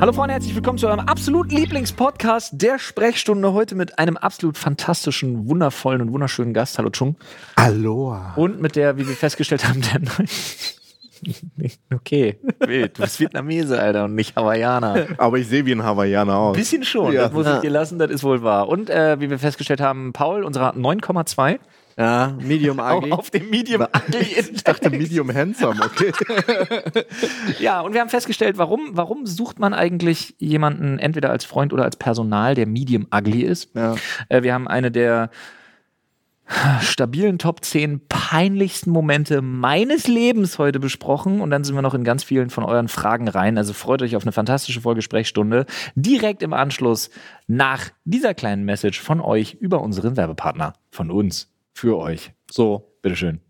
[0.00, 3.52] Hallo Freunde, herzlich willkommen zu eurem absoluten Lieblingspodcast der Sprechstunde.
[3.52, 6.78] Heute mit einem absolut fantastischen, wundervollen und wunderschönen Gast.
[6.78, 7.16] Hallo Chung.
[7.56, 8.34] Aloha.
[8.36, 10.28] Und mit der, wie wir festgestellt haben, der neuen.
[11.92, 12.96] Okay, wild.
[12.96, 15.08] Du bist Vietnamese, Alter, und nicht Hawaiianer.
[15.18, 16.56] Aber ich sehe wie ein Hawaiianer aus.
[16.56, 17.22] Bisschen schon, Ja.
[17.22, 18.68] das muss ich dir lassen, das ist wohl wahr.
[18.68, 21.58] Und äh, wie wir festgestellt haben, Paul, unserer 9,2
[21.98, 23.10] Ja, Medium Ugly.
[23.10, 26.12] auf dem Medium Ugly Ich dachte Medium Handsome, okay.
[27.58, 31.82] Ja, und wir haben festgestellt, warum, warum sucht man eigentlich jemanden entweder als Freund oder
[31.82, 33.74] als Personal, der medium ugly ist?
[33.74, 33.96] Ja.
[34.28, 35.30] Äh, wir haben eine der
[36.80, 42.04] stabilen Top 10 peinlichsten Momente meines Lebens heute besprochen und dann sind wir noch in
[42.04, 43.58] ganz vielen von euren Fragen rein.
[43.58, 47.10] Also freut euch auf eine fantastische Folgesprechstunde direkt im Anschluss
[47.48, 50.74] nach dieser kleinen Message von euch über unseren Werbepartner.
[50.90, 51.50] Von uns.
[51.80, 52.32] Für euch.
[52.50, 53.40] So, bitteschön.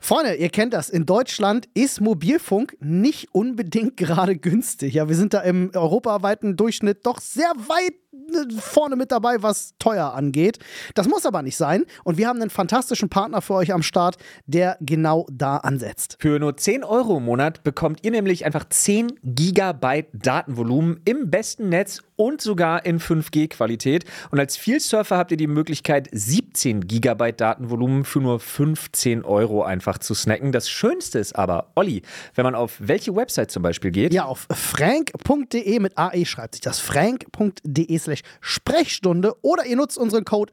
[0.00, 0.88] Freunde, ihr kennt das.
[0.88, 4.94] In Deutschland ist Mobilfunk nicht unbedingt gerade günstig.
[4.94, 9.74] Ja, wir sind da im europaweiten Durchschnitt doch sehr weit äh, vorne mit dabei, was
[9.78, 10.58] teuer angeht.
[10.94, 11.84] Das muss aber nicht sein.
[12.04, 14.16] Und wir haben einen fantastischen Partner für euch am Start,
[14.46, 16.16] der genau da ansetzt.
[16.20, 21.68] Für nur 10 Euro im Monat bekommt ihr nämlich einfach 10 Gigabyte Datenvolumen im besten
[21.68, 24.04] Netz und sogar in 5G-Qualität.
[24.30, 29.98] Und als Vielsurfer habt ihr die Möglichkeit, 17 Gigabyte Datenvolumen für nur 15 Euro einfach
[29.98, 30.52] zu snacken.
[30.52, 32.02] Das Schönste ist aber, Olli,
[32.34, 36.60] wenn man auf welche Website zum Beispiel geht, Ja, auf frank.de mit AE schreibt sich
[36.62, 36.78] das.
[36.80, 40.52] frank.de slash Sprechstunde oder ihr nutzt unseren Code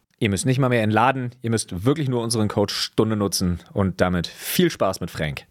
[0.21, 4.01] Ihr müsst nicht mal mehr entladen, ihr müsst wirklich nur unseren Code Stunde nutzen und
[4.01, 5.47] damit viel Spaß mit Frank.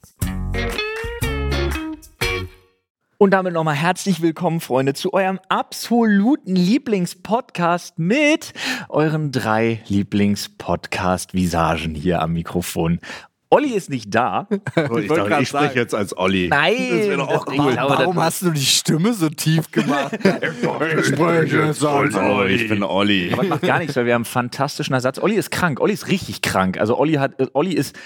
[3.19, 8.53] Und damit nochmal herzlich willkommen, Freunde, zu eurem absoluten Lieblingspodcast mit
[8.89, 13.01] euren drei Lieblingspodcast-Visagen hier am Mikrofon.
[13.51, 14.47] Olli ist nicht da.
[14.51, 16.49] Ich, dachte, grad ich spreche jetzt als Olli.
[16.49, 17.55] Nein, Das wäre doch auch cool.
[17.71, 20.13] ich glaube, Warum das- hast du die Stimme so tief gemacht?
[20.23, 22.55] Ich spreche jetzt als Olli.
[22.55, 23.33] Ich bin Olli.
[23.33, 25.19] Aber das macht gar nichts, weil wir haben einen fantastischen Ersatz.
[25.19, 25.81] Olli ist krank.
[25.81, 26.79] Olli ist richtig krank.
[26.79, 27.97] Also Olli hat, Olli ist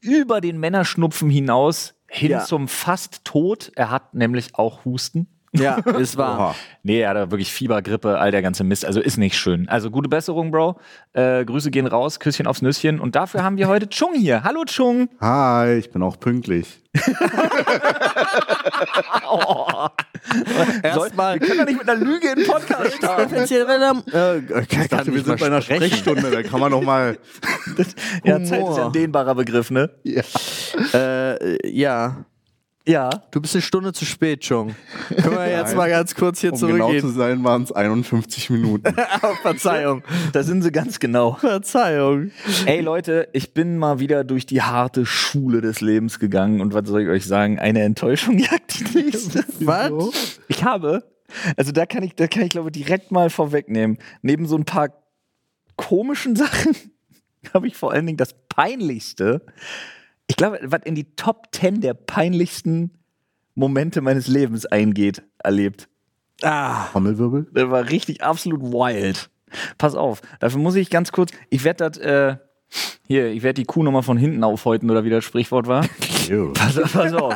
[0.00, 2.44] über den Männerschnupfen hinaus hin Ja.
[2.44, 3.70] zum fast Tod.
[3.76, 5.26] Er hat nämlich auch Husten.
[5.56, 6.38] Ja, ist wahr.
[6.38, 6.54] Oha.
[6.82, 8.84] Nee, er hat da wirklich Fieber, Grippe, all der ganze Mist.
[8.84, 9.68] Also ist nicht schön.
[9.68, 10.78] Also gute Besserung, Bro.
[11.12, 13.00] Äh, Grüße gehen raus, Küsschen aufs Nüsschen.
[13.00, 14.42] Und dafür haben wir heute Chung hier.
[14.44, 15.08] Hallo Chung.
[15.20, 16.80] Hi, ich bin auch pünktlich.
[20.82, 21.40] Erstmal.
[21.40, 23.34] Wir können doch nicht mit einer Lüge in Podcast starten.
[23.34, 27.18] Äh, Ich dachte, wir sind bei einer Sprechstunde, da kann man noch mal.
[28.24, 29.90] Ja, Zeit ist ja ein dehnbarer Begriff, ne?
[30.94, 32.24] äh, ja,
[32.86, 33.08] Ja.
[33.30, 34.74] du bist eine Stunde zu spät, Chung.
[35.08, 37.14] Können wir jetzt mal ganz kurz hier Um genau zu zurückgehen?
[37.14, 38.94] sein, waren es 51 Minuten.
[39.22, 40.02] Oh, Verzeihung.
[40.32, 41.34] Da sind sie ganz genau.
[41.34, 42.30] Verzeihung.
[42.66, 46.86] Ey Leute, ich bin mal wieder durch die harte Schule des Lebens gegangen und was
[46.86, 47.58] soll ich euch sagen?
[47.58, 49.44] Eine Enttäuschung jagt die nächste.
[49.60, 50.40] Was?
[50.48, 51.04] Ich habe,
[51.56, 53.96] also da kann ich, da kann ich glaube direkt mal vorwegnehmen.
[54.20, 54.90] Neben so ein paar
[55.76, 56.76] komischen Sachen
[57.54, 59.40] habe ich vor allen Dingen das Peinlichste.
[60.26, 62.98] Ich glaube, was in die Top 10 der peinlichsten
[63.54, 65.88] Momente meines Lebens eingeht, erlebt.
[66.42, 66.86] Ah.
[66.92, 67.46] Trommelwirbel?
[67.54, 69.30] Der war richtig absolut wild.
[69.78, 72.36] Pass auf, dafür muss ich ganz kurz, ich werde das, äh,
[73.06, 75.82] hier, ich werde die Kuh nochmal von hinten aufhäuten oder wie das Sprichwort war.
[76.54, 77.34] Pass, pass auf.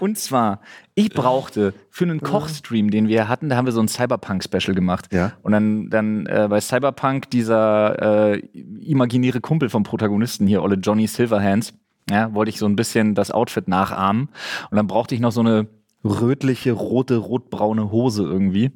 [0.00, 0.60] Und zwar,
[0.94, 5.12] ich brauchte für einen Kochstream, den wir hatten, da haben wir so ein Cyberpunk-Special gemacht.
[5.12, 5.32] Ja.
[5.42, 11.08] Und dann, dann äh, bei Cyberpunk dieser äh, imaginäre Kumpel vom Protagonisten hier, Olle Johnny
[11.08, 11.74] Silverhands,
[12.12, 14.28] ja, wollte ich so ein bisschen das Outfit nachahmen.
[14.70, 15.66] Und dann brauchte ich noch so eine
[16.04, 18.72] rötliche, rote, rotbraune Hose irgendwie.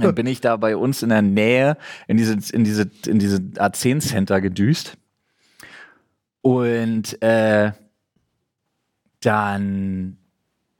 [0.00, 1.76] Dann bin ich da bei uns in der Nähe
[2.08, 4.98] in diese, in diese, in diese A10 Center gedüst.
[6.42, 7.72] Und äh,
[9.20, 10.18] dann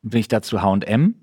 [0.02, 1.14] bin ich da zu HM.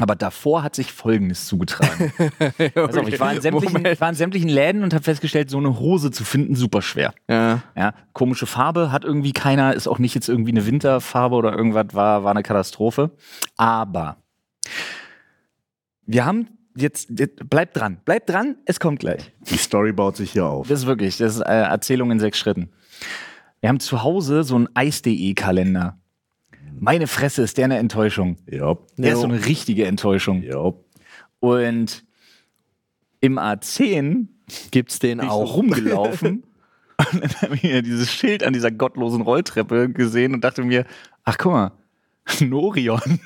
[0.00, 2.12] Aber davor hat sich Folgendes zugetragen.
[2.74, 6.10] Pass auf, ich, war in war in sämtlichen Läden und habe festgestellt, so eine Hose
[6.10, 7.14] zu finden, super schwer.
[7.28, 7.62] Ja.
[7.76, 11.86] Ja, komische Farbe hat irgendwie keiner, ist auch nicht jetzt irgendwie eine Winterfarbe oder irgendwas,
[11.92, 13.12] war, war eine Katastrophe.
[13.56, 14.16] Aber
[16.06, 19.32] wir haben jetzt, jetzt bleibt dran, bleibt dran, es kommt gleich.
[19.48, 20.66] Die Story baut sich hier auf.
[20.66, 22.70] Das ist wirklich, das ist äh, Erzählung in sechs Schritten.
[23.60, 25.98] Wir haben zu Hause so einen Eis.de-Kalender.
[26.80, 28.36] Meine Fresse ist der eine Enttäuschung.
[28.50, 28.76] Ja.
[28.96, 30.42] Der ist so eine richtige Enttäuschung.
[30.42, 30.72] Ja.
[31.40, 32.04] Und
[33.20, 34.28] im A10
[34.70, 35.56] Gibt's den bin ich so auch.
[35.56, 36.44] rumgelaufen
[37.12, 40.84] und dann habe ich mir dieses Schild an dieser gottlosen Rolltreppe gesehen und dachte mir,
[41.24, 41.72] ach guck mal,
[42.40, 43.20] ein Orion.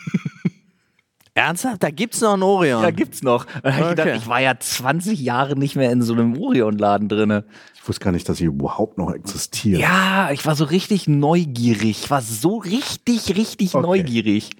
[1.38, 1.82] Ernsthaft?
[1.82, 2.82] Da gibt's noch einen Orion.
[2.82, 3.46] Da gibt's noch.
[3.46, 6.36] Und dann hab ich gedacht, ich war ja 20 Jahre nicht mehr in so einem
[6.36, 7.44] Orion-Laden drinne.
[7.74, 9.80] Ich wusste gar nicht, dass sie überhaupt noch existieren.
[9.80, 12.02] Ja, ich war so richtig neugierig.
[12.04, 13.86] Ich war so richtig, richtig Okay.
[13.86, 14.50] neugierig.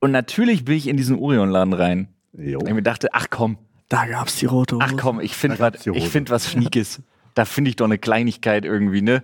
[0.00, 2.08] Und natürlich bin ich in diesen Orion-Laden rein.
[2.32, 2.58] Jo.
[2.60, 3.58] Und ich mir dachte, ach komm,
[3.88, 4.84] Da gab's die rote Hose.
[4.86, 7.00] ach komm, ich finde Da was, ich find was Schniekes.
[7.34, 9.22] Da finde ich doch eine Kleinigkeit irgendwie, ne?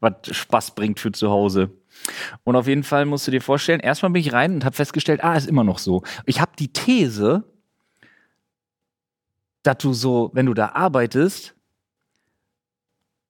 [0.00, 1.70] Was Spaß bringt für zu Hause.
[2.44, 5.24] Und auf jeden Fall musst du dir vorstellen, erstmal bin ich rein und habe festgestellt,
[5.24, 6.02] ah, ist immer noch so.
[6.26, 7.44] Ich habe die These,
[9.62, 11.54] dass du so, wenn du da arbeitest,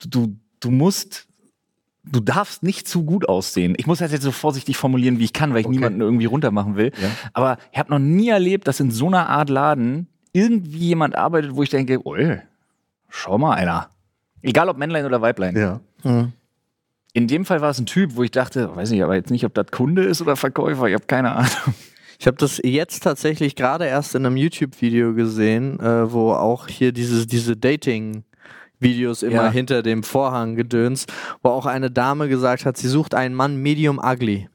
[0.06, 1.28] du, du musst,
[2.04, 3.74] du darfst nicht zu gut aussehen.
[3.78, 5.76] Ich muss das jetzt so vorsichtig formulieren, wie ich kann, weil ich Okay.
[5.76, 6.92] niemanden irgendwie runtermachen will.
[7.00, 7.10] Ja.
[7.32, 11.54] Aber ich habe noch nie erlebt, dass in so einer Art Laden irgendwie jemand arbeitet,
[11.54, 12.40] wo ich denke, ui,
[13.08, 13.88] schau mal einer.
[14.42, 15.56] Egal ob Männlein oder Weiblein.
[15.56, 15.80] Ja.
[16.02, 16.32] Hm.
[17.16, 19.44] In dem Fall war es ein Typ, wo ich dachte, weiß nicht, aber jetzt nicht,
[19.46, 21.74] ob das Kunde ist oder Verkäufer, ich habe keine Ahnung.
[22.18, 26.92] Ich habe das jetzt tatsächlich gerade erst in einem YouTube-Video gesehen, äh, wo auch hier
[26.92, 29.50] dieses, diese Dating-Videos immer Ja.
[29.50, 31.06] hinter dem Vorhang gedöns,
[31.42, 34.48] wo auch eine Dame gesagt hat, sie sucht einen Mann medium ugly.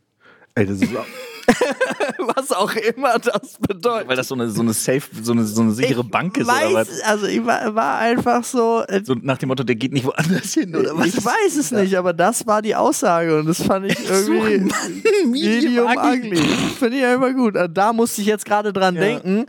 [0.56, 1.06] Ey, das ist auch,
[2.36, 4.08] Was auch immer das bedeutet.
[4.08, 6.66] Weil das so eine, so eine safe, so eine, so eine sichere Bank ist weiß,
[6.66, 7.02] oder was?
[7.02, 8.84] Also ich war, war einfach so.
[8.88, 11.08] Äh, So nach dem Motto, der geht nicht woanders hin oder was?
[11.08, 14.66] ich weiß es nicht, aber das war die Aussage und das fand ich irgendwie
[15.28, 16.38] medium ugly.
[16.78, 17.56] Finde ich ja immer gut.
[17.56, 19.46] Also Da musste ich jetzt gerade dran denken.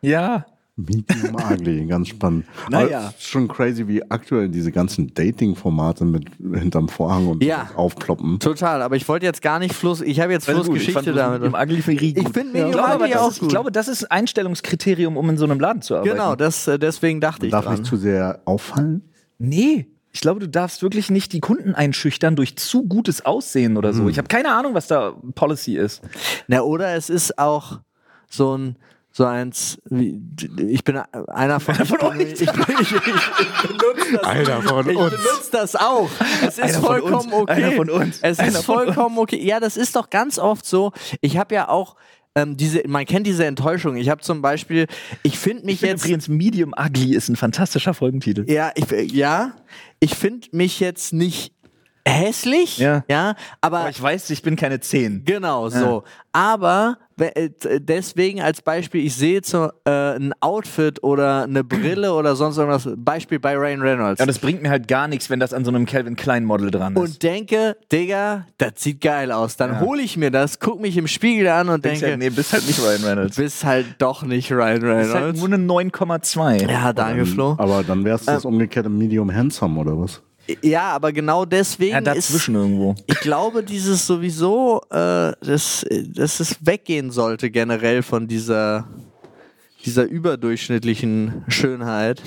[0.00, 0.46] Ja.
[0.88, 2.44] Medium ugly, ganz spannend.
[2.70, 2.98] Naja.
[2.98, 7.70] Aber es ist schon crazy, wie aktuell diese ganzen Dating-Formate mit hinterm Vorhang und Ja.
[7.76, 8.38] aufploppen.
[8.40, 10.00] Total, aber ich wollte jetzt gar nicht Fluss.
[10.00, 11.42] Ich habe jetzt Also gut, Flussgeschichte damit.
[11.42, 12.34] Im Ugly finde ich Ich gut.
[12.34, 13.50] finde ich Medium glaube, aber Ugly das auch ist, ich gut.
[13.50, 16.10] glaube, das ist ein Einstellungskriterium, um in so einem Laden zu arbeiten.
[16.16, 17.74] Genau, das, äh, deswegen dachte ich Darf dran.
[17.74, 19.02] nicht zu sehr auffallen.
[19.38, 19.86] Nee.
[20.12, 24.08] Ich glaube, du darfst wirklich nicht die Kunden einschüchtern durch zu gutes Aussehen oder so.
[24.08, 26.02] Ich habe keine Ahnung, was da Policy ist.
[26.48, 27.78] Na, oder es ist auch
[28.28, 28.76] so ein
[29.20, 30.18] so eins, wie,
[30.66, 32.32] ich bin einer von, Einer von ich, euch.
[32.32, 35.10] ich, ich, ich, ich benutze das, Einer von ich uns.
[35.10, 36.08] benutze das auch.
[36.40, 37.42] Es ist Einer von vollkommen uns.
[37.42, 37.52] okay.
[37.52, 38.18] Einer von uns.
[38.22, 39.44] Es Einer ist von vollkommen okay.
[39.44, 40.92] Ja, das ist doch ganz oft so.
[41.20, 41.96] Ich habe ja auch
[42.34, 43.96] ähm, diese, man kennt diese Enttäuschung.
[43.98, 44.86] Ich habe zum Beispiel,
[45.22, 48.50] ich finde mich Ich jetzt übrigens Medium Ugly ist ein fantastischer Folgentitel.
[48.50, 49.52] Ja, ich, ja,
[49.98, 51.52] ich finde mich jetzt nicht
[52.06, 53.04] hässlich, Ja.
[53.08, 55.24] ja aber, Aber ich weiß, ich bin keine 10.
[55.24, 56.04] genau so.
[56.32, 57.50] Aber äh,
[57.80, 62.88] deswegen als Beispiel, ich sehe so, äh, ein Outfit oder eine Brille oder sonst irgendwas,
[62.96, 64.20] Beispiel bei Ryan Reynolds.
[64.20, 66.70] Ja, das bringt mir halt gar nichts, wenn das an so einem Calvin Klein Model
[66.70, 67.00] dran ist.
[67.02, 69.56] und denke, Digga, das sieht geil aus.
[69.56, 69.80] Dann Ja.
[69.80, 72.66] hole ich mir das, guck mich im Spiegel an und denke, halt, nee, bist halt
[72.66, 73.36] nicht Ryan Reynolds.
[73.36, 75.40] bist halt doch nicht Ryan Das ist halt Reynolds.
[75.40, 76.70] nur eine 9,2.
[76.70, 77.56] ja, danke, Flo.
[77.58, 80.22] Aber dann wär's das umgekehrte Medium Handsome oder was?
[80.62, 82.94] Ja, aber genau deswegen Ja, ist dazwischen irgendwo.
[83.06, 88.88] Ich glaube, dieses sowieso, äh, dass, dass es weggehen sollte generell von dieser,
[89.84, 92.22] dieser überdurchschnittlichen Schönheit.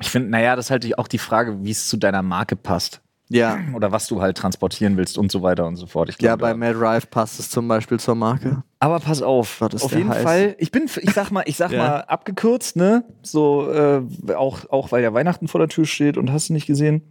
[0.00, 3.00] Ich finde, naja, das ist halt auch die Frage, wie es zu deiner Marke passt.
[3.32, 3.60] Ja.
[3.76, 6.08] Oder was du halt transportieren willst und so weiter und so fort.
[6.08, 8.64] Ich Ja, bei Mad Rife passt es zum Beispiel zur Marke.
[8.80, 10.22] Aber pass auf, Was ist auf jeden heiß?
[10.24, 10.56] Fall.
[10.58, 11.78] Ich bin, ich sag mal, ich sag Ja.
[11.78, 13.04] mal abgekürzt, ne?
[13.22, 14.02] So äh,
[14.34, 17.02] auch, auch weil ja Weihnachten vor der Tür steht und hast du nicht gesehen.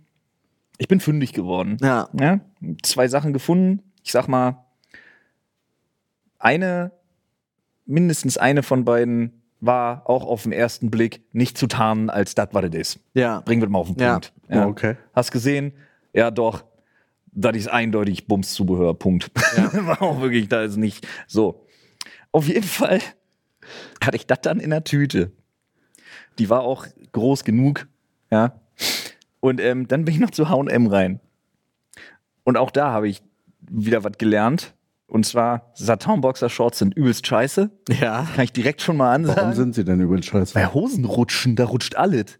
[0.79, 1.77] Ich bin fündig geworden.
[1.81, 2.09] Ja.
[2.19, 2.39] Ja?
[2.81, 3.83] Zwei Sachen gefunden.
[4.03, 4.65] Ich sag mal,
[6.39, 6.91] eine,
[7.86, 12.48] mindestens eine von beiden war auch auf den ersten Blick nicht zu tarnen als das,
[12.53, 13.00] was es ist.
[13.13, 13.41] Ja.
[13.41, 14.13] Bringen wir mal auf den Ja.
[14.13, 14.33] Punkt.
[14.50, 14.95] Oh, okay.
[15.13, 15.74] Hast gesehen?
[16.13, 16.63] Ja, doch.
[17.31, 18.93] Das ist eindeutig Bumszubehör.
[18.98, 19.31] Punkt.
[19.74, 21.65] War auch wirklich, da ist nicht so.
[22.31, 23.00] Auf jeden Fall
[24.01, 25.31] hatte ich das dann in der Tüte.
[26.39, 27.88] Die war auch groß genug,
[28.31, 28.59] ja.
[29.39, 31.19] Und ähm, dann bin ich noch zu H&M rein.
[32.43, 33.22] Und auch da habe ich
[33.62, 34.74] wieder was gelernt.
[35.08, 37.72] Und zwar, Satin-Boxer-Shorts sind übelst scheiße.
[38.00, 38.27] Ja.
[38.36, 39.53] Kann ich direkt schon mal Warum ansagen.
[39.55, 40.53] sind sie denn übel scheiße?
[40.53, 42.39] Bei Hosen rutschen, da rutscht alles.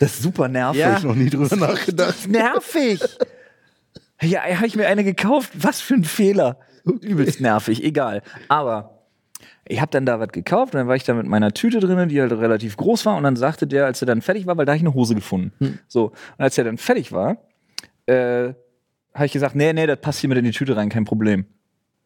[0.00, 0.80] Das ist super nervig.
[0.80, 0.92] Ja.
[0.92, 2.16] Hab ich noch nie drüber nachgedacht.
[2.28, 3.00] nervig.
[4.22, 5.52] Ja, habe ich mir eine gekauft.
[5.54, 6.58] Was für ein Fehler.
[6.84, 8.22] Übelst nervig, egal.
[8.48, 8.97] Aber
[9.66, 12.08] ich habe dann da was gekauft und dann war ich da mit meiner Tüte drin,
[12.08, 13.16] die halt relativ groß war.
[13.16, 15.14] Und dann sagte der, als er dann fertig war, weil da habe ich eine Hose
[15.14, 15.78] gefunden.
[15.88, 17.36] So, und als er dann fertig war,
[18.06, 18.54] äh,
[19.14, 21.44] habe ich gesagt, nee, nee, das passt hier mit in die Tüte rein, kein Problem.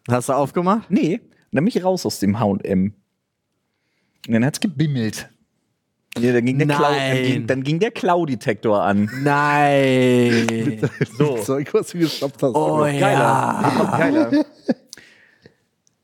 [0.08, 0.90] Hast du aufgemacht?
[0.90, 1.20] Nee,
[1.52, 2.94] dann bin ich raus aus dem H&M.
[4.26, 5.28] Und dann hat's gebimmelt.
[6.18, 9.10] Ja, dann ging der, Cloud, dann ging, dann ging der Cloud-Detektor an.
[9.22, 10.80] Nein.
[11.16, 11.36] So.
[11.38, 12.54] Zeug, was du gestoppt hast.
[12.54, 13.00] Oh Geiler.
[13.00, 13.96] ja.
[13.98, 14.30] Geiler.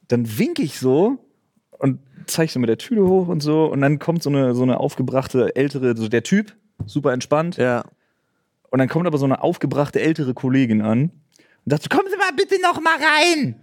[0.09, 1.19] dann winke ich so
[1.79, 3.67] und zeige so mit der Tüte hoch und so.
[3.67, 6.55] Und dann kommt so eine, so eine aufgebrachte ältere, so der Typ,
[6.87, 7.57] super entspannt.
[7.57, 7.85] Ja.
[8.71, 11.11] Und dann kommt aber so eine aufgebrachte ältere Kollegin an
[11.65, 13.57] und sagt so, kommen Sie mal bitte noch mal rein.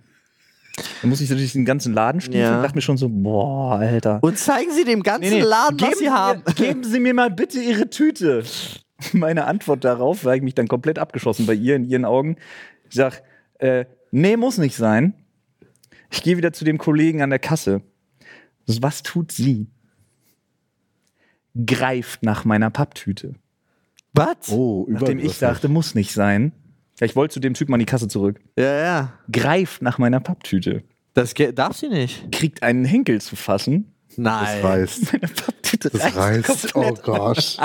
[1.01, 2.57] Dann muss ich so durch den ganzen Laden stiefeln Ja.
[2.57, 4.19] und dachte mir schon so, boah, Alter.
[4.21, 6.43] Und zeigen Sie dem ganzen Laden, was Sie mir, haben.
[6.55, 8.43] Geben Sie mir mal bitte Ihre Tüte.
[9.13, 12.37] Meine Antwort darauf, weil ich mich dann komplett abgeschossen bei ihr in ihren Augen.
[12.89, 13.23] Ich sag,
[13.59, 15.13] äh, nee, muss nicht sein.
[16.11, 17.81] Ich gehe wieder zu dem Kollegen an der Kasse.
[18.67, 19.67] Was tut sie?
[21.65, 23.35] Greift nach meiner Papptüte.
[24.13, 24.49] Was?
[24.49, 26.51] Oh, Nachdem ich sagte, muss nicht sein.
[26.99, 28.39] Ja, ich wollte zu dem Typen an die Kasse zurück.
[28.57, 29.13] Ja, ja.
[29.31, 30.83] Greift nach meiner Papptüte.
[31.13, 32.31] Das ge- darf sie nicht.
[32.31, 33.91] Kriegt einen Henkel zu fassen.
[34.17, 34.45] Nein.
[34.61, 35.03] Das reißt.
[35.13, 36.75] Meine Papptüte Das reißt.
[36.75, 37.03] Oh komplett.
[37.03, 37.57] Gott.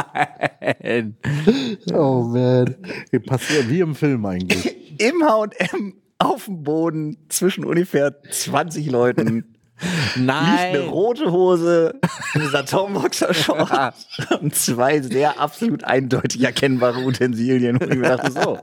[1.93, 2.77] Oh man.
[3.11, 5.01] Hier Passiert wie im Film eigentlich.
[5.01, 9.45] Im H&M auf dem Boden zwischen ungefähr 20 Leuten
[10.15, 10.77] liegt eine Nein.
[10.89, 11.99] rote Hose,
[12.35, 13.95] eine Satomboxer-Short
[14.43, 17.79] und zwei sehr absolut eindeutig erkennbare Utensilien.
[17.79, 18.59] Und ich mir dachte so,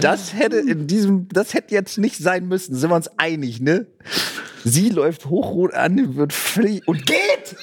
[0.00, 2.76] das hätte in diesem, das hätte jetzt nicht sein müssen.
[2.76, 3.86] Sind wir uns einig, ne?
[4.62, 7.56] Sie läuft hochrot an, wird völlig und geht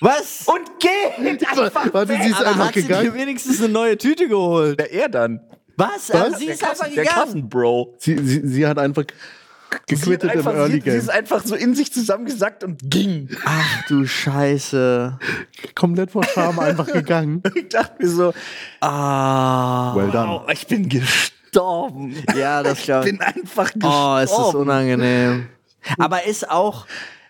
[0.00, 0.46] Was?
[0.48, 1.92] und geht einfach.
[1.92, 3.14] Warte, sie ist Aber einfach hat sie dir gegangen.
[3.14, 4.80] wenigstens eine neue Tüte geholt?
[4.80, 5.40] Der er dann.
[5.80, 6.10] Was?
[6.10, 7.24] Also sie Der ist einfach Kassen, der gegangen.
[7.26, 7.94] Kassenbro.
[7.98, 9.04] Sie, sie, sie hat einfach
[9.86, 10.96] gequittet im einfach, Early sie, sie Game.
[10.98, 13.28] ist einfach so in sich zusammengesackt und ging.
[13.44, 15.18] Ach du Scheiße.
[15.74, 17.42] Komplett vor Scham einfach gegangen.
[17.54, 18.32] Ich dachte mir so,
[18.80, 19.94] Ah.
[19.94, 20.42] Well done.
[20.52, 22.14] ich bin gestorben.
[22.36, 23.96] Ja, das Ich glaube bin einfach gestorben.
[23.96, 25.46] Oh, es ist unangenehm.
[25.98, 26.86] Aber ist auch,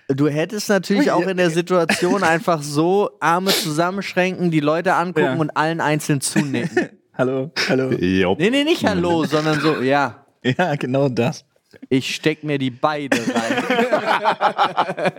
[0.08, 5.34] du hättest natürlich auch in der Situation einfach so Arme zusammenschränken, die Leute angucken Ja.
[5.36, 6.88] und allen einzeln zunicken.
[7.20, 7.90] Hallo, hallo.
[7.92, 8.34] Jo.
[8.38, 11.44] Nee, nee, nicht Hallo, sondern so, ja, Ja, genau das.
[11.90, 13.62] ich steck mir die beide rein.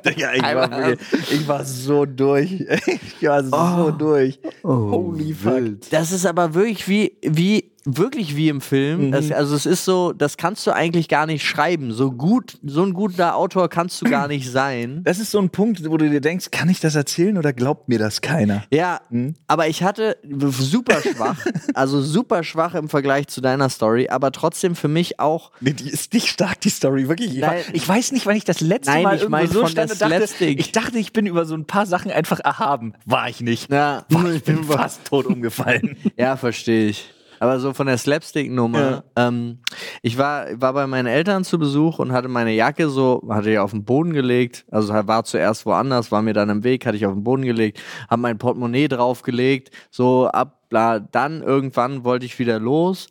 [0.17, 2.65] Ja, ich, war wirklich, ich war so durch.
[2.87, 4.39] Ich war so durch.
[4.63, 5.53] Holy fuck.
[5.53, 5.93] Wild.
[5.93, 9.11] Das ist aber wirklich wie, wie, wirklich wie im Film.
[9.11, 11.91] Das, also es ist so, das kannst du eigentlich gar nicht schreiben.
[11.91, 15.01] So gut, so ein guter Autor kannst du gar nicht sein.
[15.03, 17.89] Das ist so ein Punkt, wo du dir denkst, kann ich das erzählen oder glaubt
[17.89, 18.63] mir das keiner?
[18.71, 19.01] Ja,
[19.47, 24.75] aber ich hatte super schwach, also super schwach im Vergleich zu deiner Story, aber trotzdem
[24.75, 27.35] für mich auch Nee, die ist nicht stark, die Story, wirklich.
[27.35, 27.63] Ich, war, Nein.
[27.73, 30.45] ich weiß nicht, wann ich das letzte Nein, Mal ich mein so stand und dachte,
[30.45, 32.93] ich dachte, ich bin über so ein paar Sachen einfach erhaben.
[33.05, 33.71] War ich nicht.
[33.71, 35.97] Ja, Boah, ich bin fast tot umgefallen.
[36.17, 37.13] ja verstehe ich.
[37.41, 39.03] Aber so von der Slapstick-Nummer.
[39.15, 39.57] Ähm,
[40.03, 43.57] ich war, war bei meinen Eltern zu Besuch und hatte meine Jacke so, hatte ich
[43.57, 44.63] auf den Boden gelegt.
[44.69, 47.81] Also war zuerst woanders, war mir dann im Weg, hatte ich auf den Boden gelegt,
[48.11, 50.99] habe mein Portemonnaie draufgelegt, so ab, bla.
[50.99, 53.07] Dann irgendwann wollte ich wieder los,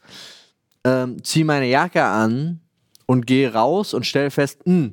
[0.84, 2.60] ähm, zieh meine Jacke an
[3.06, 4.92] und gehe raus und stelle fest, hm,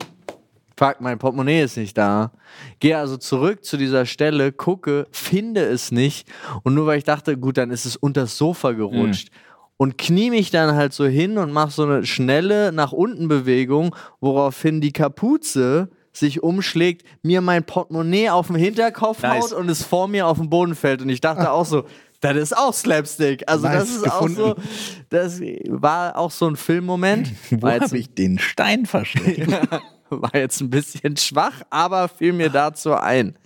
[0.78, 2.32] fuck, mein Portemonnaie ist nicht da.
[2.80, 6.28] Gehe also zurück zu dieser Stelle, gucke, finde es nicht.
[6.64, 9.30] Und nur weil ich dachte, gut, dann ist es unters Sofa gerutscht.
[9.78, 13.96] Und knie mich dann halt so hin und mache so eine schnelle nach unten Bewegung,
[14.20, 19.44] woraufhin die Kapuze sich umschlägt, mir mein Portemonnaie auf den Hinterkopf Nice.
[19.44, 21.04] haut und es vor mir auf den Boden fällt.
[21.04, 21.86] Und ich dachte auch so,
[22.22, 23.44] das ist auch Slapstick.
[23.48, 24.70] Also das Nice ist auch so, gefunden.
[25.10, 27.32] das war auch so ein Filmmoment.
[27.52, 29.48] Wo habe ich den Stein versteckt?
[30.10, 33.38] war jetzt ein bisschen schwach, aber fiel mir dazu ein.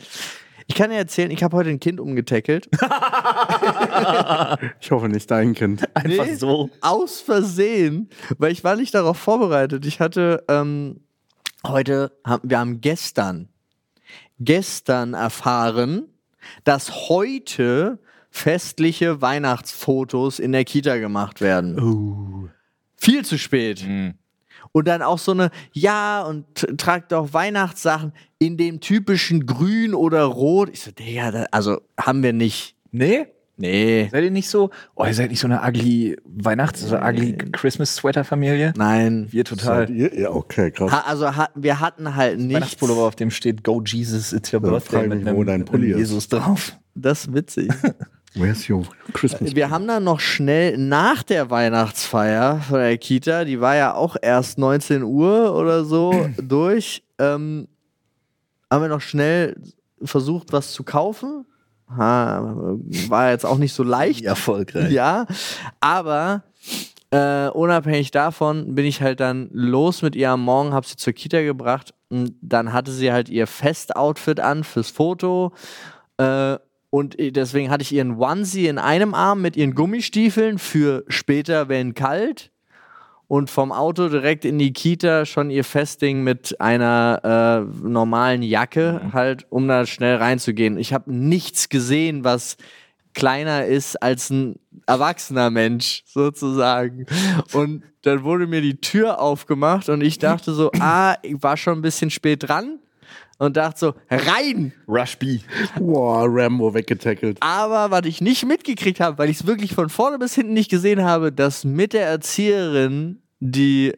[0.68, 2.70] Ich kann dir erzählen, ich habe heute ein Kind umgetackelt.
[4.80, 5.84] Ich hoffe nicht dein Kind.
[5.96, 6.36] Einfach Nee.
[6.36, 6.70] so.
[6.82, 9.86] Aus Versehen, weil ich war nicht darauf vorbereitet.
[9.86, 11.02] Ich hatte ähm,
[11.66, 13.50] heute, haben, wir haben gestern,
[14.40, 16.06] gestern erfahren,
[16.64, 18.00] dass heute
[18.30, 22.50] festliche Weihnachtsfotos in der Kita gemacht werden.
[22.96, 23.86] Viel zu spät.
[24.74, 26.46] Und dann auch so eine, ja, und
[26.78, 30.70] tragt doch Weihnachtssachen in dem typischen Grün oder Rot.
[30.72, 32.76] Ich so, Digga, also haben wir nicht.
[32.92, 33.28] Nee?
[33.58, 34.10] Nee.
[34.12, 34.72] Seid ihr nicht so?
[34.96, 38.74] Oh, ihr seid nicht so eine ugly Weihnachts-, so ugly Christmas-Sweater-Familie?
[38.76, 39.28] Nein.
[39.30, 39.88] Wir total.
[39.88, 40.20] Seid ihr?
[40.20, 40.92] Ja, okay, krass.
[40.92, 42.56] Ha, also ha, wir hatten halt nicht.
[42.56, 45.44] Weihnachtspullover, auf dem steht Go Jesus, it's your Ja, birthday frag mit mich, einem, wo
[45.44, 46.00] dein mit Pulli einem ist.
[46.00, 46.76] Jesus drauf.
[46.96, 47.70] Das ist witzig.
[48.34, 48.84] Where's your
[49.14, 49.56] Christmas?
[49.56, 54.16] wir haben dann noch schnell nach der Weihnachtsfeier von der Kita, die war ja auch
[54.22, 57.68] erst 19 Uhr oder so durch, ähm,
[58.70, 59.62] haben wir noch schnell
[60.02, 61.46] versucht, was zu kaufen.
[61.98, 62.42] Ha,
[63.10, 64.24] war jetzt auch nicht so leicht.
[64.26, 64.92] Erfolgreich.
[64.92, 65.26] Ja,
[65.82, 66.44] aber
[67.12, 71.12] äh, unabhängig davon bin ich halt dann los mit ihr am Morgen, habe sie zur
[71.12, 75.52] Kita gebracht und dann hatte sie halt ihr Festoutfit an fürs Foto.
[76.18, 76.58] Äh,
[76.92, 81.96] und deswegen hatte ich ihren Onesie in einem Arm mit ihren Gummistiefeln für später, wenn
[81.96, 82.52] kalt.
[83.30, 89.10] und vom Auto direkt in die Kita schon ihr Festing mit einer äh, normalen Jacke,
[89.14, 90.78] halt, um da schnell reinzugehen.
[90.78, 92.58] Ich habe nichts gesehen, was
[93.14, 97.06] kleiner ist als ein erwachsener Mensch, sozusagen.
[97.54, 101.80] Und dann wurde mir die Tür aufgemacht und ich dachte so, ah, ich war schon
[101.80, 102.80] ein bisschen spät dran
[103.42, 104.72] und dachte so, rein!
[104.88, 105.40] Rush B.
[105.80, 107.38] Boah, Rambo weggetackelt.
[107.40, 110.70] Aber was ich nicht mitgekriegt habe, weil ich es wirklich von vorne bis hinten nicht
[110.70, 113.94] gesehen habe, dass mit der Erzieherin, die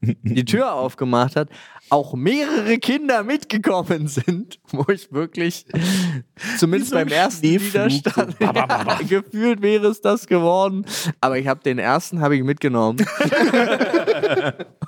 [0.00, 1.50] die Tür aufgemacht hat,
[1.90, 5.66] auch mehrere Kinder mitgekommen sind, wo ich wirklich,
[6.58, 10.86] zumindest so beim ersten Widerstand, ja, gefühlt wäre es das geworden.
[11.20, 12.98] Aber ich habe den ersten habe ich mitgenommen.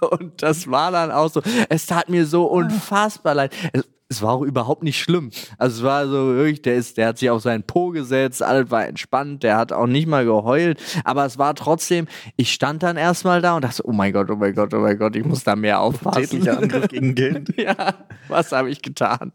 [0.01, 3.55] Und das war dann auch so, es tat mir so unfassbar leid.
[3.73, 5.31] Es, es war auch überhaupt nicht schlimm.
[5.59, 8.71] Also es war so wirklich, der ist, der hat sich auf seinen Po gesetzt, alles
[8.71, 12.97] war entspannt, der hat auch nicht mal geheult, aber es war trotzdem, ich stand dann
[12.97, 15.45] erstmal da und dachte, oh mein Gott, oh mein Gott, oh mein Gott, ich muss
[15.45, 16.23] da mehr aufpassen.
[16.23, 17.55] Tätlicher Angriff gegen Geld.
[17.57, 17.95] ja,
[18.29, 19.33] was habe ich getan?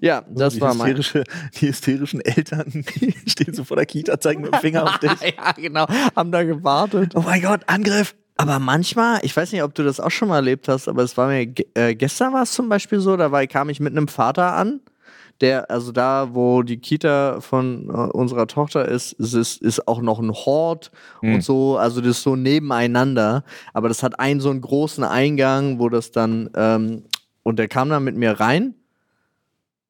[0.00, 0.96] Ja, das die war mein.
[0.96, 5.10] Die hysterischen Eltern die stehen so vor der Kita, zeigen mit dem Finger auf dich.
[5.36, 5.86] ja, genau,
[6.16, 7.12] haben da gewartet.
[7.14, 8.14] Oh mein Gott, Angriff!
[8.36, 11.16] Aber manchmal, ich weiß nicht, ob du das auch schon mal erlebt hast, aber es
[11.16, 14.08] war mir, äh, gestern war es zum Beispiel so, da war, kam ich mit einem
[14.08, 14.80] Vater an,
[15.40, 20.00] der, also da, wo die Kita von äh, unserer Tochter ist, ist, ist, ist auch
[20.00, 20.90] noch ein Hort
[21.22, 25.78] und so, also das ist so nebeneinander, aber das hat einen so einen großen Eingang,
[25.78, 27.04] wo das dann, ähm,
[27.42, 28.74] und der kam dann mit mir rein.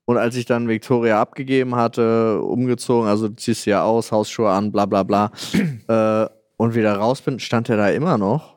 [0.07, 4.51] Und als ich dann Victoria abgegeben hatte, umgezogen, also du ziehst sie ja aus, Hausschuhe
[4.51, 5.31] an, bla bla bla,
[5.89, 6.29] äh,
[6.65, 8.55] und wieder raus bin, stand er da immer noch.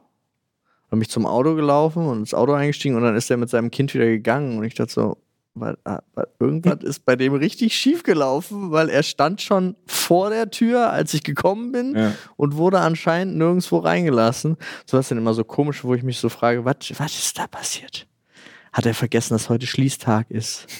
[0.89, 3.71] Hab mich zum Auto gelaufen und ins Auto eingestiegen und dann ist er mit seinem
[3.71, 5.17] Kind wieder gegangen und ich dachte so,
[5.53, 10.29] weil, ah, weil irgendwas ist bei dem richtig schief gelaufen, weil er stand schon vor
[10.29, 12.13] der Tür, als ich gekommen bin Ja.
[12.37, 14.55] und wurde anscheinend nirgendwo reingelassen.
[14.85, 17.47] So was dann immer so komisch, wo ich mich so frage, was was ist da
[17.47, 18.07] passiert?
[18.71, 20.67] Hat er vergessen, dass heute Schließtag ist?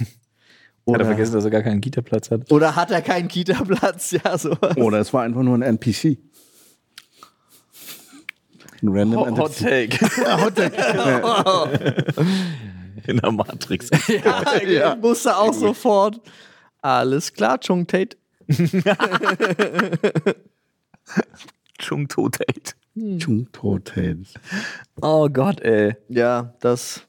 [0.90, 2.50] Hat er vergessen, dass er gar keinen Kita-Platz hat?
[2.50, 4.12] oder hat er keinen Kita-Platz?
[4.24, 4.56] Ja, so.
[4.78, 6.18] Oder es war einfach nur ein NPC.
[8.82, 9.90] Ein random Hot NPC.
[9.90, 9.98] Take.
[13.08, 13.90] In der Matrix.
[14.08, 14.96] Ja, ja.
[14.96, 16.20] musste auch sofort.
[16.82, 18.18] Alles klar, Chung Tate.
[21.80, 22.74] Chung To Tate.
[23.20, 24.34] Chung Totales.
[25.02, 25.96] Oh Gott, ey.
[26.10, 27.02] Ja, das,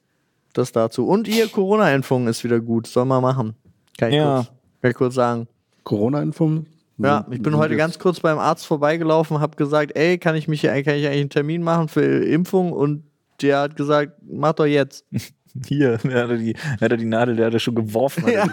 [0.52, 1.06] das dazu.
[1.06, 2.86] Und ihr Corona-Impfung ist wieder gut.
[2.86, 3.54] Soll man machen.
[3.96, 4.36] Kann ich, Ja.
[4.36, 4.46] kurz,
[4.82, 5.48] kann ich kurz sagen.
[5.84, 6.66] Corona-Impfung?
[6.98, 10.62] Ja, ich bin heute ganz kurz beim Arzt vorbeigelaufen, habe gesagt, ey, kann ich mich
[10.62, 12.72] kann ich eigentlich einen Termin machen für Impfung?
[12.72, 13.04] Und
[13.40, 15.04] der hat gesagt, mach doch jetzt.
[15.66, 18.24] Hier, der hatte die, der hatte die Nadel, der hatte schon geworfen.
[18.28, 18.46] Ja.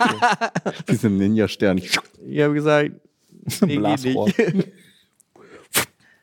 [0.90, 1.78] Diese Ninja-Stern.
[1.78, 1.98] Ich
[2.42, 2.92] habe gesagt,
[3.66, 4.30] nee, Blasrohr.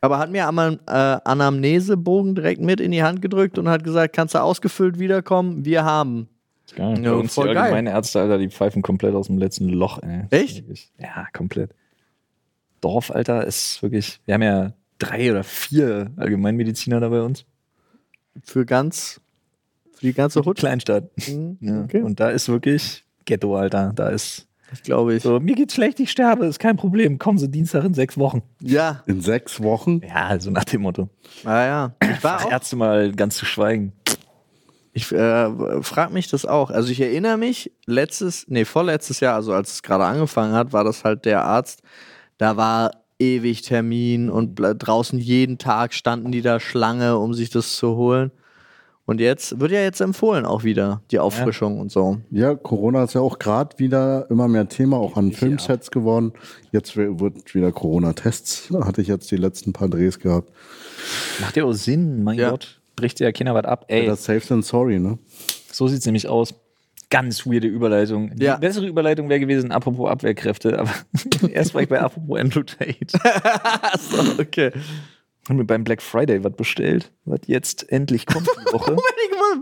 [0.01, 4.15] Aber hat mir einmal äh, Anamnesebogen direkt mit in die Hand gedrückt und hat gesagt,
[4.15, 5.65] kannst du ausgefüllt wiederkommen?
[5.65, 6.29] Wir haben.
[6.75, 7.05] Geil.
[7.05, 7.65] Ja, voll die geil.
[7.65, 10.23] allgemeine Ärzte, Alter, die pfeifen komplett aus dem letzten Loch, ey.
[10.31, 10.65] Echt?
[10.99, 11.71] Ja, komplett.
[12.83, 14.21] Dorf, Alter, ist wirklich.
[14.27, 17.47] Wir haben ja drei oder vier Allgemeinmediziner da bei uns.
[18.45, 19.21] Für ganz,
[19.95, 20.59] für die ganze Hut.
[20.59, 21.05] Kleinstadt.
[21.29, 21.83] Mhm, Ja.
[21.85, 22.03] Okay.
[22.03, 23.93] Und da ist wirklich Ghetto, Alter.
[23.95, 25.23] Da ist Das glaube ich.
[25.23, 27.19] so, mir geht's schlecht, ich sterbe, ist kein Problem.
[27.19, 28.43] Kommen Sie Dienstag in sechs Wochen.
[28.61, 30.01] Ja, In sechs Wochen?
[30.07, 31.09] Ja, also nach dem Motto.
[31.45, 31.95] ah, ja.
[32.03, 33.93] Ich war Ärzte mal ganz zu schweigen.
[34.95, 36.71] ich äh, frage mich das auch.
[36.71, 40.85] Also ich erinnere mich, letztes, nee, vorletztes Jahr, also als es gerade angefangen hat, war
[40.85, 41.83] das halt der Arzt,
[42.39, 47.77] da war ewig Termin und draußen jeden Tag standen die da Schlange, um sich das
[47.77, 48.33] zu holen.
[49.05, 52.19] Und jetzt wird ja jetzt empfohlen auch wieder, die Auffrischung und so.
[52.31, 56.33] Ja, Corona ist ja auch gerade wieder immer mehr Thema, auch an Filmsets geworden.
[56.71, 58.71] Jetzt wird wieder Corona-Tests.
[58.85, 60.53] Hatte ich jetzt die letzten paar Drehs gehabt.
[61.41, 62.51] Macht ja auch Sinn, mein Ja.
[62.51, 62.81] Gott.
[62.95, 63.87] Bricht ja keiner was ab.
[63.89, 65.19] Ey, Das Safe than Sorry, ne?
[65.73, 66.55] so sieht's nämlich aus.
[67.13, 68.35] Ganz weirde Überleitung.
[68.35, 68.57] Die Ja.
[68.57, 70.91] bessere Überleitung wäre gewesen, apropos Abwehrkräfte, aber
[71.53, 73.07] erst war ich bei apropos Andrew Tate.
[73.83, 74.73] Achso, okay.
[75.49, 78.97] Haben mir beim Black Friday was bestellt, was jetzt endlich kommt die Woche.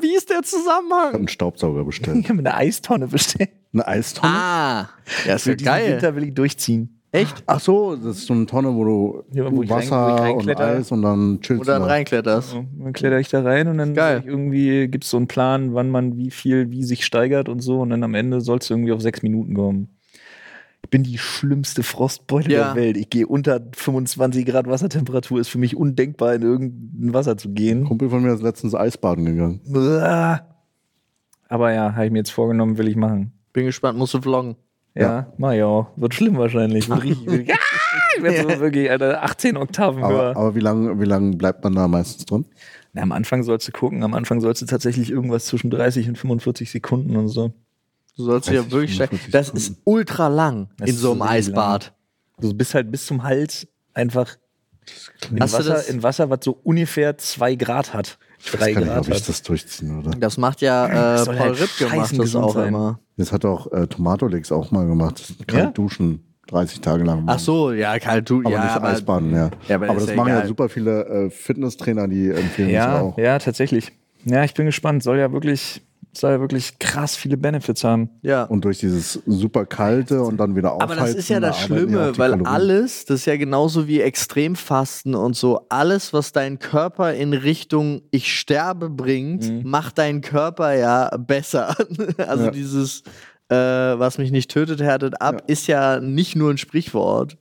[0.01, 1.15] Wie ist der Hab Zusammenhang?
[1.15, 2.19] einen Staubsauger bestellt.
[2.19, 3.51] Ich habe mir eine Eistonne bestellt.
[3.73, 4.33] Eine Eistonne?
[4.33, 4.89] Ah,
[5.27, 5.93] ja, ist ja geil.
[5.95, 7.00] Winter will ich durchziehen.
[7.13, 7.43] Echt?
[7.47, 10.15] Ach so, das ist so eine Tonne, wo du Ja, wo ich rein- wo Wasser
[10.15, 10.65] und reinkletter.
[10.67, 11.89] Eis und dann chillst Oder du dann da.
[11.89, 12.51] reinkletterst.
[12.51, 14.23] So, dann kletter ich da rein und dann Geil.
[14.25, 17.81] irgendwie gibt es so einen Plan, wann man wie viel, wie sich steigert und so.
[17.81, 19.89] Und dann am Ende soll es irgendwie auf sechs Minuten kommen.
[20.85, 22.73] Ich bin die schlimmste Frostbeule Ja.
[22.73, 22.97] der Welt.
[22.97, 25.41] Ich gehe unter 25 Grad Wassertemperatur.
[25.41, 27.85] Ist für mich undenkbar, in irgendein Wasser zu Ein gehen.
[27.87, 29.61] Kumpel von mir ist letztens Eisbaden gegangen.
[31.49, 33.33] Aber ja, habe ich mir jetzt vorgenommen, will ich machen.
[33.53, 34.55] Bin gespannt, musst du vloggen.
[34.95, 36.89] Ja, ja, wird schlimm wahrscheinlich.
[36.89, 37.59] Wird richtig, ah,
[38.17, 40.37] ich werde so wirklich Alter, 18 Oktaven Aber, höher.
[40.37, 42.45] aber wie lange wie lang bleibt man da meistens drin?
[42.93, 46.19] Na, am Anfang sollst du gucken, am Anfang sollst du tatsächlich irgendwas zwischen 30 und
[46.19, 47.53] 45 Sekunden und so.
[48.17, 48.97] Du sollst ja 30, wirklich.
[48.99, 51.93] 45 Das ist ultra lang Das in so einem Eisbad.
[52.41, 54.37] Du bist halt bis zum Hals einfach
[55.31, 58.19] in Wasser, in Wasser, was so ungefähr 2 Grad hat.
[58.43, 60.19] Ich 3 weiß gar nicht, ob ich das durchziehen würde.
[60.19, 60.87] Das macht ja
[61.21, 62.69] äh, Paul halt Ripke macht scheißen das auch sein.
[62.69, 62.99] immer.
[63.17, 65.23] Das hat auch äh, Tomatolix auch mal gemacht.
[65.47, 65.71] Kalt Ja?
[65.73, 67.25] duschen, 30 Tage lang.
[67.27, 69.51] Ach so, ja, kalt du, Aber ja, nicht aber, Eisbaden, ja.
[69.69, 70.49] Ja, aber aber das ja machen ja egal.
[70.49, 73.19] super viele äh, Fitnesstrainer, die empfehlen Ja, das auch.
[73.19, 73.93] ja, tatsächlich.
[74.25, 75.03] Ja, ich bin gespannt.
[75.03, 78.11] Soll ja wirklich, soll ja wirklich krass viele Benefits haben.
[78.23, 78.45] ja.
[78.45, 80.99] Und durch dieses super kalte und dann wieder aufheizen.
[80.99, 82.47] Aber das ist ja da das ja Schlimme, weil Kalorien.
[82.47, 88.03] alles, das ist ja genauso wie Extremfasten und so, alles, was deinen Körper in Richtung
[88.11, 91.77] ich sterbe bringt, macht deinen Körper ja besser.
[92.19, 92.51] also Ja.
[92.51, 93.03] dieses,
[93.49, 97.37] äh, was mich nicht tötet, härtet ab, ist ja nicht nur ein Sprichwort.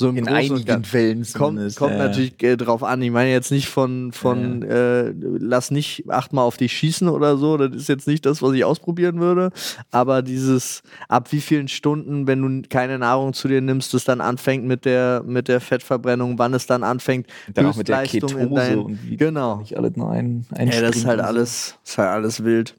[0.00, 0.90] So im In Großen und einigen Ganzen.
[0.90, 1.98] Fällen Kommt, kommt ja.
[1.98, 3.02] natürlich äh, drauf an.
[3.02, 7.58] Ich meine jetzt nicht von, von äh, lass nicht achtmal auf dich schießen oder so.
[7.58, 9.50] Das ist jetzt nicht das, was ich ausprobieren würde.
[9.90, 14.22] Aber dieses, ab wie vielen Stunden, wenn du keine Nahrung zu dir nimmst, es dann
[14.22, 18.48] anfängt mit der, mit der Fettverbrennung, wann es dann anfängt, Dann auch mit der Ketose
[18.48, 19.58] dein- und wie Genau.
[19.58, 22.74] nicht alles nur ein, Ja, das ist halt und alles, ist halt alles wild.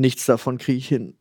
[0.00, 1.12] Nichts davon kriege ich hin.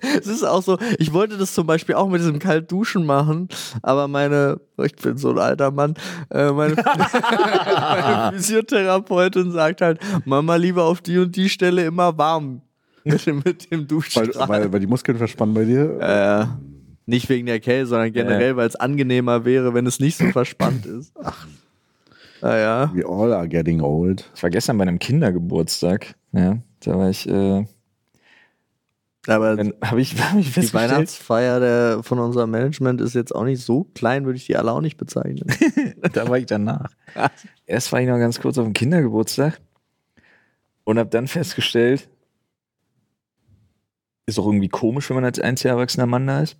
[0.00, 3.48] es ist auch so, ich wollte das zum Beispiel auch mit diesem Kaltduschen machen,
[3.82, 5.94] aber meine, ich bin so ein alter Mann,
[6.30, 12.62] äh, meine, meine Physiotherapeutin sagt halt, Mama lieber auf die und die Stelle immer warm
[13.02, 14.48] mit dem, mit dem Weil, Duschstrahl.
[14.48, 15.98] weil, weil die Muskeln verspannen bei dir.
[16.00, 16.46] äh,
[17.06, 20.86] nicht wegen der Kälte, sondern generell, weil es angenehmer wäre, wenn es nicht so verspannt
[21.00, 21.12] ist.
[21.24, 21.44] Ach.
[22.40, 22.92] Naja.
[22.94, 24.30] We all are getting old.
[24.36, 26.14] Ich war gestern bei einem Kindergeburtstag.
[26.32, 27.66] Ja, da war ich, äh,
[29.26, 33.62] Aber habe ich, hab ich Die Weihnachtsfeier der, von unserem Management ist jetzt auch nicht
[33.62, 35.52] so klein, würde ich die alle auch nicht bezeichnen.
[36.12, 36.90] da war ich danach.
[37.66, 39.60] Erst war ich noch ganz kurz auf dem Kindergeburtstag
[40.84, 42.08] und habe dann festgestellt,
[44.26, 46.56] ist auch irgendwie komisch, wenn man als einziger erwachsener Mann da ist.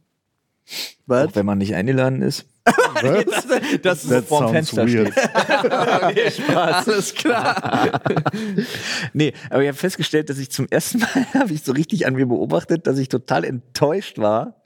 [1.06, 1.28] Was?
[1.28, 2.46] Auch wenn man nicht eingeladen ist.
[3.82, 5.12] das ist That vorm Fenster weird.
[6.14, 6.88] Nee, Spaß.
[6.88, 8.00] alles klar.
[9.12, 12.14] Nee, aber ich habe festgestellt, dass ich zum ersten Mal habe ich so richtig an
[12.14, 14.62] mir beobachtet, dass ich total enttäuscht war,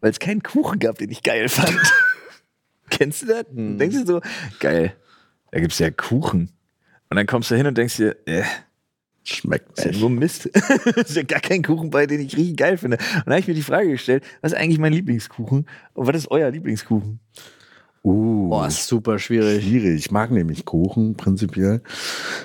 [0.00, 1.80] weil es keinen Kuchen gab, den ich geil fand.
[2.90, 3.46] Kennst du das?
[3.52, 3.78] Hm.
[3.78, 4.20] Denkst du so,
[4.60, 4.94] geil,
[5.50, 6.50] da gibt's ja Kuchen.
[7.08, 8.42] Und dann kommst du hin und denkst dir, äh,
[9.24, 10.00] Schmeckt ist ja nicht.
[10.00, 10.46] nur Mist.
[10.96, 12.98] ist ja gar kein Kuchen bei, den ich richtig geil finde.
[12.98, 16.16] Und dann habe ich mir die Frage gestellt, was ist eigentlich mein Lieblingskuchen und was
[16.16, 17.20] ist euer Lieblingskuchen?
[18.06, 19.64] Uh, Boah, ist super schwierig.
[19.64, 19.94] schwierig.
[20.04, 21.80] Ich mag nämlich Kuchen prinzipiell.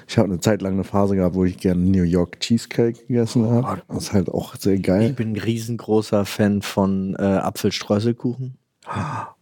[0.08, 3.46] Ich habe eine Zeit lang eine Phase gehabt, wo ich gerne New York Cheesecake gegessen
[3.46, 3.82] habe.
[3.89, 5.12] Das ist halt auch sehr Ich geil.
[5.12, 8.58] bin ein riesengroßer Fan von äh, Apfelstreuselkuchen.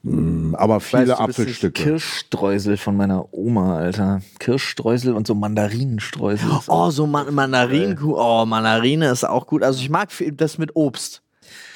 [0.09, 1.83] Mm, Aber viele Weißt du, bist Apfelstücke.
[1.83, 4.21] Kirschstreusel von meiner Oma, Alter.
[4.39, 6.49] Kirschstreusel und so Mandarinenstreusel.
[6.67, 8.13] Oh, so Man Mandarinenkuchen.
[8.15, 9.63] Oh, Mandarine ist auch gut.
[9.63, 11.21] Also ich mag das mit Obst.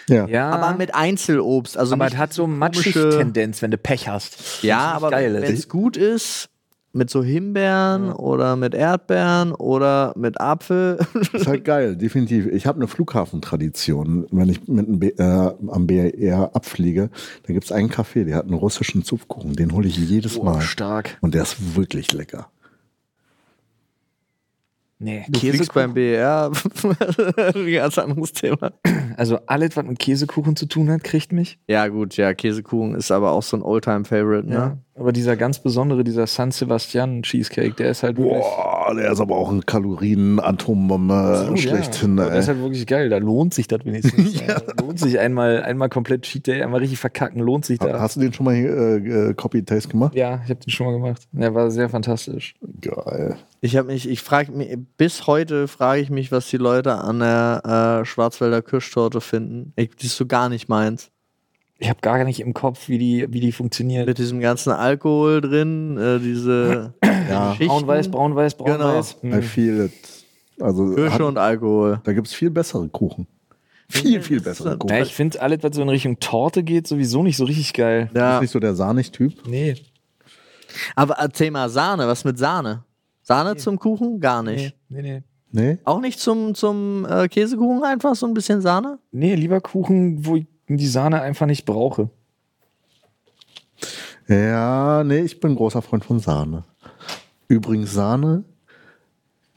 [0.08, 0.28] Ja.
[0.28, 1.78] Ja, Aber mit Einzelobst.
[1.78, 4.62] Also aber es hat so komische- matschig-Tendenz, wenn du Pech hast.
[4.64, 6.50] Ja, aber wenn es gut ist,
[6.94, 11.00] mit so Himbeeren oder mit Erdbeeren oder mit Apfel.
[11.34, 12.48] ist halt geil, definitiv.
[12.48, 14.28] Ich habe eine Flughafentradition.
[14.32, 17.10] Wenn ich mit einem B, äh, am BR abfliege,
[17.44, 19.54] da gibt es einen Café, der hat einen russischen Zupfkuchen.
[19.54, 20.62] Den hole ich jedes Boah, Mal.
[20.62, 21.18] stark.
[21.22, 22.50] Und der ist wirklich lecker.
[25.04, 26.52] Nee, Du fliegst beim BR.
[27.56, 28.72] ein ganz anderes Thema.
[29.18, 31.58] Also alles, was mit Käsekuchen zu tun hat, kriegt mich.
[31.68, 34.78] Ja, gut, ja, Käsekuchen ist aber auch so ein Oldtime-Favorite, ne?
[35.02, 38.38] Aber dieser ganz besondere, dieser San Sebastian Cheesecake, der ist halt wirklich.
[38.38, 42.20] Boah, der ist aber auch eine Kalorien-Atombombe Absolut, schlechthin.
[42.20, 42.30] ja.
[42.30, 43.10] Das ist halt wirklich geil.
[43.10, 44.40] Da lohnt sich das wenigstens.
[44.48, 44.62] ja.
[44.80, 48.00] Lohnt sich einmal, einmal komplett Cheat Day, einmal richtig verkacken, lohnt sich da.
[48.00, 50.14] Hast du den schon mal äh, äh, Copy-Taste gemacht?
[50.14, 51.28] Ja, ich habe den schon mal gemacht.
[51.32, 52.54] Der war sehr fantastisch.
[52.80, 53.38] Geil.
[53.60, 57.22] Ich habe mich, ich frage mich, bis heute frage ich mich, was die Leute an
[57.22, 59.74] der äh, Schwarzwälder Kirschtorte finden.
[59.78, 61.10] Ich, die ist so gar nicht meins.
[61.84, 64.06] Ich habe gar nicht im Kopf, wie die, wie die funktioniert.
[64.06, 67.56] Mit diesem ganzen Alkohol drin, äh, diese Ja.
[67.56, 67.68] Schichten.
[67.68, 69.18] Braun-Weiß, braun-weiß, braun-weiß.
[69.24, 69.42] I Hm.
[69.42, 69.94] feel it.
[70.62, 72.00] Also Kirsche hat, und Alkohol.
[72.04, 73.26] da gibt es viel bessere Kuchen.
[73.90, 74.96] Viel, viel bessere Kuchen.
[74.96, 78.10] Ja, ich finde alles, was so in Richtung Torte geht, sowieso nicht so richtig geil.
[78.14, 78.34] Du Ja.
[78.34, 79.34] bist nicht so der Sahnig-Typ.
[79.48, 79.74] Nee.
[80.96, 82.84] Aber erzähl mal Sahne, was mit Sahne?
[83.24, 84.20] Sahne zum Kuchen?
[84.20, 84.76] Gar nicht.
[84.88, 85.24] Nee, nee.
[85.52, 85.78] Nee?
[85.84, 89.00] Auch nicht zum, zum äh, Käsekuchen einfach so ein bisschen Sahne?
[89.12, 90.46] Nee, lieber Kuchen, wo ich
[90.78, 92.10] die Sahne einfach nicht brauche.
[94.28, 96.64] Ja, nee, ich bin großer Freund von Sahne.
[97.48, 98.44] Übrigens Sahne,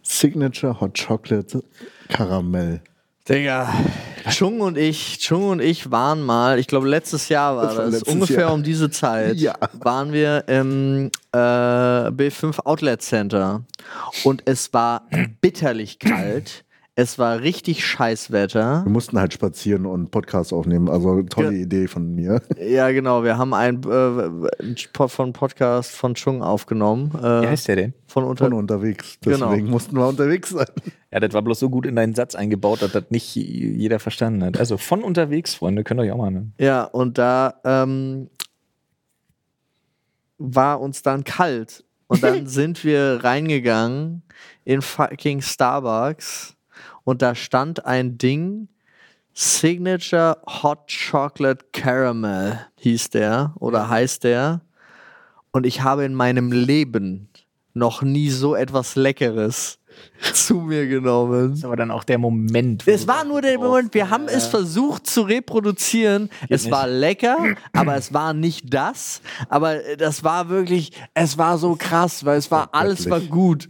[0.02, 1.62] Signature Hot Chocolate
[2.08, 2.80] Karamell.
[3.28, 3.72] Digga,
[4.30, 7.90] Chung und ich, Chung und ich waren mal, ich glaube letztes Jahr war Das war
[7.90, 8.52] das, ungefähr Jahr.
[8.52, 9.54] um diese Zeit, Ja.
[9.72, 13.62] waren wir im äh, B5 Outlet Center
[14.24, 15.06] und es war
[15.40, 16.64] bitterlich kalt.
[16.96, 18.84] Es war richtig Scheißwetter.
[18.84, 20.88] Wir mussten halt spazieren und Podcast aufnehmen.
[20.88, 21.62] Also tolle Ja.
[21.62, 22.40] Idee von mir.
[22.60, 23.24] Ja, genau.
[23.24, 27.10] Wir haben einen äh, von Podcast von Chung aufgenommen.
[27.18, 27.94] Äh, Wie heißt der denn?
[28.06, 29.18] von unter Von unterwegs.
[29.24, 29.70] Deswegen Genau.
[29.72, 30.66] mussten wir unterwegs sein.
[31.10, 34.44] Ja, das war bloß so gut in deinen Satz eingebaut, dass das nicht jeder verstanden
[34.44, 34.60] hat.
[34.60, 36.54] Also von unterwegs, Freunde, könnt ihr euch auch mal nennen.
[36.60, 38.30] Ja, und da ähm,
[40.38, 41.82] war uns dann kalt.
[42.06, 44.22] Und dann sind wir reingegangen
[44.64, 46.53] in fucking Starbucks
[47.04, 48.68] und da stand ein Ding,
[49.32, 54.60] Signature Hot Chocolate Caramel hieß der oder heißt der.
[55.50, 57.28] Und ich habe in meinem Leben
[57.74, 59.78] noch nie so etwas Leckeres
[60.32, 61.50] zu mir genommen.
[61.50, 62.86] Das ist aber dann auch der Moment.
[62.86, 66.30] Es war nur der Moment, wir haben es versucht zu reproduzieren.
[66.48, 66.72] es nicht.
[66.72, 67.36] war lecker,
[67.72, 69.20] aber es war nicht das.
[69.48, 73.68] Aber äh, das war wirklich, es war so krass, weil es war, alles war gut.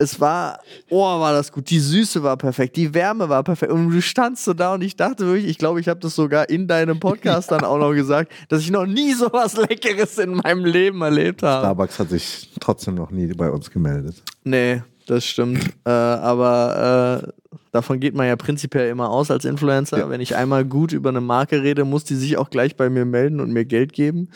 [0.00, 1.70] Es war, oh, war das gut.
[1.70, 3.72] Die Süße war perfekt, die Wärme war perfekt.
[3.72, 6.48] Und du standst so da und ich dachte wirklich, ich glaube, ich habe das sogar
[6.48, 10.34] in deinem Podcast dann auch noch gesagt, dass ich noch nie so was Leckeres in
[10.36, 11.64] meinem Leben erlebt habe.
[11.64, 14.22] Starbucks hat sich trotzdem noch nie bei uns gemeldet.
[14.44, 15.64] Nee, das stimmt.
[15.84, 19.98] äh, aber äh, davon geht man ja prinzipiell immer aus als Influencer.
[19.98, 20.10] Ja.
[20.10, 23.04] Wenn ich einmal gut über eine Marke rede, muss die sich auch gleich bei mir
[23.04, 24.28] melden und mir Geld geben.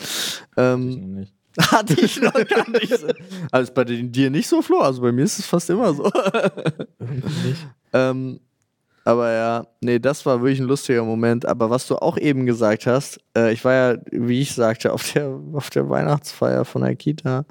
[0.56, 1.32] Ähm, Nicht.
[1.70, 2.98] hatte ich noch gar nicht.
[2.98, 3.08] so.
[3.50, 4.78] Also bei den- dir nicht so, Flo.
[4.80, 6.10] Also bei mir ist es fast immer so.
[7.92, 8.40] ähm,
[9.04, 11.44] aber ja, nee, das war wirklich ein lustiger Moment.
[11.46, 15.12] Aber was du auch eben gesagt hast, äh, ich war ja, wie ich sagte, auf
[15.12, 17.44] der, auf der Weihnachtsfeier von der Kita.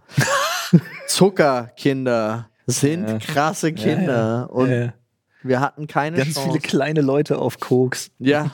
[1.08, 3.18] Zuckerkinder sind Ja.
[3.20, 4.14] krasse Kinder.
[4.14, 4.44] Ja, ja.
[4.46, 4.94] Und Ja, ja.
[5.44, 6.48] wir hatten keine Ganz Chance.
[6.50, 8.12] viele kleine Leute auf Koks.
[8.20, 8.50] Ja.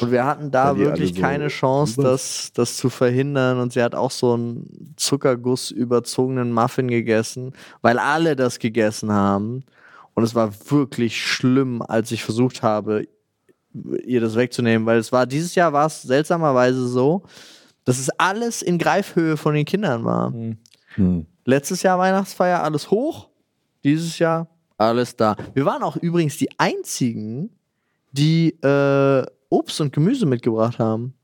[0.00, 3.58] Und wir hatten da wirklich so keine Chance, über- das, das zu verhindern.
[3.60, 9.64] Und sie hat auch so einen Zuckerguss überzogenen Muffin gegessen, weil alle das gegessen haben.
[10.14, 13.06] Und es war wirklich schlimm, als ich versucht habe,
[14.04, 17.22] ihr das wegzunehmen, weil es war, dieses Jahr war es seltsamerweise so,
[17.84, 20.32] dass es alles in Greifhöhe von den Kindern war.
[20.94, 21.26] Hm.
[21.44, 23.28] Letztes Jahr Weihnachtsfeier alles hoch,
[23.82, 25.36] dieses Jahr alles da.
[25.54, 27.50] Wir waren auch übrigens die einzigen,
[28.12, 31.14] die äh, Obst und Gemüse mitgebracht haben.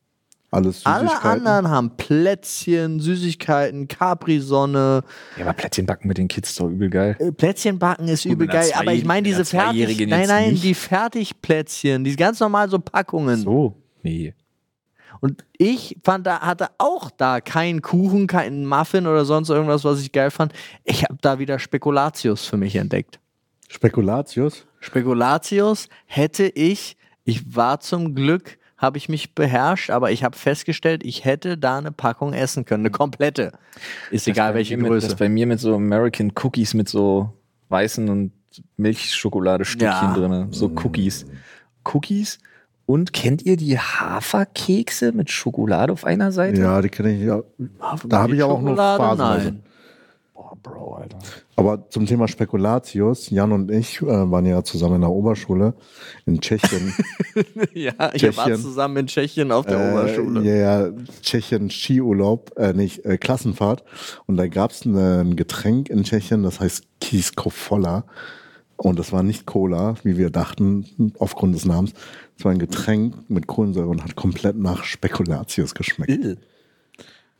[0.50, 5.02] Alles Alle anderen haben Plätzchen, Süßigkeiten, Capri-Sonne.
[5.36, 7.16] Ja, aber Plätzchen backen mit den Kids ist doch übel geil.
[7.18, 10.64] Äh, Plätzchen backen ist übel geil, aber ich meine diese fertig, nein, nein, nicht.
[10.64, 13.36] die Fertigplätzchen, die ganz normal so Packungen.
[13.42, 13.76] So?
[14.02, 14.34] Nee.
[15.20, 20.00] Und ich fand da hatte auch da keinen Kuchen, keinen Muffin oder sonst irgendwas, was
[20.00, 20.52] ich geil fand.
[20.84, 23.18] Ich habe da wieder Spekulatius für mich entdeckt.
[23.68, 24.66] Spekulatius.
[24.80, 26.96] Spekulatius hätte ich,
[27.28, 31.78] ich war zum Glück, habe ich mich beherrscht, aber ich habe festgestellt, ich hätte da
[31.78, 33.52] eine Packung essen können, eine komplette.
[34.10, 35.08] Ist egal Das bei welche mir mit, Größe.
[35.08, 37.32] Das bei mir mit so American Cookies mit so
[37.68, 38.32] weißen und
[38.76, 40.14] Milchschokoladestückchen Ja.
[40.14, 40.48] drin.
[40.52, 41.26] So Cookies.
[41.84, 42.38] Cookies.
[42.86, 46.60] Und kennt ihr die Haferkekse mit Schokolade auf einer Seite?
[46.62, 47.42] Ja, die kenne ich ja.
[48.06, 49.02] Da habe ich auch nur Schokolade?
[49.02, 49.44] phasenweise.
[49.52, 49.62] Nein.
[50.62, 51.18] Bro, Alter.
[51.56, 55.74] Aber zum Thema Spekulatius, Jan und ich äh, waren ja zusammen in der Oberschule
[56.26, 56.94] in Tschechien.
[57.72, 58.60] Ja, ich war Tschechien.
[58.60, 60.42] zusammen in Tschechien auf der Äh, Oberschule.
[60.42, 60.54] Ja,
[60.86, 60.92] ja,
[61.22, 63.84] Tschechien Skiurlaub, äh, nicht äh, Klassenfahrt.
[64.26, 68.04] Und da gab es ein Getränk in Tschechien, das heißt Kiskofolla.
[68.76, 71.92] Und das war nicht Cola, wie wir dachten, aufgrund des Namens.
[72.38, 76.38] Es war ein Getränk mit Kohlensäure und hat komplett nach Spekulatius geschmeckt.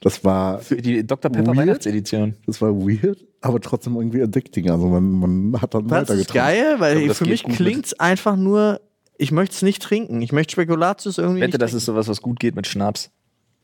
[0.01, 1.31] Das war, Für die Dr.
[1.31, 1.57] Pepper Weird.
[1.57, 2.35] Weihnachtsedition.
[2.47, 4.71] das war weird, aber trotzdem irgendwie addicting.
[4.71, 5.11] Also man,
[5.51, 6.35] man hat dann Das ist weitergetrunken.
[6.35, 8.81] geil, weil das für mich klingt es einfach nur,
[9.17, 10.23] ich möchte es nicht trinken.
[10.23, 13.11] Ich möchte Spekulatius irgendwie Wette, nicht das ist sowas, was gut geht mit Schnaps.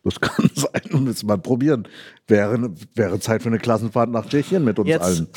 [0.02, 1.86] Das kann sein, müssen wir mal probieren.
[2.26, 5.28] Wäre, wäre Zeit für eine Klassenfahrt nach Tschechien mit uns Jetzt- allen.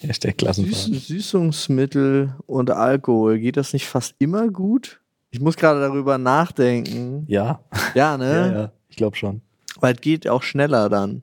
[0.00, 1.02] Hashtag Süß, Klassenfahrt.
[1.02, 5.00] Süßungsmittel und Alkohol, geht das nicht fast immer gut?
[5.30, 7.24] Ich muss gerade darüber nachdenken.
[7.28, 7.60] Ja.
[7.94, 8.24] Ja, ne?
[8.32, 8.72] ja, ja.
[8.88, 9.40] Ich glaube schon.
[9.80, 11.22] Weil es geht auch schneller dann.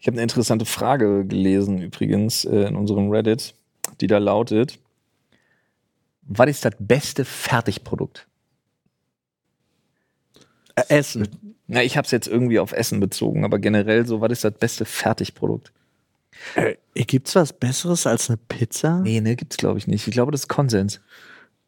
[0.00, 3.54] Ich habe eine interessante Frage gelesen, übrigens, äh, in unserem Reddit,
[4.00, 4.78] die da lautet:
[6.22, 8.26] Was ist das beste Fertigprodukt?
[10.76, 11.28] Äh, Essen.
[11.66, 14.54] Na, ich habe es jetzt irgendwie auf Essen bezogen, aber generell so, was ist das
[14.54, 15.72] beste Fertigprodukt?
[16.54, 19.00] Äh, Gibt's was Besseres als eine Pizza?
[19.00, 20.06] Nee, ne, gibt's glaube ich nicht.
[20.06, 21.00] Ich glaube, das ist Konsens.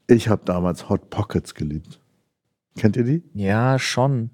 [0.06, 2.00] Ich habe damals Hot Pockets geliebt.
[2.76, 3.22] Kennt ihr die?
[3.34, 4.30] Ja, schon.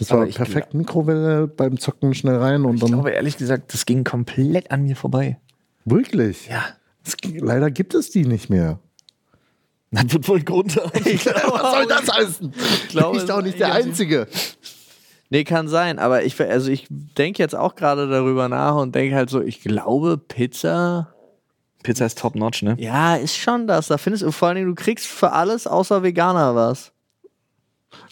[0.00, 2.90] Das war ich perfekt Mikrowelle beim Zocken schnell rein und Ich dann.
[2.92, 5.38] glaube ehrlich gesagt, das ging komplett an mir vorbei.
[5.84, 6.48] wirklich?
[6.48, 6.64] Ja.
[7.06, 8.78] Es, g- leider gibt es die nicht mehr.
[9.92, 10.90] Das wird wohl ein Grund haben.
[10.94, 12.52] Was soll das heißen?
[12.82, 14.26] Ich glaube, bin ich doch es- nicht der Einzige.
[15.30, 19.14] Nee, kann sein, aber ich, also ich denke jetzt auch gerade darüber nach und denke
[19.14, 21.14] halt so, ich glaube, Pizza,
[21.84, 22.74] Pizza ist top notch, ne?
[22.78, 23.86] ja, ist schon das.
[23.88, 26.92] Da findest du vor allen Dingen, du kriegst für alles außer Veganer was.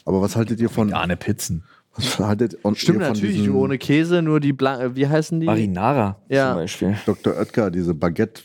[0.05, 0.89] Aber was haltet ihr von.
[0.89, 1.65] Vegane Pizzen.
[1.99, 5.47] Was haltet und Stimmt natürlich, diesen ohne Käse, nur die blank, wie heißen die?
[5.47, 6.51] Marinara Ja.
[6.53, 6.97] zum Beispiel.
[7.07, 7.35] Dr.
[7.37, 8.43] Oetker, diese Baguette.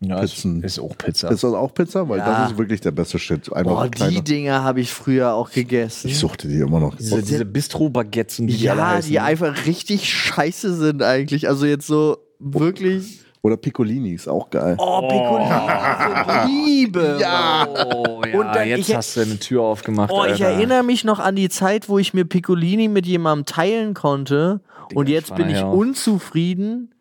[0.00, 0.62] Ja, Pizzen.
[0.62, 1.28] Ist, ist auch Pizza.
[1.28, 2.08] Ist das auch Pizza?
[2.08, 2.42] Weil Ja.
[2.42, 3.52] das ist wirklich der beste Shit.
[3.52, 6.06] Einfach Boah, kleine- die Dinger habe ich früher auch gegessen.
[6.06, 6.94] Ich suchte die immer noch.
[6.94, 9.10] diese diese Bistro-Baguettes und die ja, heißen.
[9.10, 11.48] die einfach richtig scheiße sind eigentlich.
[11.48, 13.22] Also jetzt so wirklich.
[13.42, 14.76] Oder Piccolini ist auch geil.
[14.78, 16.56] Oh, Piccolini.
[16.66, 17.18] Liebe.
[17.20, 17.66] Ja.
[17.68, 20.10] Oh, ja, Und dann- jetzt ich- hast du eine Tür aufgemacht.
[20.12, 20.46] Oh, ich Alter.
[20.48, 24.60] erinnere mich noch an die Zeit, wo ich mir Piccolini mit jemandem teilen konnte.
[24.94, 25.66] und jetzt bin ich ja.
[25.68, 26.94] unzufrieden.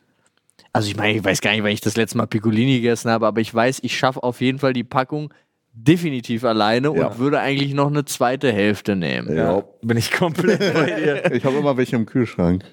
[0.73, 3.25] Also ich meine, ich weiß gar nicht, wann ich das letzte Mal Piccolini gegessen habe,
[3.25, 5.33] aber ich weiß, ich schaffe auf jeden Fall die Packung
[5.71, 7.07] definitiv alleine Ja.
[7.07, 9.33] und würde eigentlich noch eine zweite Hälfte nehmen.
[9.35, 11.23] Ja, bin ich komplett bei dir.
[11.33, 12.63] Ich habe immer welche im Kühlschrank.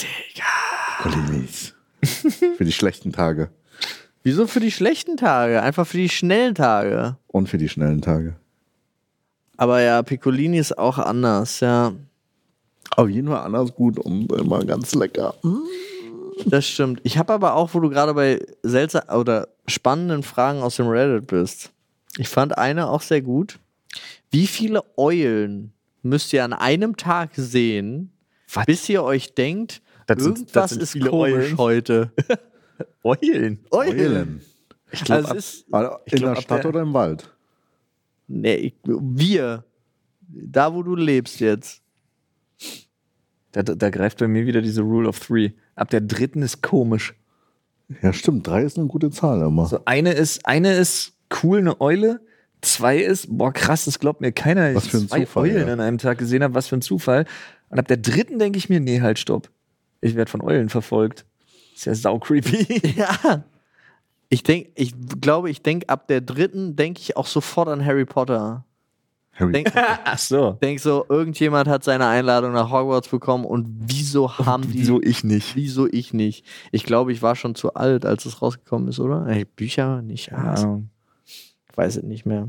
[0.00, 0.44] Digga.
[1.04, 1.75] Piccolini's.
[2.06, 3.50] Für die schlechten Tage.
[4.22, 5.62] Wieso für die schlechten Tage?
[5.62, 7.16] Einfach für die schnellen Tage.
[7.28, 8.36] Und für die schnellen Tage.
[9.56, 11.92] Aber ja, Piccolini ist auch anders, ja.
[12.96, 15.34] Auf jeden Fall anders gut und immer ganz lecker.
[16.44, 17.00] Das stimmt.
[17.04, 21.26] Ich habe aber auch, wo du gerade bei seltsam oder spannenden Fragen aus dem Reddit
[21.26, 21.72] bist.
[22.18, 23.58] Ich fand eine auch sehr gut.
[24.30, 28.12] Wie viele Eulen müsst ihr an einem Tag sehen,
[28.52, 28.66] Was?
[28.66, 31.58] bis ihr euch denkt, Das sind- irgendwas das sind ist komisch Eulen.
[31.58, 32.12] heute?
[33.02, 33.58] Eulen.
[33.70, 34.40] Eulen.
[34.92, 37.32] Ich glaub, Also ab- In glaub, der Stadt der- oder im Wald?
[38.28, 39.64] nee, ich, wir,
[40.28, 41.82] da wo du lebst jetzt.
[43.52, 45.50] da, da greift bei mir wieder diese Rule of Three.
[45.74, 47.14] Ab der dritten ist komisch.
[48.02, 48.46] Ja, stimmt.
[48.46, 49.66] Drei ist eine gute Zahl immer.
[49.66, 52.20] So eine ist, eine ist cool, eine Eule.
[52.62, 54.74] Zwei ist, boah, krass, das glaubt mir keiner.
[54.74, 55.72] Was ich für ein zwei Zufall, Eulen ja.
[55.72, 57.26] an einem Tag gesehen habe, was für ein Zufall.
[57.68, 59.50] Und ab der dritten denke ich mir, nee, halt, stopp.
[60.06, 61.26] Ich werde von Eulen verfolgt.
[61.74, 62.94] Ist ja sau creepy.
[62.96, 63.44] Ja.
[64.28, 68.04] Ich denke, ich glaube, ich denke, ab der dritten denke ich auch sofort an Harry
[68.04, 68.64] Potter.
[69.32, 69.72] Harry Denk,
[70.04, 70.52] Ach so.
[70.62, 74.80] denk so, irgendjemand hat seine Einladung nach Hogwarts bekommen und wieso haben die.
[74.80, 75.54] Wieso ich nicht?
[75.54, 76.44] Wieso ich nicht?
[76.72, 79.26] Ich glaube, ich war schon zu alt, als es rausgekommen ist, oder?
[79.28, 80.32] Ey, Bücher nicht.
[80.32, 80.80] Ja.
[81.24, 82.48] Ich weiß es nicht mehr.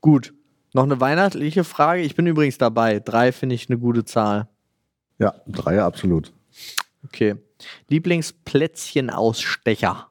[0.00, 0.32] Gut.
[0.74, 2.02] Noch eine weihnachtliche Frage.
[2.02, 3.00] Ich bin übrigens dabei.
[3.00, 4.48] Drei finde ich eine gute Zahl.
[5.18, 6.32] Ja, drei absolut.
[7.04, 7.36] Okay.
[7.88, 10.08] Lieblingsplätzchenausstecher.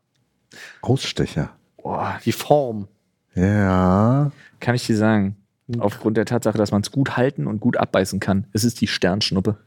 [0.82, 1.52] Ausstecher.
[1.78, 2.88] Boah, Die Form.
[3.36, 4.32] Ja.
[4.60, 5.38] kann ich dir sagen.
[5.80, 8.48] Aufgrund der Tatsache, dass man es gut halten und gut abbeißen kann.
[8.54, 9.58] Es ist die Sternschnuppe.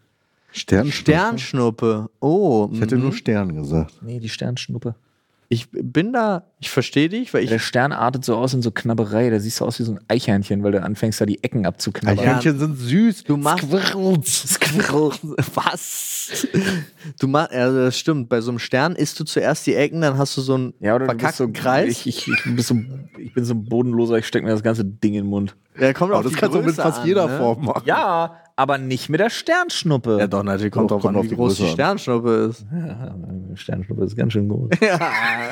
[0.52, 0.92] Sternschnuppe.
[0.92, 2.10] Sternschnuppe.
[2.20, 2.68] Oh.
[2.72, 3.02] Ich hätte mhm.
[3.02, 4.00] nur Stern gesagt.
[4.02, 4.94] Nee, die Sternschnuppe.
[5.50, 7.48] Ich bin da, ich verstehe dich, weil ich.
[7.48, 9.30] Der Stern artet so aus in so Knabberei.
[9.30, 12.18] Da siehst du aus wie so ein Eichhörnchen, weil du anfängst, da die Ecken abzuknabbern.
[12.18, 13.24] Eichhörnchen sind süß.
[13.24, 14.54] Du machst- Squirrels.
[14.54, 15.12] Squirrel.
[15.54, 16.46] Was?
[17.18, 18.28] Du machst, ja, das stimmt.
[18.28, 20.94] Bei so einem Stern isst du zuerst die Ecken, dann hast du so einen Ja,
[20.96, 21.88] oder du bist so, verkackten Kreis.
[21.88, 22.76] Ich, ich, ich, bin so,
[23.16, 25.56] ich bin so ein bodenloser, ich stecke mir das ganze Ding in den Mund.
[25.80, 27.38] Ja, kommt das kannst du mit fast an, jeder ne?
[27.38, 27.84] Form machen.
[27.86, 30.18] Ja, aber nicht mit der Sternschnuppe.
[30.18, 31.68] Ja, doch, natürlich kommt Doch, drauf an, auf wie die groß die.
[31.68, 32.66] Sternschnuppe ist.
[32.72, 33.14] Ja,
[33.54, 34.70] Sternschnuppe ist ganz schön groß.
[34.80, 34.96] ja,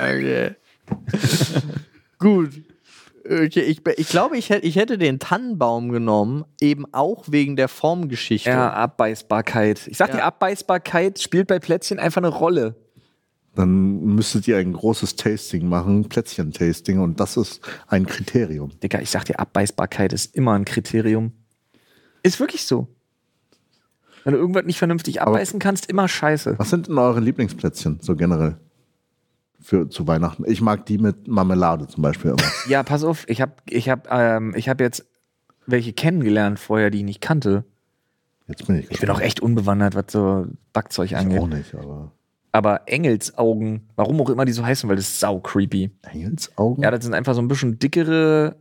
[0.03, 0.57] okay.
[2.19, 2.51] Gut.
[3.25, 7.69] Okay, ich, ich glaube, ich, hätt, ich hätte den Tannenbaum genommen, eben auch wegen der
[7.69, 8.51] Formgeschichte.
[8.51, 9.87] Ja, Abbeißbarkeit.
[9.87, 10.16] Ich sag Ja.
[10.16, 12.75] die Abbeißbarkeit spielt bei Plätzchen einfach eine Rolle.
[13.55, 18.71] Dann müsstet ihr ein großes Tasting machen, Plätzchen-Tasting, und das ist ein Kriterium.
[18.83, 21.33] Digga, ich sag dir, Abbeißbarkeit ist immer ein Kriterium.
[22.23, 22.88] Ist wirklich so.
[24.27, 26.59] Wenn du irgendwas nicht vernünftig abbeißen kannst, immer scheiße.
[26.59, 28.57] Was sind denn eure Lieblingsplätzchen, so generell?
[29.61, 30.43] Für, zu Weihnachten.
[30.49, 32.43] Ich mag die mit Marmelade zum Beispiel immer.
[32.69, 35.07] Ja, pass auf, ich habe ich hab, ähm, ich hab jetzt
[35.67, 37.62] welche kennengelernt vorher, die ich nicht kannte.
[38.49, 41.39] Jetzt bin ich Ich bin auch echt unbewandert, was so Backzeug Ich angeht.
[41.39, 42.11] auch nicht, aber.
[42.51, 45.93] Aber Engelsaugen, warum auch immer die so heißen, weil das ist sau creepy.
[46.03, 46.83] Engelsaugen?
[46.83, 48.57] Ja, das sind einfach so ein bisschen dickere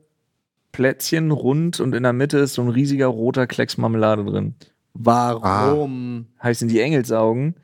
[0.74, 4.54] Plätzchen, rund und in der Mitte ist so ein riesiger roter Klecks Marmelade drin.
[4.96, 6.28] Warum?
[6.42, 7.56] Heißen die Engelsaugen?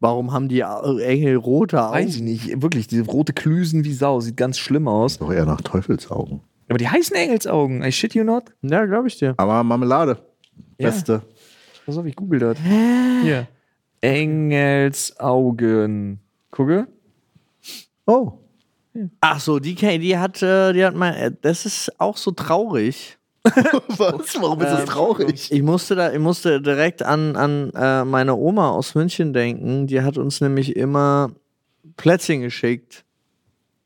[0.00, 1.94] Warum haben die Engel rote Augen?
[1.94, 2.62] Weiß ich nicht.
[2.62, 4.20] Wirklich, diese rote Klüsen wie Sau.
[4.20, 5.18] Sieht ganz schlimm aus.
[5.18, 6.40] Doch eher nach Teufelsaugen.
[6.68, 7.82] Aber die heißen Engelsaugen.
[7.82, 8.44] I shit you not.
[8.62, 9.34] Ja, glaube ich dir.
[9.36, 10.18] Aber Marmelade.
[10.78, 10.88] Ja.
[10.88, 11.22] Beste.
[11.84, 12.58] Pass auf, ich google das.
[13.22, 13.48] Hier.
[14.00, 15.10] Engelsaugen.
[16.50, 16.86] Gucke.
[18.06, 18.32] Oh.
[19.20, 23.17] Ach so, die, die hat, äh, die hat mein, äh, das ist auch so traurig.
[23.44, 24.40] Was?
[24.40, 25.50] Warum ist das Ähm, traurig?
[25.50, 29.86] Ich musste da, ich musste direkt an, an äh, meine Oma aus München denken.
[29.86, 31.30] Die hat uns nämlich immer
[31.96, 33.04] Plätzchen geschickt,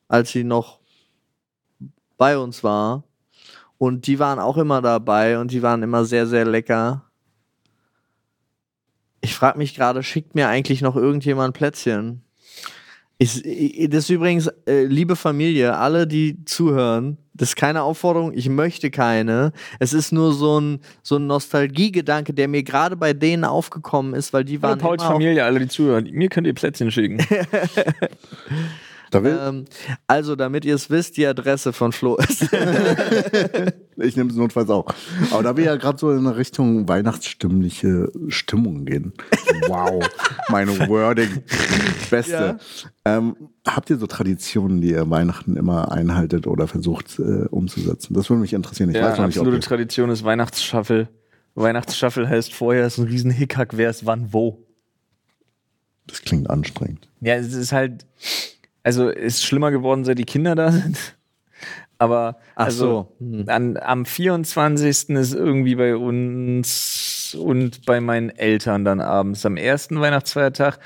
[0.08, 0.80] als sie noch
[2.16, 3.04] bei uns war.
[3.78, 7.04] Und die waren auch immer dabei und die waren immer sehr, sehr lecker.
[9.20, 12.22] Ich frage mich gerade, schickt mir eigentlich noch irgendjemand Plätzchen?
[13.18, 18.32] Ich, ich, das ist übrigens, äh, liebe Familie, alle, die zuhören, das ist keine Aufforderung,
[18.34, 19.52] ich möchte keine.
[19.78, 24.32] Es ist nur so ein, so ein Nostalgiegedanke, der mir gerade bei denen aufgekommen ist,
[24.32, 24.78] weil die Hallo waren.
[24.78, 26.08] Pauls immer auf- Familie, alle, die zuhören.
[26.12, 27.18] Mir könnt ihr Plätzchen schicken.
[29.12, 29.66] Da will, Ähm,
[30.06, 32.42] also, damit ihr es wisst, die Adresse von Flo ist.
[33.96, 34.86] ich nehme es notfalls auch.
[35.30, 39.12] Aber da wir ja gerade so in Richtung weihnachtsstimmliche Stimmung gehen.
[39.68, 40.02] Wow,
[40.48, 41.42] mein Wording.
[42.08, 42.58] Beste.
[43.04, 43.36] Ähm,
[43.68, 48.14] habt ihr so Traditionen, die ihr Weihnachten immer einhaltet oder versucht äh, umzusetzen?
[48.14, 48.88] Das würde mich interessieren.
[48.88, 51.08] Ich ja, weiß noch nicht, ob absolute Tradition ist Weihnachtsschaffel.
[51.54, 54.64] Weihnachtsschaffel heißt vorher ist ein riesen Hickhack, wer ist wann wo.
[56.06, 57.10] das klingt anstrengend.
[57.20, 58.06] Ja, es ist halt,
[58.82, 61.16] also ist schlimmer geworden, seit die Kinder da sind.
[61.98, 63.24] Aber Ach also, so.
[63.24, 63.44] Hm.
[63.48, 65.10] an, am 24.
[65.10, 69.46] ist irgendwie bei uns und bei meinen Eltern dann abends.
[69.46, 70.80] Am ersten Weihnachtsfeiertag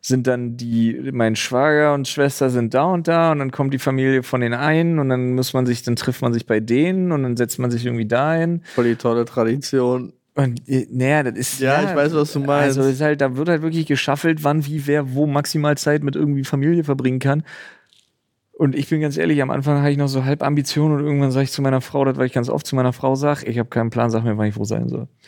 [0.00, 3.78] sind dann die, mein Schwager und Schwester sind da und da und dann kommt die
[3.78, 7.12] Familie von den einen und dann muss man sich, dann trifft man sich bei denen
[7.12, 8.62] und dann setzt man sich irgendwie dahin.
[8.74, 10.12] Voll die tolle Tradition.
[10.34, 11.60] Und äh, naja, das ist.
[11.60, 12.78] Ja, ich weiß, was du meinst.
[12.78, 16.16] Also ist halt, da wird halt wirklich geschaffelt, wann, wie, wer, wo maximal Zeit mit
[16.16, 17.44] irgendwie Familie verbringen kann.
[18.56, 21.32] Und ich bin ganz ehrlich, am Anfang hatte ich noch so halb Ambitionen und irgendwann
[21.32, 23.58] sage ich zu meiner Frau, das weil ich ganz oft zu meiner Frau sage, ich
[23.58, 25.08] habe keinen Plan, sag mir, wann ich wo sein soll.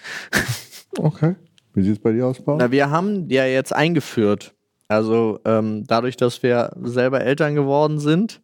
[0.98, 1.34] Okay.
[1.74, 2.56] Wie sieht es bei dir aus, Paul?
[2.58, 4.54] Na, wir haben ja jetzt eingeführt.
[4.88, 8.40] Also ähm, dadurch, dass wir selber Eltern geworden sind,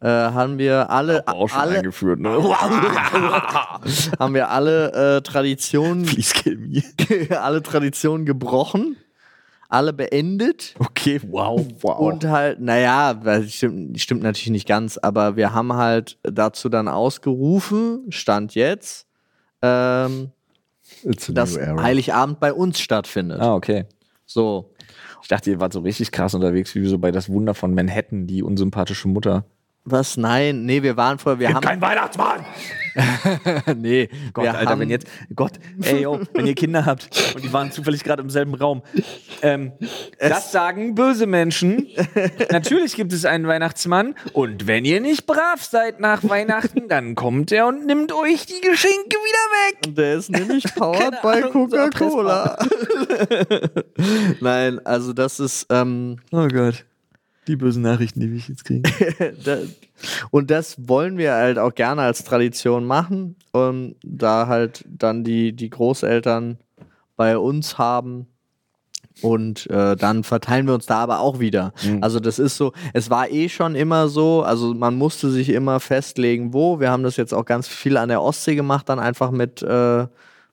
[0.00, 2.30] äh, haben wir alle, alle eingeführt, ne?
[4.18, 6.06] haben wir alle äh, Traditionen,
[7.30, 8.96] alle Traditionen gebrochen,
[9.68, 10.74] alle beendet.
[10.78, 11.66] Okay, wow.
[11.80, 11.98] wow.
[11.98, 13.18] Und halt, naja,
[13.48, 19.06] stimmt, stimmt natürlich nicht ganz, aber wir haben halt dazu dann ausgerufen, Stand jetzt,
[19.62, 20.30] ähm,
[21.28, 21.58] dass.
[21.58, 23.40] Heiligabend bei uns stattfindet.
[23.40, 23.86] Ah, okay.
[24.26, 24.72] So.
[25.22, 28.28] Ich dachte, ihr wart so richtig krass unterwegs, wie so bei das Wunder von Manhattan,
[28.28, 29.44] die unsympathische Mutter.
[29.88, 30.16] Was?
[30.16, 31.80] Nein, nee, wir waren vorher, wir haben.
[31.80, 32.44] Weihnachtsmann!
[33.76, 37.44] nee, Gott, wir Alter, haben, wenn jetzt, Gott, ey, yo, wenn ihr Kinder habt und
[37.44, 38.82] die waren zufällig gerade im selben Raum.
[39.42, 39.72] Ähm,
[40.18, 41.86] das sagen böse Menschen.
[42.50, 47.52] Natürlich gibt es einen Weihnachtsmann und wenn ihr nicht brav seid nach Weihnachten, dann kommt
[47.52, 49.94] er und nimmt euch die Geschenke wieder weg.
[49.94, 52.58] Der ist nämlich powered by Coca-Cola.
[54.40, 56.84] Nein, also das ist, ähm, Oh Gott.
[57.46, 58.82] Die bösen Nachrichten, die wir jetzt kriegen.
[60.30, 65.52] und das wollen wir halt auch gerne als Tradition machen und da halt dann die,
[65.52, 66.58] die Großeltern
[67.16, 68.26] bei uns haben
[69.22, 71.72] und äh, dann verteilen wir uns da aber auch wieder.
[72.02, 75.80] Also das ist so, es war eh schon immer so, also man musste sich immer
[75.80, 76.80] festlegen, wo.
[76.80, 80.06] Wir haben das jetzt auch ganz viel an der Ostsee gemacht, dann einfach mit, äh,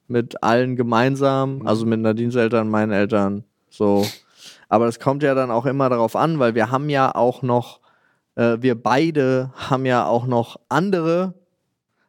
[0.08, 4.06] mit allen gemeinsam, also mit Nadines Eltern, meinen Eltern, so.
[4.74, 7.80] Aber es kommt ja dann auch immer darauf an, weil wir haben ja auch noch,
[8.34, 11.36] äh, wir beide haben ja auch noch andere.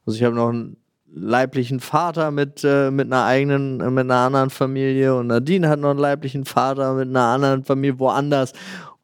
[0.07, 0.79] Also ich habe noch einen
[1.13, 5.79] leiblichen Vater mit, äh, mit einer eigenen, äh, mit einer anderen Familie und Nadine hat
[5.79, 8.55] noch einen leiblichen Vater mit einer anderen Familie woanders.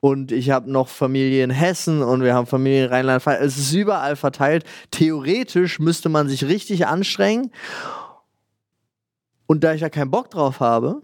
[0.00, 3.42] Und ich habe noch Familie in Hessen und wir haben Familie in Rheinland-Pfalz.
[3.42, 4.64] Es ist überall verteilt.
[4.90, 7.50] Theoretisch müsste man sich richtig anstrengen.
[9.46, 11.02] Und da ich da keinen Bock drauf habe,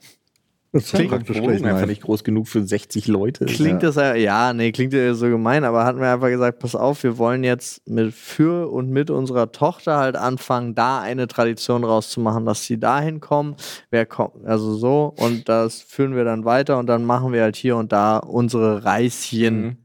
[0.76, 3.44] das Klingt praktisch Wohnung einfach nicht groß genug für 60 Leute.
[3.46, 6.74] Klingt das ja, ja, nee, klingt ja so gemein, aber hatten wir einfach gesagt, pass
[6.74, 11.84] auf, wir wollen jetzt mit für und mit unserer Tochter halt anfangen, da eine Tradition
[11.84, 13.56] rauszumachen, dass sie dahin kommen,
[13.90, 17.56] wer kommt, also so, und das führen wir dann weiter und dann machen wir halt
[17.56, 19.76] hier und da unsere Reischen Mhm.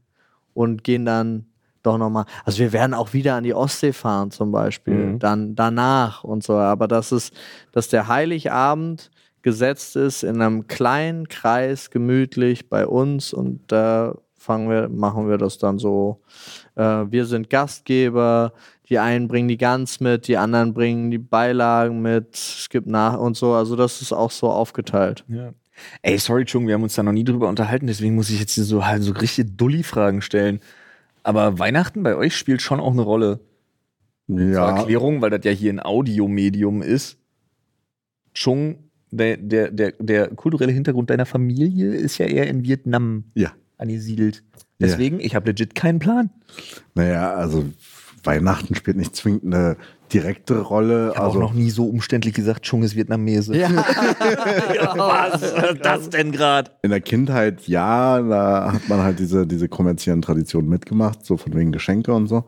[0.54, 1.46] und gehen dann
[1.82, 5.18] doch nochmal, also wir werden auch wieder an die Ostsee fahren zum Beispiel, Mhm.
[5.18, 7.34] dann danach und so, aber das ist,
[7.72, 9.10] dass der Heiligabend
[9.42, 15.38] gesetzt ist in einem kleinen Kreis, gemütlich bei uns und da fangen wir, machen wir
[15.38, 16.20] das dann so.
[16.74, 18.52] Äh, wir sind Gastgeber,
[18.88, 23.18] die einen bringen die Gans mit, die anderen bringen die Beilagen mit, es gibt nach
[23.18, 25.24] und so, also das ist auch so aufgeteilt.
[25.28, 25.52] Ja.
[26.02, 28.54] Ey, sorry, Chung, wir haben uns da noch nie drüber unterhalten, deswegen muss ich jetzt
[28.54, 30.60] hier so halt so richtige Dulli-Fragen stellen.
[31.22, 33.40] Aber Weihnachten bei euch spielt schon auch eine Rolle.
[34.28, 37.18] Zur Ja, Erklärung, weil das ja hier ein Audiomedium ist.
[38.34, 38.81] Chung,
[39.12, 43.52] der, der, der, der kulturelle Hintergrund deiner Familie ist ja eher in Vietnam ja.
[43.78, 44.42] angesiedelt.
[44.80, 46.30] Deswegen, ich habe legit keinen Plan.
[46.94, 47.64] Naja, also
[48.24, 49.76] Weihnachten spielt nicht zwingend eine
[50.12, 51.10] direkte Rolle.
[51.10, 53.56] Ich habe also auch noch nie so umständlich gesagt, Chung ist Vietnamese.
[53.56, 53.70] Ja.
[54.96, 56.70] Was ist das denn gerade?
[56.82, 61.54] in der Kindheit, ja, da hat man halt diese, diese kommerziellen Traditionen mitgemacht, so von
[61.54, 62.44] wegen Geschenke und so.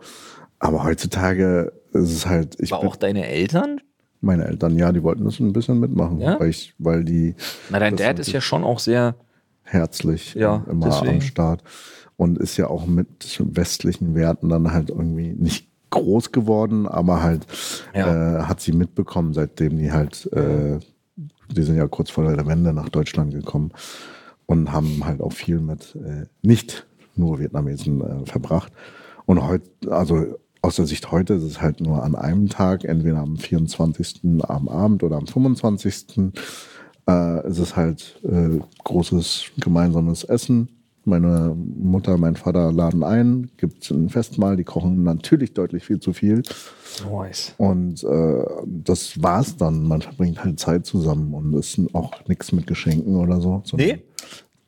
[0.58, 3.80] Aber heutzutage ist es halt, ich Aber bin, auch deine Eltern?
[4.24, 6.38] Meine Eltern, ja, die wollten das ein bisschen mitmachen, Ja?
[6.40, 7.34] weil, ich, weil die
[7.70, 9.14] Na, dein Dad ist ja schon auch sehr.
[9.62, 11.14] herzlich Ja, immer deswegen.
[11.14, 11.62] am Start
[12.16, 17.46] und ist ja auch mit westlichen Werten dann halt irgendwie nicht groß geworden, aber halt
[17.94, 18.40] Ja.
[18.40, 20.78] äh, hat sie mitbekommen, seitdem die halt, äh,
[21.50, 23.70] die sind ja kurz vor der Wende nach Deutschland gekommen
[24.46, 28.72] und haben halt auch viel mit äh, nicht nur Vietnamesen äh, verbracht.
[29.26, 33.18] Und heute, also aus der Sicht heute ist es halt nur an einem Tag, entweder
[33.18, 34.22] am 24.
[34.48, 36.32] am Abend oder am 25.
[37.06, 40.70] Äh, ist es halt äh, großes gemeinsames Essen.
[41.04, 46.14] Meine Mutter, mein Vater laden ein, gibt ein Festmahl, die kochen natürlich deutlich viel zu
[46.14, 46.42] viel.
[47.12, 47.52] Nice.
[47.58, 49.86] Und äh, das war's dann.
[49.86, 53.88] Man verbringt halt Zeit zusammen und es ist auch nichts mit Geschenken oder so, sondern
[53.88, 54.02] Nee?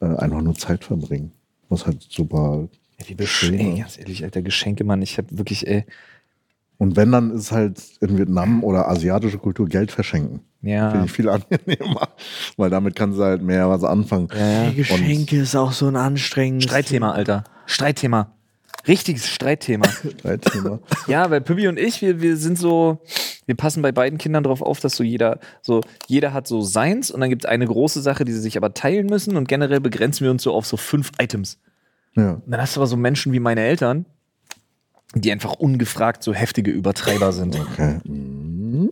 [0.00, 1.32] äh, einfach nur Zeit verbringen.
[1.70, 2.68] Was halt super.
[3.04, 5.02] Wie bescheuert, ey, ganz ehrlich, alter Geschenke, Mann.
[5.02, 5.84] Ich hab wirklich, ey.
[6.78, 10.40] Und wenn, dann ist halt in Vietnam oder asiatische Kultur Geld verschenken.
[10.62, 10.90] Ja.
[10.90, 12.08] Finde ich viel angenehmer.
[12.56, 14.28] Weil damit kannst du halt mehr was anfangen.
[14.36, 14.70] Ja.
[14.70, 17.44] Die Geschenke ist auch so ein anstrengendes Streitthema, Alter.
[17.66, 18.32] Streitthema.
[18.86, 19.88] Richtiges Streitthema.
[20.18, 20.80] Streitthema.
[21.06, 22.98] ja, weil Pübbi und ich, wir, wir sind so,
[23.46, 27.10] wir passen bei beiden Kindern darauf auf, dass so jeder, so, jeder hat so seins
[27.10, 29.80] und dann gibt es eine große Sache, die sie sich aber teilen müssen und generell
[29.80, 31.58] begrenzen wir uns so auf so fünf Items.
[32.16, 32.32] Ja.
[32.32, 34.06] Und dann hast du aber so Menschen wie meine Eltern,
[35.14, 37.58] die einfach ungefragt so heftige Übertreiber sind.
[37.58, 37.98] Okay.
[38.04, 38.90] Mhm.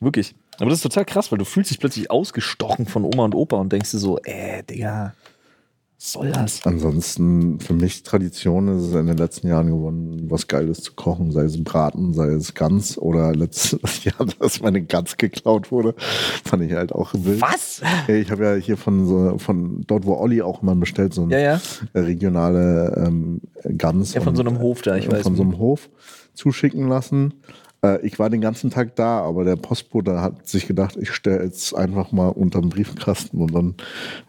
[0.00, 0.34] Wirklich.
[0.58, 3.56] Aber das ist total krass, weil du fühlst dich plötzlich ausgestochen von Oma und Opa
[3.56, 5.14] und denkst dir so, äh, Digga,
[6.12, 6.64] soll das?
[6.66, 11.32] Ansonsten für mich Tradition ist es in den letzten Jahren geworden, was Geiles zu kochen,
[11.32, 15.94] sei es Braten, sei es Gans oder letztes Jahr, dass meine Gans geklaut wurde,
[16.44, 17.40] fand ich halt auch wild.
[17.40, 17.80] Was?
[18.08, 21.32] Ich habe ja hier von so, von dort, wo Olli auch immer bestellt, so eine
[21.34, 21.60] Ja, ja.
[21.94, 23.40] regionale ähm,
[23.76, 24.14] Gans.
[24.14, 25.22] Ja, von so einem Hof da, ich äh, weiß.
[25.22, 25.88] Von so einem Hof
[26.34, 27.34] zuschicken lassen.
[27.84, 31.44] Äh, ich war den ganzen Tag da, aber der Postbote hat sich gedacht, ich stelle
[31.44, 33.40] jetzt einfach mal unter den Briefkasten.
[33.42, 33.74] Und dann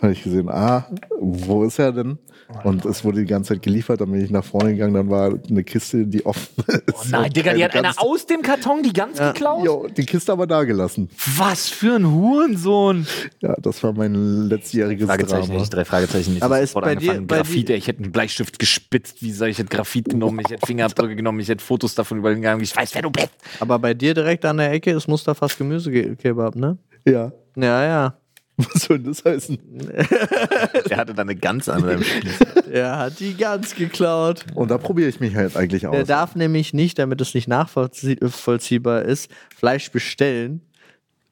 [0.02, 0.86] habe ich gesehen, ah,
[1.20, 2.18] wo ist er denn?
[2.64, 5.34] Und es wurde die ganze Zeit geliefert, dann bin ich nach vorne gegangen, dann war
[5.50, 6.84] eine Kiste, die offen ist.
[6.94, 9.66] Oh nein, Digga, die hat einer aus dem Karton die Gans geklaut?
[9.66, 11.10] Jo, die Kiste aber da gelassen.
[11.38, 13.08] Was für ein Hurensohn.
[13.42, 15.60] Ja, das war mein letztjähriges Fragezeichen Drama.
[15.60, 16.44] nicht, drei Fragezeichen nicht.
[16.44, 19.50] Aber ist bei dir- bei Graphit, dir- ey, ich hätte einen Bleistift gespitzt, wie soll
[19.50, 22.94] ich hätte Graphit genommen, ich hätte Fingerabdrücke genommen, ich hätte Fotos davon übergegangen, ich weiß,
[22.94, 23.30] wer du bist.
[23.60, 26.78] Aber bei dir direkt an der Ecke ist Mustafas Gemüsekebab, ne?
[27.06, 27.32] Ja.
[27.56, 28.18] Ja, ja.
[28.74, 29.58] Was soll das heißen?
[30.90, 32.40] Der hatte da eine Gans an seinem Spieß.
[32.72, 34.46] Er hat die ganz geklaut.
[34.56, 36.08] Und da probiere ich mich halt eigentlich Der aus.
[36.08, 40.62] darf nämlich nicht, damit es nicht nachvollziehbar ist, Fleisch bestellen.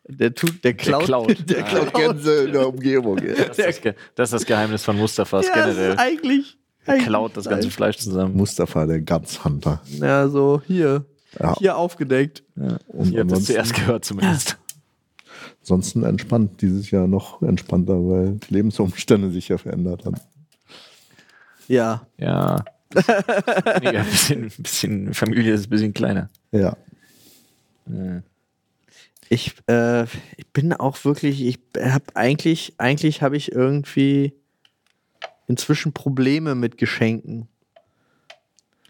[0.08, 1.06] Der tut, der klaut.
[1.06, 1.50] klaut.
[1.50, 1.68] Der Ah.
[1.68, 1.94] klaut.
[1.94, 3.18] Gänse in der Umgebung.
[3.18, 5.94] Das ist das, ist das Geheimnis von Mustafas Ja, das generell.
[5.94, 6.58] ist eigentlich.
[6.86, 8.36] Er klaut das ganze Fleisch zusammen.
[8.36, 9.82] Mustafa, der Ganzhunter.
[9.88, 11.06] Ja, so hier.
[11.40, 11.56] Ja.
[11.58, 12.44] Hier aufgedeckt.
[12.56, 14.58] Und Ihr habt das ansonsten, zuerst gehört zumindest.
[15.64, 16.62] Ansonsten entspannt.
[16.62, 20.18] Dieses Jahr noch entspannter, weil die Lebensumstände sich ja verändert haben.
[21.68, 22.06] Ja.
[22.18, 22.64] Ja.
[22.94, 26.30] Weniger, ein bisschen, ein bisschen Familie ist ein bisschen kleiner.
[26.52, 26.76] Ja.
[29.30, 34.34] Ich, äh, ich bin auch wirklich, ich habe eigentlich, eigentlich habe ich irgendwie
[35.48, 37.48] inzwischen Probleme mit Geschenken.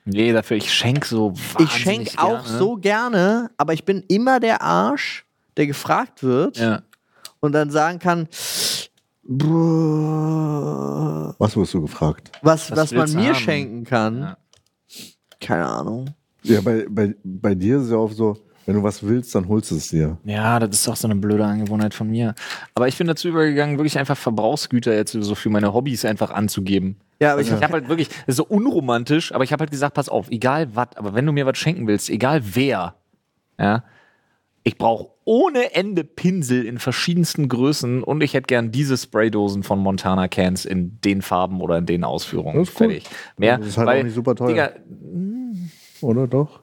[0.05, 2.57] Nee, dafür, ich schenk so Ich schenke auch gerne.
[2.57, 5.22] so gerne, aber ich bin immer der Arsch,
[5.57, 6.81] der gefragt wird Ja.
[7.39, 8.27] und dann sagen kann,
[9.23, 12.31] "Bruh, Was wirst du gefragt?
[12.41, 14.19] was, Was was man willst du mir haben?" schenken kann.
[14.21, 14.37] Ja.
[15.39, 16.09] Keine Ahnung.
[16.43, 19.47] Ja, bei, bei, bei dir ist es ja auch so, wenn du was willst, dann
[19.47, 20.17] holst du es dir.
[20.23, 22.33] Ja, das ist auch so eine blöde Angewohnheit von mir.
[22.75, 26.97] Aber ich bin dazu übergegangen, wirklich einfach Verbrauchsgüter jetzt so für meine Hobbys einfach anzugeben.
[27.19, 29.71] Ja, aber ich Ich habe halt wirklich, das ist so unromantisch, aber ich habe halt
[29.71, 32.95] gesagt, pass auf, egal was, aber wenn du mir was schenken willst, egal wer,
[33.59, 33.83] ja,
[34.63, 39.79] ich brauche ohne Ende Pinsel in verschiedensten Größen und ich hätte gern diese Spraydosen von
[39.79, 42.59] Montana Cans in den Farben oder in den Ausführungen.
[42.59, 42.87] Das ist cool.
[42.87, 43.05] Fertig.
[43.37, 44.47] Mehr, Das ist halt weil, auch nicht super teuer.
[44.49, 44.71] Digga,
[46.01, 46.61] Oder doch?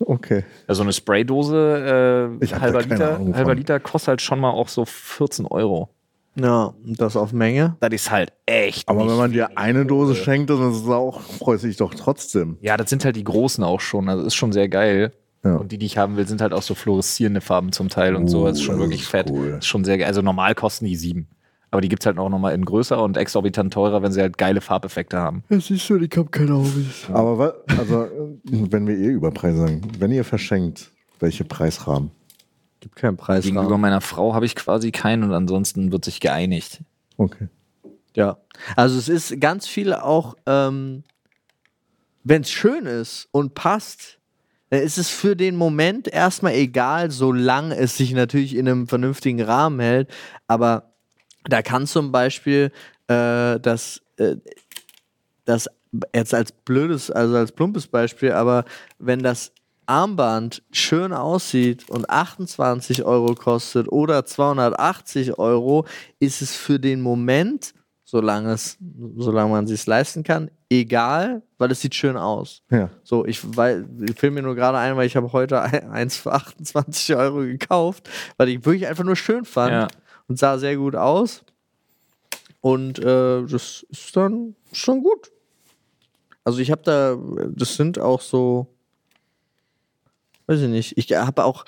[0.00, 0.44] Okay.
[0.68, 3.54] ja, so eine Spraydose, äh, halber, Liter, halber.
[3.54, 5.88] Liter kostet halt schon mal auch so 14 Euro.
[6.36, 7.76] ja, und das auf Menge.
[7.80, 8.88] Das ist halt echt.
[8.88, 12.58] Aber wenn man dir eine Dose schenkt, dann ist es auch, freut sich doch trotzdem.
[12.60, 14.08] Ja, das sind halt die großen auch schon.
[14.08, 15.12] Also ist schon sehr geil.
[15.46, 15.56] Ja.
[15.56, 18.28] Und die, die ich haben will, sind halt auch so fluoreszierende Farben zum Teil und
[18.28, 18.42] so.
[18.42, 19.30] Uh, Das ist schon das wirklich ist fett.
[19.30, 19.56] cool.
[19.58, 20.06] Ist schon sehr geil.
[20.08, 21.28] Also normal kosten die sieben.
[21.70, 24.38] Aber die gibt es halt auch nochmal in größer und exorbitant teurer, wenn sie halt
[24.38, 25.42] geile Farbeffekte haben.
[25.48, 27.06] Ja, siehst du, ich habe keine Hobbys.
[27.12, 28.10] Aber wa- also, äh,
[28.44, 32.10] wenn wir eh über Preise sagen, wenn ihr verschenkt, welche Preisrahmen?
[32.80, 33.44] Gibt keinen Preis.
[33.44, 36.82] Gegenüber meiner Frau habe ich quasi keinen und ansonsten wird sich geeinigt.
[37.16, 37.48] Okay.
[38.14, 38.38] Ja.
[38.76, 41.02] Also es ist ganz viel auch, ähm,
[42.24, 44.15] wenn es schön ist und passt,
[44.70, 49.42] Dann ist es für den Moment erstmal egal, solange es sich natürlich in einem vernünftigen
[49.42, 50.10] Rahmen hält.
[50.48, 50.94] Aber
[51.44, 52.72] da kann zum Beispiel
[53.08, 54.36] äh, das, äh,
[55.44, 55.68] das
[56.14, 58.64] jetzt als blödes, also als plumpes Beispiel, aber
[58.98, 59.52] wenn das
[59.86, 65.86] Armband schön aussieht und 28 Euro kostet oder 280 Euro,
[66.18, 67.72] ist es für den Moment,
[68.08, 68.78] solange, es,
[69.16, 72.62] solange man es sich leisten kann, egal, weil es sieht schön aus.
[72.70, 72.88] Ja.
[73.02, 76.16] So, ich, weil, ich film mir nur gerade ein, weil ich habe heute ein- eins
[76.16, 79.88] für 28 Euro gekauft, weil ich wirklich einfach nur schön fand Ja.
[80.28, 81.42] und sah sehr gut aus.
[82.60, 85.32] Und äh, das ist dann schon gut.
[86.44, 87.16] Also ich habe da,
[87.50, 88.68] das sind auch so,
[90.46, 91.64] weiß ich nicht, ich habe auch,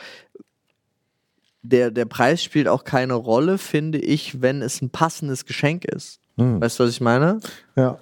[1.63, 6.21] der, der Preis spielt auch keine Rolle, finde ich, wenn es ein passendes Geschenk ist.
[6.39, 6.61] Hm.
[6.61, 7.41] Weißt du, was ich meine?
[7.77, 7.99] Ja.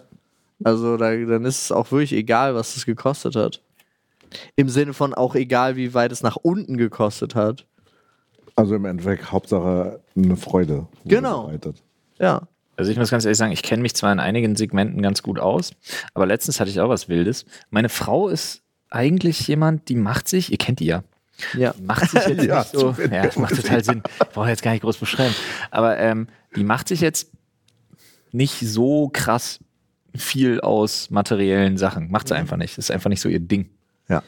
[0.64, 3.61] Also da, dann ist es auch wirklich egal, was es gekostet hat.
[4.57, 7.66] Im Sinne von auch egal, wie weit es nach unten gekostet hat.
[8.55, 10.87] Also im Endeffekt Hauptsache eine Freude.
[11.05, 11.53] Genau.
[12.18, 12.43] Ja.
[12.76, 15.39] Also ich muss ganz ehrlich sagen, ich kenne mich zwar in einigen Segmenten ganz gut
[15.39, 15.72] aus,
[16.12, 17.47] aber letztens hatte ich auch was Wildes.
[17.70, 21.03] Meine Frau ist eigentlich jemand, die macht sich, ihr kennt die ja,
[21.55, 21.74] Ja.
[21.82, 24.03] macht sich jetzt Ja, nicht so, ja, das macht total Sinn.
[24.20, 25.34] Ich brauche jetzt gar nicht groß beschreiben.
[25.70, 27.30] Aber ähm, die macht sich jetzt
[28.37, 29.59] nicht so krass
[30.14, 32.11] viel aus materiellen Sachen.
[32.11, 32.76] Macht sie einfach nicht.
[32.78, 33.70] Das ist einfach nicht so ihr Ding.
[34.09, 34.22] Ja.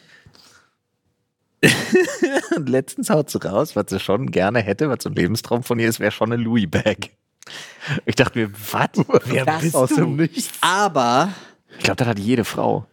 [2.57, 5.79] Und letztens haut sie raus, was sie schon gerne hätte, was so ein Lebenstraum von
[5.79, 7.11] ihr ist, wäre schon eine Louis-Bag.
[8.07, 8.89] Ich dachte mir, was?
[9.25, 9.97] Wer Das bist Aus du?
[9.97, 10.51] dem Nichts.
[10.61, 11.33] Aber,
[11.79, 12.87] Ich glaube, das hat jede Frau.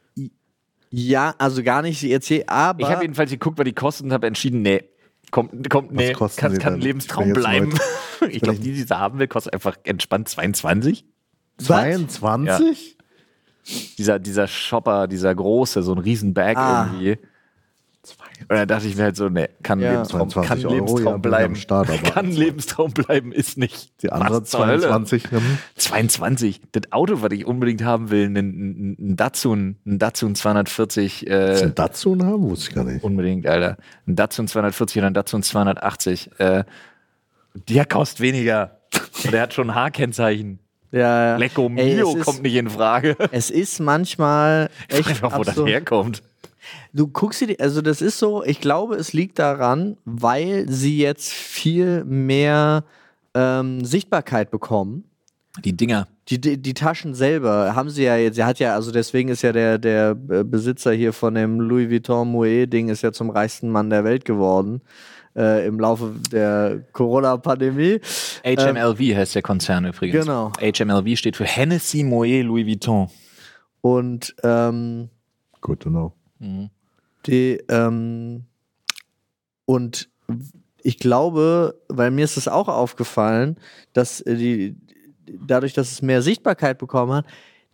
[0.89, 2.81] ja, also gar nicht jetzt hier, aber.
[2.81, 4.83] Ich habe jedenfalls geguckt, was die kosten und habe entschieden, nee,
[5.31, 6.81] kommt, kommt, nee, kann, sie kann ein?
[6.81, 7.73] Lebenstraum bleiben.
[8.31, 11.05] Ich glaube, die, die sie haben will, kostet einfach entspannt 22.
[11.57, 12.97] 22?
[13.97, 16.85] Dieser, dieser Shopper, dieser große, so ein riesen Bag Ah.
[16.93, 17.17] irgendwie.
[18.41, 19.93] Und da dachte ich mir halt so, nee, kann Ja.
[19.93, 21.55] Lebenstraum, 22 kann Euro, Lebenstraum ja, bleiben.
[21.55, 24.03] Start, aber kann ein Lebenstraum bleiben, ist nicht.
[24.03, 24.79] Die Was Hölle?
[24.81, 26.61] 22 hm, 22.
[26.71, 31.61] Das Auto, was ich unbedingt haben will, ein, ein, ein Datsun, ein Datsun 240, Was
[31.61, 32.43] äh, ein Datsun haben?
[32.43, 33.03] Wusste ich gar nicht.
[33.03, 33.77] unbedingt, Alter.
[34.05, 36.39] Ein Datsun 240 oder ein Datsun 280.
[36.39, 36.63] Äh,
[37.69, 38.79] der kostet weniger.
[39.23, 40.59] Und der hat schon ein H-Kennzeichen.
[40.91, 41.35] ja.
[41.37, 43.15] Lecco Ey, Mio ist- kommt nicht in Frage.
[43.31, 46.21] Es ist manchmal echt Einfach, wo das herkommt.
[46.93, 50.97] Du guckst dir, die- also das ist so, ich glaube, es liegt daran, weil sie
[50.97, 52.83] jetzt viel mehr
[53.33, 55.03] ähm, Sichtbarkeit bekommen.
[55.63, 56.07] Die Dinger.
[56.29, 59.41] Die, die, die Taschen selber haben sie ja jetzt, sie hat ja, also deswegen ist
[59.43, 63.69] ja der, der äh, Besitzer hier von dem Louis Vuitton Moet-Ding ist ja zum reichsten
[63.69, 64.81] Mann der Welt geworden.
[65.35, 67.99] Äh, Im Laufe der Corona-Pandemie.
[68.45, 70.25] HMLV heißt der Konzern übrigens.
[70.25, 70.51] Genau.
[70.59, 73.09] HMLV steht für Hennessy Moet Louis Vuitton.
[73.81, 75.09] Und ähm,
[75.61, 76.13] Good to know.
[77.27, 78.45] Die, ähm,
[79.65, 80.09] und
[80.83, 83.57] ich glaube, weil mir ist es auch aufgefallen,
[83.93, 84.75] dass äh, die,
[85.25, 87.25] dadurch, dass es mehr Sichtbarkeit bekommen hat,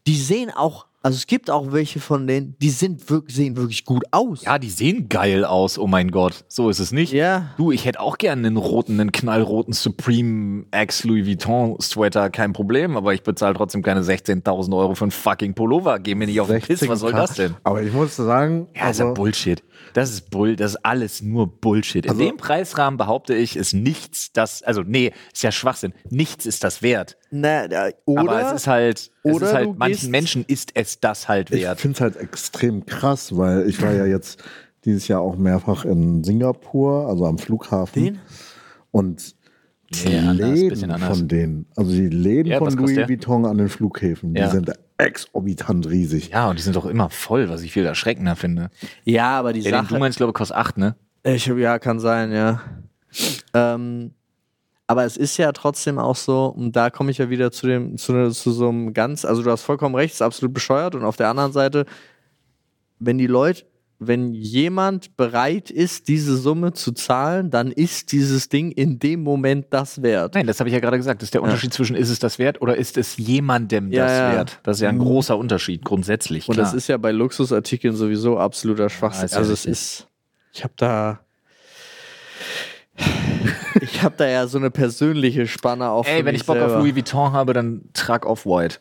[0.08, 3.86] die sehen auch, also es gibt auch welche von denen, die sind wirklich, sehen wirklich
[3.86, 4.44] gut aus.
[4.44, 6.46] Ja, die sehen geil aus, oh mein Gott.
[6.48, 7.12] So ist es nicht.
[7.12, 7.54] Ja.
[7.58, 12.54] Du, ich hätte auch gerne einen roten, einen knallroten Supreme X Louis Vuitton Sweater, kein
[12.54, 16.00] Problem, aber ich bezahle trotzdem keine 16.000 Euro für einen fucking Pullover.
[16.00, 17.16] Geh mir nicht auf den Piss, was soll 16K.
[17.18, 17.56] das denn?
[17.64, 19.64] Aber ich muss sagen, Ja, ist ja also, Bullshit.
[19.94, 22.06] Das ist Bull, das ist alles nur Bullshit.
[22.06, 25.94] In Also- dem Preisrahmen behaupte ich, ist nichts das, also nee, ist ja Schwachsinn.
[26.10, 27.18] Nichts ist das wert.
[27.32, 31.00] Na, äh, oder, Aber es ist halt, es oder ist halt manchen Menschen ist es
[31.00, 31.80] das halt ich wert.
[31.80, 34.44] finde es halt extrem krass, weil ich war ja jetzt
[34.84, 38.04] dieses Jahr auch mehrfach in Singapur, also am Flughafen.
[38.04, 38.20] Den?
[38.92, 39.36] Und
[39.94, 41.18] die Nee, anders, bisschen Läden anders.
[41.18, 42.98] von denen, also die Läden Ja, von Louis?
[42.98, 44.46] Vuitton an den Flughäfen, Ja.
[44.48, 46.30] die sind exorbitant riesig.
[46.30, 48.70] Ja, und die sind doch immer voll, was ich viel erschreckender finde.
[49.04, 50.96] ja, aber die den Sache, du meinst, glaube ich, kostet 8, ne?
[51.24, 52.62] Ich, ja, kann sein, ja.
[53.54, 54.12] Ähm,
[54.92, 57.96] aber es ist ja trotzdem auch so, und da komme ich ja wieder zu dem,
[57.98, 60.96] zu, zu so einem ganz, also du hast vollkommen recht, ist absolut bescheuert.
[60.96, 61.86] Und auf der anderen Seite,
[63.00, 63.64] wenn die Leute,
[64.00, 69.68] wenn jemand bereit ist, diese Summe zu zahlen, dann ist dieses Ding in dem Moment
[69.70, 70.36] das wert.
[70.36, 71.22] Nein, das habe ich ja gerade gesagt.
[71.22, 74.18] Das ist der Unterschied zwischen, ist es das wert oder ist es jemandem Ja, das
[74.18, 74.32] ja.
[74.34, 74.60] wert?
[74.64, 76.50] Das ist ja ein großer Unterschied, grundsätzlich.
[76.50, 76.66] Und klar.
[76.66, 79.30] das ist ja bei Luxusartikeln sowieso absoluter Schwachsinn.
[79.32, 80.08] ja also es ist,
[80.52, 81.22] ich habe da,
[83.82, 86.08] ich habe da ja so eine persönliche Spanne auf.
[86.08, 86.76] Ey, wenn ich Bock selber.
[86.76, 88.80] auf Louis Vuitton habe, dann trag Off-White.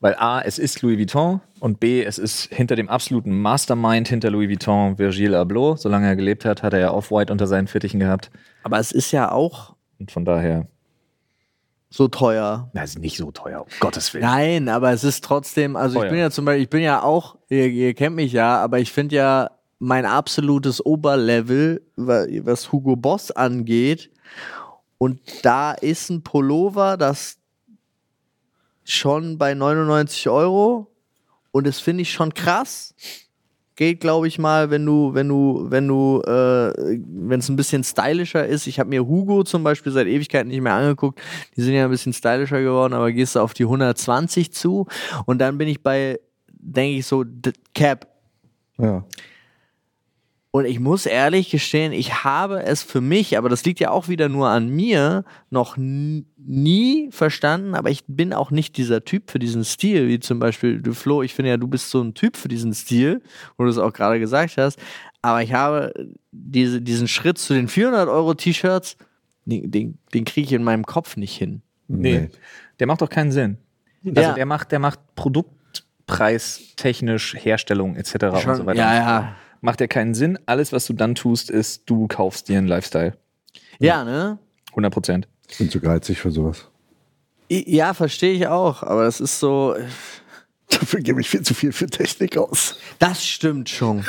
[0.00, 4.30] Weil A, es ist Louis Vuitton und B, es ist hinter dem absoluten Mastermind hinter
[4.30, 5.76] Louis Vuitton Virgil Abloh.
[5.76, 8.30] Solange er gelebt hat, hat er ja Off-White unter seinen Fittichen gehabt.
[8.62, 10.68] Aber es ist ja auch Und von daher,
[11.90, 12.70] so teuer.
[12.74, 14.24] na, ist nicht so teuer, um Gottes Willen.
[14.24, 16.04] Nein, aber es ist trotzdem, also Teuer.
[16.04, 18.78] ich bin ja zum Beispiel, ich bin ja auch, ihr, ihr kennt mich ja, aber
[18.78, 24.10] ich finde ja mein absolutes Oberlevel, wa- was Hugo Boss angeht.
[24.98, 27.38] Und da ist ein Pullover, das
[28.84, 30.90] schon bei 99 Euro.
[31.52, 32.94] Und das finde ich schon krass.
[33.76, 37.84] Geht, glaube ich mal, wenn du, wenn du, wenn du, äh, wenn es ein bisschen
[37.84, 38.66] stylischer ist.
[38.66, 41.20] Ich habe mir Hugo zum Beispiel seit Ewigkeiten nicht mehr angeguckt.
[41.56, 44.86] Die sind ja ein bisschen stylischer geworden, aber gehst du auf die 120 zu
[45.26, 46.18] und dann bin ich bei,
[46.48, 47.24] denke ich so,
[47.72, 48.08] Cap.
[48.78, 49.04] Ja.
[50.50, 54.08] Und ich muss ehrlich gestehen, ich habe es für mich, aber das liegt ja auch
[54.08, 59.38] wieder nur an mir, noch nie verstanden, aber ich bin auch nicht dieser Typ für
[59.38, 62.34] diesen Stil, wie zum Beispiel du, Flo, ich finde ja, du bist so ein Typ
[62.38, 63.20] für diesen Stil,
[63.58, 64.78] wo du es auch gerade gesagt hast,
[65.20, 65.92] aber ich habe
[66.32, 68.96] diese, diesen Schritt zu den 400 Euro T-Shirts,
[69.44, 71.60] den, den, den kriege ich in meinem Kopf nicht hin.
[71.88, 72.30] Nee,
[72.80, 73.58] der macht doch keinen Sinn.
[74.06, 74.32] Also Ja.
[74.34, 78.14] der macht, der macht produktpreistechnisch Herstellung etc.
[78.14, 78.78] und Schon, so weiter.
[78.78, 79.36] ja, ja.
[79.60, 80.38] Macht ja keinen Sinn.
[80.46, 83.14] Alles, was du dann tust, ist, du kaufst dir einen Lifestyle.
[83.78, 84.38] Ja, ne?
[84.70, 85.28] 100 Prozent.
[85.48, 86.68] Ich bin zu geizig für sowas.
[87.50, 89.74] Ja, verstehe ich auch, aber es ist so,
[90.68, 92.76] Dafür gebe ich viel zu viel für Technik aus.
[92.98, 94.04] Das stimmt schon.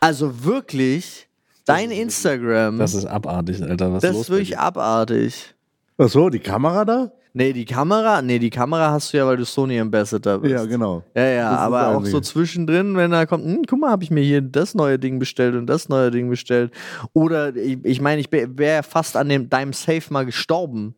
[0.00, 1.28] Also wirklich,
[1.64, 3.92] dein Instagram, Das das, ist abartig, Alter.
[3.92, 5.54] Was ist los bei wirklich abartig.
[5.96, 7.12] Ach so, die Kamera da?
[7.36, 10.52] Nee, die Kamera, nee, die Kamera hast du ja, weil du Sony Ambassador bist.
[10.52, 11.02] Ja, genau.
[11.16, 14.10] Ja, ja, Das aber auch so zwischendrin, wenn da kommt, hm, guck mal, habe ich
[14.12, 16.72] mir hier das neue Ding bestellt und das neue Ding bestellt.
[17.12, 20.94] Oder ich meine, ich, mein, ich wäre fast an dem, deinem Safe mal gestorben.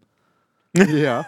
[0.77, 1.25] Ja.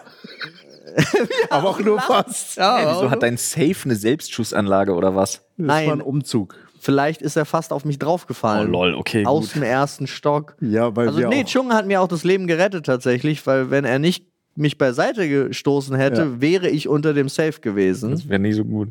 [1.49, 2.57] Aber auch nur fast.
[2.57, 5.33] Ja, Ey, wieso hat dein Safe eine Selbstschussanlage oder was?
[5.33, 5.87] Das Nein.
[5.87, 6.55] war ein Umzug.
[6.79, 8.73] Vielleicht ist er fast auf mich Oh, draufgefallen.
[8.73, 10.55] okay, Aus dem ersten Stock.
[10.61, 13.69] Ja, weil Also wir nee, auch, Chung hat mir auch das Leben gerettet tatsächlich, weil
[13.69, 14.28] wenn er nicht
[14.59, 16.41] mich beiseite gestoßen hätte, Ja.
[16.41, 18.11] wäre ich unter dem Safe gewesen.
[18.11, 18.89] Das wäre nie so gut.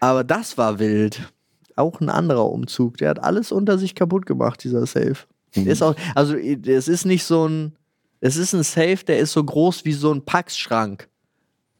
[0.00, 1.32] Aber das war wild.
[1.76, 2.96] Auch ein anderer Umzug.
[2.98, 5.16] Der hat alles unter sich kaputt gemacht, dieser Safe.
[5.54, 7.76] Der Ist auch, also es ist nicht so ein,
[8.20, 11.08] es ist ein Safe, der ist so groß wie so ein Packschrank.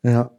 [0.02, 0.30] ja,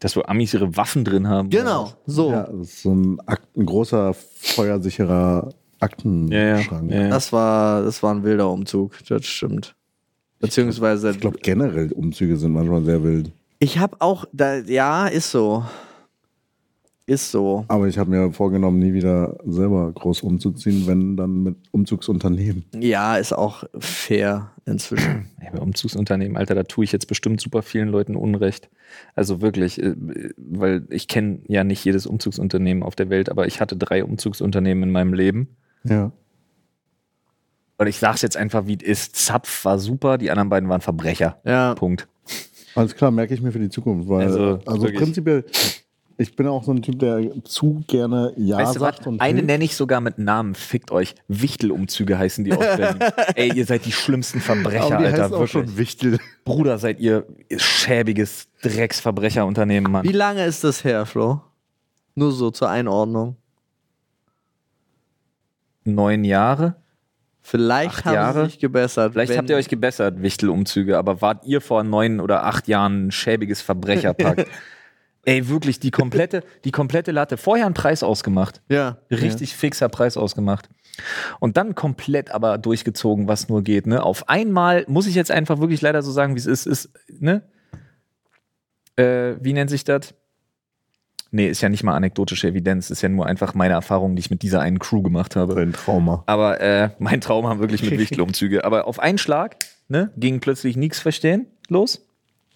[0.00, 1.48] Dass wo Amis ihre Waffen drin haben.
[1.50, 2.30] Genau, so.
[2.32, 6.90] ja, das ist so ein, Akt, ein großer, feuersicherer Aktenschrank.
[6.90, 7.08] Ja, ja.
[7.08, 9.74] Das war, das war ein wilder Umzug, das stimmt.
[10.46, 13.30] Beziehungsweise, Ich glaube, generell Umzüge sind manchmal sehr wild.
[13.58, 15.64] ich habe auch, da, ja, ist so.
[17.06, 17.66] Ist so.
[17.68, 22.64] Aber ich habe mir vorgenommen, nie wieder selber groß umzuziehen, wenn dann mit Umzugsunternehmen.
[22.80, 25.26] Ja, ist auch fair inzwischen.
[25.38, 28.70] Ey, bei Umzugsunternehmen, Alter, da tue ich jetzt bestimmt super vielen Leuten Unrecht.
[29.14, 29.94] Also wirklich, äh,
[30.38, 34.84] weil ich kenne ja nicht jedes Umzugsunternehmen auf der Welt, aber ich hatte drei Umzugsunternehmen
[34.84, 35.48] in meinem Leben.
[35.84, 36.10] Ja.
[37.76, 39.16] Und ich sag's jetzt einfach, wie es ist.
[39.16, 41.38] Zapf war super, die anderen beiden waren Verbrecher.
[41.44, 41.74] Ja.
[41.74, 42.06] Punkt.
[42.74, 44.08] Alles klar, merke ich mir für die Zukunft.
[44.08, 45.44] Weil, Also, also, prinzipiell,
[46.16, 48.96] ich bin auch so ein Typ, der zu gerne Ja weißt du was?
[48.96, 49.06] sagt.
[49.08, 49.46] Und Eine hilft.
[49.48, 50.54] nenne ich sogar mit Namen.
[50.54, 51.16] Fickt euch.
[51.26, 53.00] Wichtelumzüge heißen die aus Berlin.
[53.34, 55.26] Ey, ihr seid die schlimmsten Verbrecher, Aber die Alter.
[55.26, 55.50] auch Wirklich.
[55.50, 56.18] schon Wichtel.
[56.44, 60.04] Bruder, seid ihr schäbiges Drecksverbrecherunternehmen, Mann.
[60.04, 61.40] Wie lange ist das her, Flo?
[62.14, 63.36] Nur so zur Einordnung.
[65.84, 66.76] Neun Jahre?
[67.46, 68.44] Vielleicht Acht haben Jahre?
[68.44, 69.12] sie sich gebessert.
[69.12, 73.10] Vielleicht habt ihr euch gebessert, Wichtelumzüge, aber wart ihr vor neun oder acht Jahren ein
[73.10, 74.46] schäbiges Verbrecherpack?
[75.26, 77.36] Ey, wirklich, die komplette, die komplette Latte.
[77.36, 78.62] Vorher einen Preis ausgemacht.
[78.70, 78.96] Ja.
[79.10, 80.70] Richtig fixer Preis ausgemacht.
[81.38, 83.86] Und dann komplett aber durchgezogen, was nur geht.
[83.86, 84.02] Ne?
[84.02, 87.42] Auf einmal, muss ich jetzt einfach wirklich leider so sagen, wie es ist, ist, ne?
[88.96, 90.14] Äh, wie nennt sich das?
[91.34, 94.30] Nee, ist ja nicht mal anekdotische Evidenz, ist ja nur einfach meine Erfahrung, die ich
[94.30, 95.60] mit dieser einen Crew gemacht habe.
[95.60, 96.22] Ein Trauma.
[96.26, 98.64] Aber äh, mein Traum haben wirklich mit Wichtelumzüge.
[98.64, 99.56] Aber auf einen Schlag
[99.88, 102.06] ne, ging plötzlich nichts verstehen los.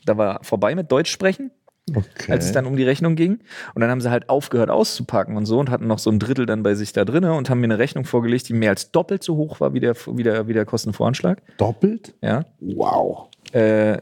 [0.07, 1.51] Da war vorbei mit Deutsch sprechen,
[1.93, 2.31] Okay.
[2.31, 3.41] als es dann um die Rechnung ging.
[3.74, 6.47] Und dann haben sie halt aufgehört auszupacken und so und hatten noch so ein Drittel
[6.47, 9.24] dann bei sich da drinne und haben mir eine Rechnung vorgelegt, die mehr als doppelt
[9.24, 11.43] so hoch war wie der, wie der, wie der Kostenvoranschlag.
[11.57, 12.14] Doppelt?
[12.22, 12.45] Ja.
[12.61, 13.29] Wow.
[13.53, 13.99] Äh,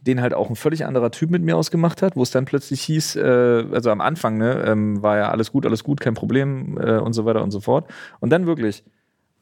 [0.00, 2.80] den halt auch ein völlig anderer Typ mit mir ausgemacht hat, wo es dann plötzlich
[2.82, 6.78] hieß, äh, also am Anfang, ne, ähm, war ja alles gut, alles gut, kein Problem
[6.80, 7.90] äh, und so weiter und so fort.
[8.20, 8.84] Und dann wirklich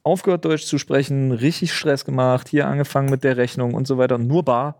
[0.03, 4.19] aufgehört, Deutsch zu sprechen, richtig Stress gemacht, hier angefangen mit der Rechnung und so weiter,
[4.19, 4.77] nur bar.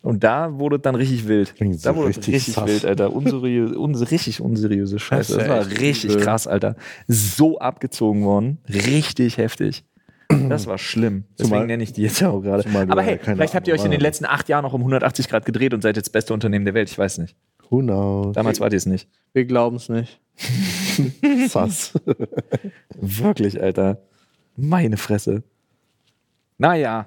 [0.00, 1.54] Und da wurde dann richtig wild.
[1.56, 3.12] Klingt so da wurde es richtig richtig, wild, Alter.
[3.12, 5.36] Unseriös, uns, richtig unseriöse Scheiße.
[5.36, 6.22] Das Das, war richtig übel.
[6.22, 6.76] krass, Alter.
[7.08, 8.58] So abgezogen worden.
[8.68, 9.84] Richtig heftig.
[10.28, 11.24] Das war schlimm.
[11.38, 12.64] Deswegen Zumal- nenne ich die jetzt auch gerade.
[12.90, 15.44] Aber hey, vielleicht habt ihr euch in den letzten acht Jahren noch um 180 Grad
[15.46, 16.90] gedreht und seid jetzt das beste Unternehmen der Welt.
[16.90, 17.34] Ich weiß nicht.
[17.70, 18.34] Who knows?
[18.34, 19.08] Damals wart ihr es nicht.
[19.32, 20.20] Wir glauben es nicht.
[21.48, 21.92] Sass.
[22.94, 23.98] Wirklich, Alter.
[24.56, 25.42] Meine Fresse.
[26.58, 27.06] Naja,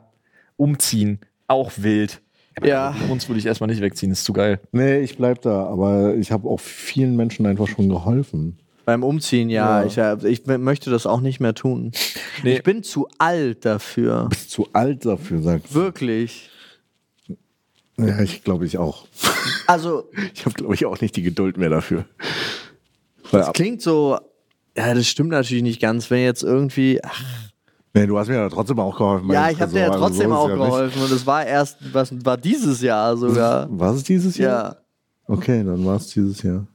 [0.57, 1.19] umziehen.
[1.47, 2.21] Auch wild.
[2.57, 2.95] Aber Ja.
[3.09, 4.59] Uns würde ich erstmal nicht wegziehen, ist zu geil.
[4.71, 5.65] nee, ich bleib da.
[5.67, 8.57] Aber ich habe auch vielen Menschen einfach schon geholfen.
[8.85, 9.81] Beim Umziehen, ja.
[9.81, 9.85] Ja.
[9.85, 11.91] Ich, äh, ich möchte das auch nicht mehr tun.
[12.43, 14.27] Ich bin zu alt dafür.
[14.29, 15.75] Bist zu alt dafür, sagst du.
[15.75, 16.49] Wirklich.
[17.97, 19.05] Ja, ich glaube ich auch.
[19.67, 22.05] Also, Ich habe, glaube ich, auch nicht die Geduld mehr dafür.
[23.31, 24.17] Das klingt so.
[24.75, 26.09] Ja, das stimmt natürlich nicht ganz.
[26.09, 26.99] Wenn jetzt irgendwie.
[27.03, 27.21] Ach,
[27.93, 29.29] nee, du hast mir ja trotzdem auch geholfen.
[29.31, 30.65] ja, ich habe dir ja Tresor, also trotzdem so auch ja nicht.
[30.65, 31.01] geholfen.
[31.03, 33.67] Und es war erst, was war dieses Jahr sogar.
[33.69, 34.63] War es dieses Jahr?
[34.73, 34.77] Ja.
[35.27, 36.65] Okay, dann war es dieses Jahr.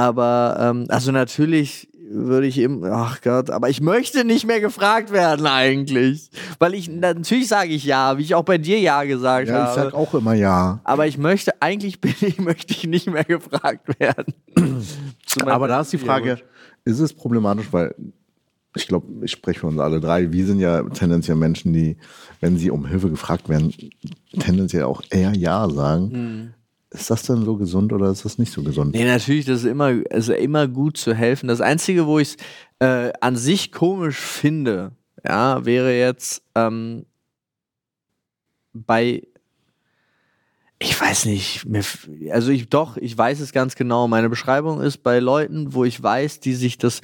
[0.00, 5.12] Aber, ähm, also natürlich würde ich eben, ach Gott, aber ich möchte nicht mehr gefragt
[5.12, 6.30] werden eigentlich.
[6.58, 9.68] Weil ich, natürlich sage ich ja, wie ich auch bei dir ja gesagt Ja, ich
[9.76, 9.90] habe.
[9.90, 10.80] sag auch immer ja.
[10.84, 14.32] aber ich möchte, eigentlich bin ich, möchte ich nicht mehr gefragt werden.
[15.44, 16.38] Aber da ist die Frage,
[16.84, 17.94] ist es problematisch, weil
[18.74, 21.96] ich glaube, ich spreche für uns alle drei, wir sind ja tendenziell Menschen, die,
[22.40, 23.72] wenn sie um Hilfe gefragt werden,
[24.38, 26.54] tendenziell auch eher Ja sagen.
[26.92, 28.94] Ist das denn so gesund oder ist das nicht so gesund?
[28.94, 31.46] Nee, natürlich, das ist immer, ist immer gut zu helfen.
[31.46, 32.36] Das Einzige, wo ich
[32.80, 34.92] es äh, an sich komisch finde,
[35.24, 37.06] ja, wäre jetzt ähm,
[38.72, 39.22] bei,
[40.80, 41.84] ich weiß nicht, mir,
[42.32, 44.08] also ich doch, ich weiß es ganz genau.
[44.08, 47.02] Meine Beschreibung ist bei Leuten, wo ich weiß, die sich das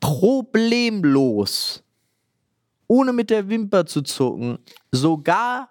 [0.00, 1.84] problemlos,
[2.88, 4.58] ohne mit der Wimper zu zucken,
[4.90, 5.70] sogar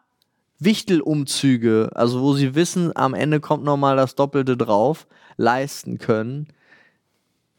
[0.60, 6.47] Wichtelumzüge, also wo sie wissen, am Ende kommt nochmal das Doppelte drauf, leisten können,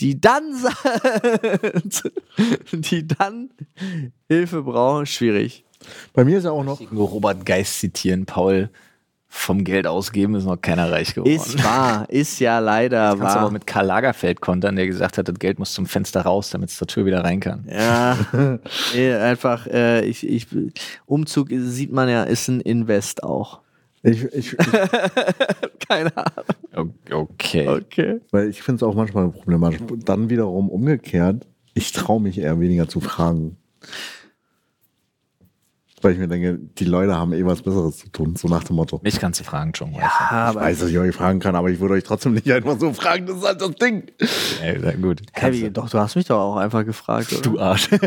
[0.01, 0.53] die dann,
[2.73, 3.51] die dann
[4.29, 5.65] Hilfe brauchen, schwierig.
[6.13, 8.71] Bei mir ist ja auch noch, Robert Geist zitieren, Paul.
[9.31, 11.35] Vom Geld ausgeben ist noch keiner reich geworden.
[11.35, 13.51] Ist wahr, ist ja leider Kannst aber wahr.
[13.51, 16.79] mit Karl Lagerfeld kontern, der gesagt hat, das Geld muss zum Fenster raus, damit es
[16.79, 17.66] zur Tür wieder rein kann.
[17.70, 18.16] Ja,
[19.22, 20.47] einfach, äh, ich, ich,
[21.05, 23.61] Umzug sieht man ja, ist ein Invest auch.
[24.03, 24.57] ich, ich, ich,
[25.89, 26.95] Keine Ahnung.
[27.11, 27.68] Okay.
[27.68, 28.20] Okay.
[28.31, 29.81] weil ich finde es auch manchmal problematisch.
[30.05, 33.57] Dann wiederum umgekehrt, ich traue mich eher weniger zu fragen.
[36.03, 38.77] Weil ich mir denke, die Leute haben eh was Besseres zu tun, so nach dem
[38.77, 39.01] Motto.
[39.03, 39.93] Mich kannst du fragen, John.
[39.93, 42.51] Ja, Ich aber weiß, dass ich euch fragen kann, aber ich würde euch trotzdem nicht
[42.51, 44.05] einfach so fragen, das ist halt das Ding.
[44.65, 45.23] Ja, sehr gut.
[45.33, 47.43] Heavy, doch, du hast mich doch auch einfach gefragt, oder?
[47.43, 47.89] Du Arsch.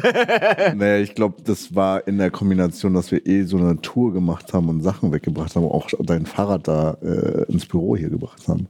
[0.75, 4.53] Naja, ich glaube, das war in der Kombination, dass wir eh so eine Tour gemacht
[4.53, 8.67] haben und Sachen weggebracht haben, auch dein Fahrrad da äh, ins Büro hier gebracht haben.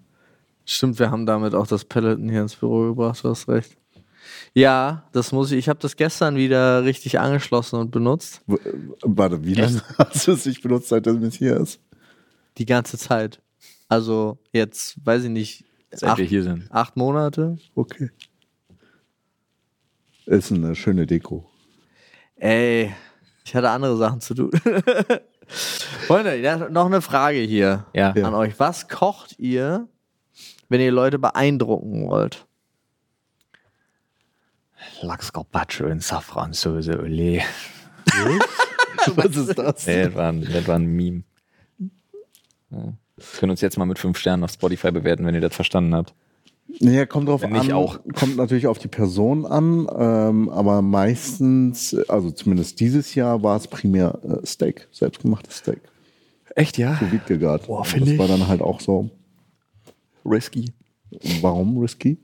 [0.66, 3.76] Stimmt, wir haben damit auch das Peloton hier ins Büro gebracht, du hast recht.
[4.54, 5.60] Ja, das muss ich.
[5.60, 8.42] Ich habe das gestern wieder richtig angeschlossen und benutzt.
[8.48, 11.80] W äh, warte, wie lange hast du es nicht benutzt, seitdem es hier ist?
[12.58, 13.42] Die ganze Zeit.
[13.88, 16.68] Also jetzt, weiß ich nicht, Seit wir acht, hier sind.
[16.70, 17.58] acht Monate.
[17.76, 18.10] Okay.
[20.26, 21.50] Ist eine schöne Deko.
[22.36, 22.94] Ey,
[23.46, 24.52] ich hatte andere Sachen zu tun.
[26.08, 28.14] Freunde, noch eine Frage hier Ja.
[28.16, 28.26] Ja.
[28.28, 28.60] an euch.
[28.60, 29.88] Was kocht ihr,
[30.70, 32.46] wenn ihr Leute beeindrucken wollt?
[35.02, 37.42] Lachs Carpaccio in Safransoße, ole.
[39.16, 39.88] Was ist das?
[39.88, 41.24] Nee, das war ein, das war ein Meme.
[42.70, 42.94] Ja.
[43.40, 46.14] Können uns jetzt mal mit fünf Sternen auf Spotify bewerten, wenn ihr das verstanden habt.
[46.80, 47.72] Naja, kommt drauf Wenn an.
[47.74, 48.00] auch.
[48.16, 53.68] Kommt natürlich auf die Person an, ähm, aber meistens, also zumindest dieses Jahr, war es
[53.68, 55.82] primär äh, Steak, selbstgemachtes Steak.
[56.56, 56.98] Echt, ja?
[57.00, 57.68] So Wiedgegart.
[57.68, 58.20] Boah, Und find Das ich.
[58.20, 59.10] war dann halt auch so.
[60.26, 60.72] Risky.
[61.42, 62.18] Warum risky?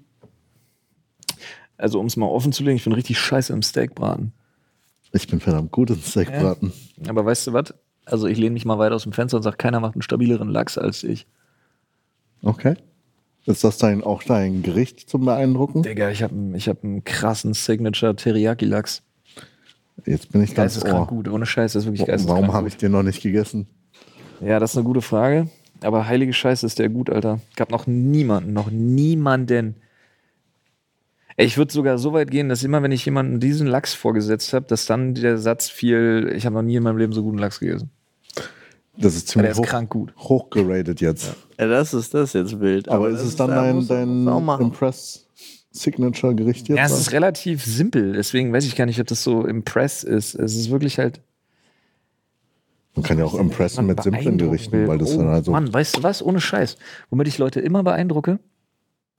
[1.77, 4.33] Also, um es mal offen zu legen, ich bin richtig scheiße im Steakbraten.
[5.13, 6.73] Ich bin verdammt gut im Steakbraten.
[7.07, 7.73] Aber weißt du was?
[8.05, 10.49] Also, ich lehne mich mal weit aus dem Fenster und sage, keiner macht einen stabileren
[10.49, 11.27] Lachs als ich.
[12.41, 12.75] Okay.
[13.45, 15.83] Ist das dein, auch dein Gericht zum Beeindrucken?
[15.83, 19.03] Digga, ich habe ich hab einen krassen Signature Teriyaki-Lachs.
[20.05, 21.17] Jetzt bin ich ganz Geisteskrank ohr.
[21.17, 23.67] gut, ohne Scheiß, das ist wirklich geisteskrank Warum habe ich den noch nicht gegessen?
[24.41, 25.49] Ja, das ist eine gute Frage.
[25.81, 27.39] Aber heilige Scheiße ist der gut, Alter.
[27.55, 29.75] Gab noch niemanden, noch niemanden.
[31.39, 34.65] Ich würde sogar so weit gehen, dass immer, wenn ich jemanden diesen Lachs vorgesetzt habe,
[34.65, 37.59] dass dann der Satz fiel, ich habe noch nie in meinem Leben so guten Lachs
[37.59, 37.91] gegessen.
[38.97, 40.13] Das ist Ja, der ziemlich ist hoch, krank gut.
[40.17, 41.35] hoch geratet jetzt.
[41.59, 42.89] Ja, das ist das jetzt wild.
[42.89, 44.27] Aber, das ist es dann da dein, dein.
[44.59, 45.27] Impress
[45.71, 46.77] Signature Gericht jetzt?
[46.77, 50.33] Ja, es ist relativ simpel, deswegen weiß ich gar nicht, ob das so Impress ist.
[50.33, 51.21] Es ist wirklich halt.
[52.95, 54.87] Man kann ja auch impressen mit simplen Gerichten, will.
[54.87, 55.51] weil das oh, dann halt so.
[55.51, 56.23] Mann, weißt du was?
[56.23, 56.77] Ohne Scheiß.
[57.11, 58.39] Womit ich Leute immer beeindrucke?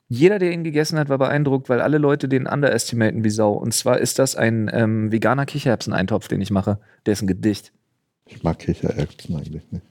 [0.08, 3.52] Jeder, der ihn gegessen hat, war beeindruckt, weil alle Leute den underestimaten wie Sau.
[3.52, 6.78] Und zwar ist das ein ähm, veganer Kichererbsen-Eintopf, den ich mache.
[7.04, 7.72] Der ist ein Gedicht.
[8.24, 9.84] Ich mag Kichererbsen eigentlich nicht.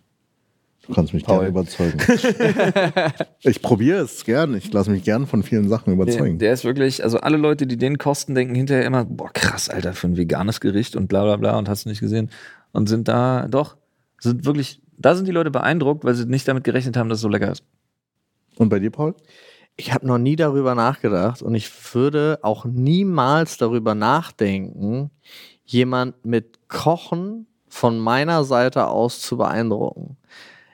[0.88, 1.40] Du kannst mich Paul.
[1.40, 2.00] gerne überzeugen.
[3.42, 4.56] ich probiere es gern.
[4.56, 6.40] Ich lasse mich gern von vielen Sachen Der, überzeugen.
[6.40, 9.94] der ist wirklich, also alle Leute, die den kosten, denken hinterher immer, boah, krass, Alter,
[9.94, 12.30] für ein veganes Gericht und bla bla bla und hast du nicht gesehen.
[12.72, 13.76] Und sind da, doch,
[14.20, 17.22] sind wirklich, da sind die Leute beeindruckt, weil sie nicht damit gerechnet haben, dass es
[17.24, 17.64] so lecker ist.
[18.58, 19.14] Und bei dir, Paul?
[19.78, 25.12] Ich habe noch nie darüber nachgedacht und ich würde auch niemals darüber nachdenken,
[25.66, 30.18] jemand mit Kochen von meiner Seite aus zu beeindrucken.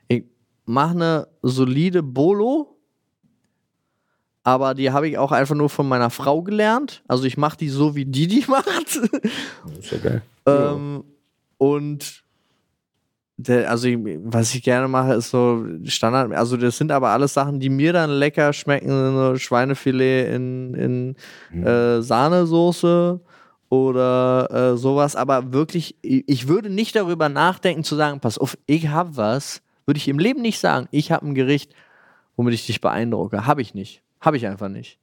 [0.08, 0.24] Ich
[0.66, 2.78] mache eine solide Bolo,
[4.44, 7.04] aber die habe ich auch einfach nur von meiner Frau gelernt.
[7.08, 8.96] Also ich mache die so, wie die die macht.
[9.80, 10.22] ist ja geil.
[10.46, 11.04] Ähm,
[11.58, 12.23] und
[13.38, 13.88] der, also
[14.26, 16.32] was ich gerne mache, ist so Standard.
[16.34, 18.90] Also das sind aber alles Sachen, die mir dann lecker schmecken.
[19.16, 21.16] So Schweinefilet in, in
[21.52, 21.66] Mhm.
[21.68, 23.20] äh, Sahnesoße
[23.70, 25.16] oder äh, sowas.
[25.16, 29.62] Aber wirklich, ich, ich würde nicht darüber nachdenken zu sagen, pass auf, ich habe was.
[29.86, 30.88] Würde ich im Leben nicht sagen.
[30.92, 31.74] Ich habe ein Gericht,
[32.38, 33.46] womit ich dich beeindrucke.
[33.46, 34.02] Habe ich nicht.
[34.22, 34.98] Habe ich einfach nicht.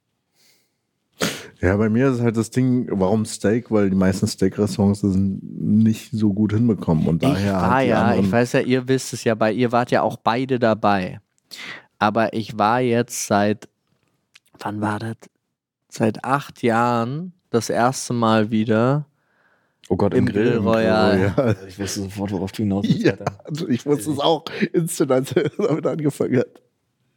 [1.61, 3.69] Ja, bei mir ist halt das Ding, warum Steak?
[3.69, 7.07] Weil die meisten Steak-Restaurants das nicht so gut hinbekommen.
[7.07, 9.71] Und Ich daher war halt ja, ich weiß ja, ihr wisst es ja, bei ihr
[9.71, 11.19] wart ja auch beide dabei.
[11.99, 13.69] Aber ich war jetzt seit,
[14.59, 15.17] wann war das?
[15.89, 19.05] Seit acht Jahren das erste Mal wieder
[19.89, 21.33] Oh Gott, im Grill Royal.
[21.35, 25.11] Ja, Ich weiß sofort, worauf du hinaus willst, ja, also ich wusste es auch instant,
[25.11, 26.61] als er damit angefangen hat.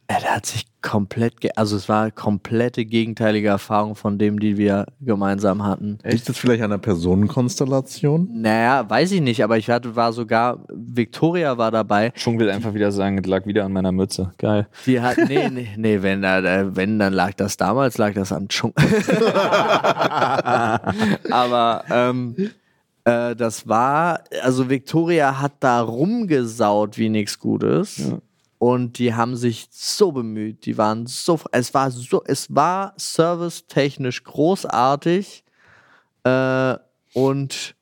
[0.09, 4.55] Ja, der hat sich komplett, ge also es war komplette gegenteilige Erfahrung von dem, die
[4.55, 5.97] wir gemeinsam hatten.
[6.03, 8.29] Liegt das vielleicht an der Personenkonstellation?
[8.31, 12.75] Naja, weiß ich nicht, aber ich hatte, war sogar, Victoria war dabei, Schung will einfach
[12.75, 14.31] wieder sagen, es lag wieder an meiner Mütze.
[14.37, 14.67] Geil.
[14.85, 18.47] Die hat, nee, nee, nee, wenn, da- wenn, dann lag das damals, lag das am
[18.47, 18.73] Chung.
[21.31, 22.35] Aber ähm,
[23.05, 27.97] äh, das war, also Victoria hat da rumgesaut wie nichts Gutes.
[27.97, 28.17] Ja.
[28.65, 30.65] Und die haben sich so bemüht.
[30.65, 35.43] Die waren so, es war so, es war servicetechnisch großartig.
[36.23, 36.75] Äh,
[37.13, 37.75] und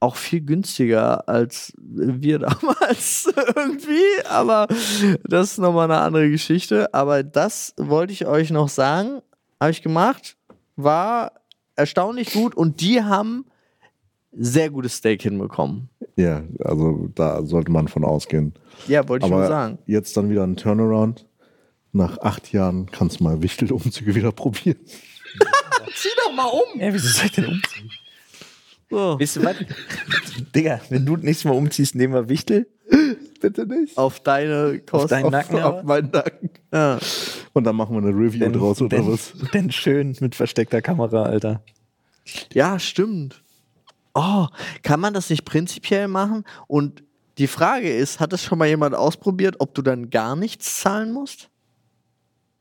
[0.00, 4.66] auch viel günstiger als wir damals irgendwie, aber
[5.22, 6.92] das ist nochmal eine andere Geschichte.
[6.92, 9.22] Aber das wollte ich euch noch sagen,
[9.60, 10.36] habe ich gemacht,
[10.74, 11.34] war
[11.76, 13.46] erstaunlich gut und die haben
[14.36, 15.88] sehr gutes Steak hinbekommen.
[16.16, 18.54] Ja, also da sollte man von ausgehen.
[18.86, 19.78] Ja, wollte ich nur Aber sagen.
[19.86, 21.26] jetzt dann wieder ein Turnaround.
[21.92, 24.78] Nach acht Jahren kannst du mal Wichtelumzüge wieder probieren.
[25.94, 26.80] Zieh doch mal um.
[26.80, 27.90] Ja, wieso soll ich denn umziehen?
[28.90, 29.18] So.
[29.18, 29.56] Weißt du was?
[30.54, 32.66] Digga, wenn du nächstes Mal umziehst, nehmen wir Wichtel.
[33.40, 33.96] Bitte nicht.
[33.96, 35.08] Auf deine Kosten.
[35.08, 36.50] deinen Nacken, auf, auf meinen Nacken.
[36.72, 36.98] Ja.
[37.52, 39.32] Und dann machen wir eine Review draus oder denn, was?
[39.52, 41.62] denn schön mit versteckter Kamera, Alter.
[42.52, 43.43] ja, stimmt.
[44.14, 44.46] Oh,
[44.82, 46.44] kann man das nicht prinzipiell machen?
[46.68, 47.02] Und
[47.38, 51.10] die Frage ist, hat das schon mal jemand ausprobiert, ob du dann gar nichts zahlen
[51.12, 51.50] musst?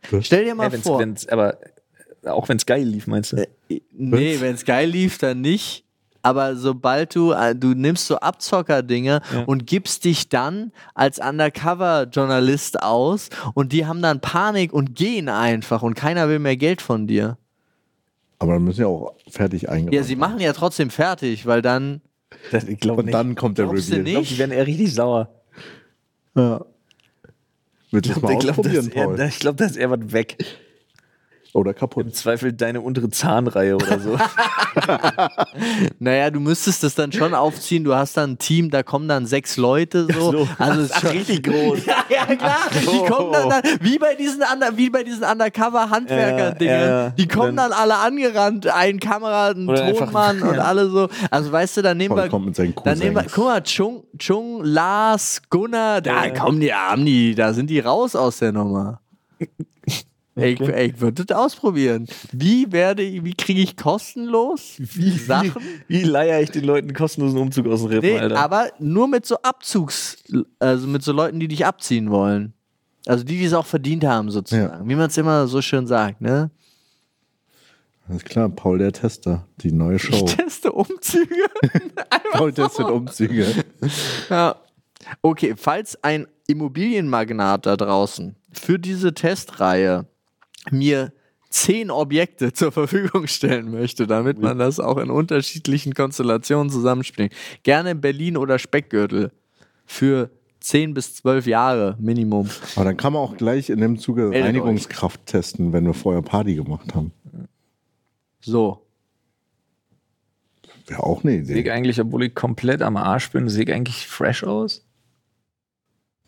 [0.09, 0.25] Was?
[0.25, 0.99] Stell dir mal Ja, wenn's, vor.
[0.99, 1.57] wenn's, aber
[2.25, 3.47] auch wenn es geil lief, meinst du?
[3.91, 5.85] Nee, wenn es geil lief, dann nicht.
[6.25, 9.43] Aber sobald du, äh, du nimmst so Abzocker-Dinge Ja.
[9.45, 15.81] und gibst dich dann als Undercover-Journalist aus und die haben dann Panik und gehen einfach
[15.83, 17.37] und keiner will mehr Geld von dir.
[18.43, 19.93] Aber dann müssen ja auch fertig eingehen.
[19.93, 22.01] Ja, sie machen ja trotzdem fertig, weil dann,
[22.51, 24.03] Das, ich glaube Und dann kommt der Glaubst du Reveal.
[24.03, 24.11] nicht?
[24.13, 25.29] Ich glaube, die werden eher richtig sauer.
[26.35, 26.65] Ja.
[27.91, 29.13] Willst du mal Ich glaube, ausprobieren, da, Paul?
[29.13, 30.37] ist eher- ich glaub, da ist eher was weg.
[31.53, 32.15] Oder Im kaputt.
[32.15, 34.17] Zweifel deine untere Zahnreihe oder so.
[35.99, 37.83] naja, du müsstest das dann schon aufziehen.
[37.83, 40.31] Du hast dann ein Team, da kommen dann sechs Leute so.
[40.31, 40.47] so.
[40.57, 41.79] Also es ist schon richtig groß.
[42.09, 42.57] Ja, ja, klar.
[42.71, 46.73] Die kommen dann, dann wie bei diesen, Under, wie bei diesen Undercover-Handwerker-Dingen.
[46.73, 47.09] Ja, ja.
[47.11, 48.67] Die kommen dann, Dann- alle angerannt.
[48.67, 50.63] Ein Kamera, ein Tonmann und ja.
[50.63, 51.07] alle so.
[51.29, 52.29] Also weißt du, dann nehmen Paul wir.
[52.29, 56.73] kommt mit seinen Dann nehmen wir, guck mal, Chung, Chung, Lars, Gunnar, da kommen die,
[56.73, 58.99] haben die, da sind die raus aus der Nummer.
[60.35, 62.07] Ich, ich würde das ausprobieren.
[62.31, 64.77] Wie werde ich, wie kriege ich kostenlos
[65.27, 65.61] Sachen?
[65.87, 68.39] Wie leier ich den Leuten einen kostenlosen Umzug aus dem Rippen, Nee, Alter?
[68.39, 70.17] aber nur mit so Abzugs,
[70.59, 72.53] also mit so Leuten, die dich abziehen wollen.
[73.05, 74.89] Also die, die es auch verdient haben, sozusagen.
[74.89, 76.49] Wie man es immer so schön sagt, ne?
[78.09, 79.45] Alles klar, Paul der Tester.
[79.61, 80.13] Die neue Show.
[80.25, 81.45] Ich teste Umzüge.
[82.31, 83.63] Paul testet Umzüge.
[84.29, 84.55] ja.
[85.21, 90.05] Okay, falls ein Immobilienmagnat da draußen für diese Testreihe
[90.71, 91.13] mir
[91.49, 97.33] zehn Objekte zur Verfügung stellen möchte, damit man das auch in unterschiedlichen Konstellationen zusammenspielt.
[97.61, 99.31] Gerne Berlin oder Speckgürtel
[99.85, 102.49] für 10 bis 12 Jahre Minimum.
[102.75, 106.21] Aber dann kann man auch gleich in dem Zuge Meldet Reinigungskraft testen, wenn wir vorher
[106.21, 107.11] Party gemacht haben.
[108.39, 108.85] So.
[110.87, 111.71] Wäre auch eine Sehe ich Idee.
[111.71, 114.85] eigentlich, obwohl ich komplett am Arsch bin, sehe ich eigentlich fresh aus?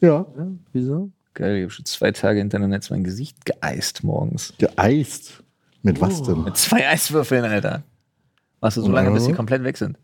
[0.01, 0.25] Ja.
[0.37, 1.11] Ja, wieso?
[1.35, 4.53] Geil, ich habe schon zwei Tage hintereinander jetzt mein Gesicht geeist morgens.
[4.57, 5.43] Geeist.
[5.83, 6.25] Mit was Oh.
[6.25, 6.43] denn?
[6.45, 7.83] Mit zwei Eiswürfeln, Alter.
[8.61, 9.97] Warst du so lange, bis die komplett weg sind?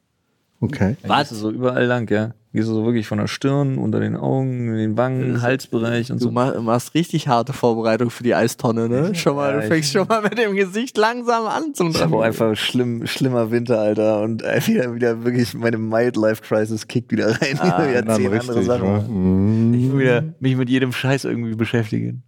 [0.63, 0.95] Okay.
[1.01, 2.31] Dann gehst du so überall lang, ja.
[2.53, 6.19] Gehst du so wirklich von der Stirn, unter den Augen, in den Wangen, Halsbereich und
[6.21, 6.31] Du so.
[6.31, 9.15] ma machst richtig harte Vorbereitung für die Eistonne, ne?
[9.15, 12.15] Schon mal, Ja, du fängst schon mal mit dem Gesicht langsam an zum Ich habe
[12.17, 14.21] auch einfach schlimm, schlimmer Winter, Alter.
[14.21, 17.57] Und äh, wieder, wieder wirklich meine Mild-Life-Crisis kickt wieder rein.
[17.59, 18.93] Ah, wieder zehn richtig, andere Sachen.
[18.93, 19.03] ne?
[19.09, 19.73] Mhm.
[19.73, 22.23] Ich will wieder mich mit jedem Scheiß irgendwie beschäftigen.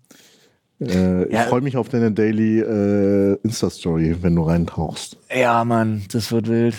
[0.79, 1.41] Äh, Ja.
[1.43, 5.17] Ich freue mich auf deine Daily äh, Insta-Story, wenn du reintauchst.
[5.36, 6.75] Ja, Mann, das wird wild.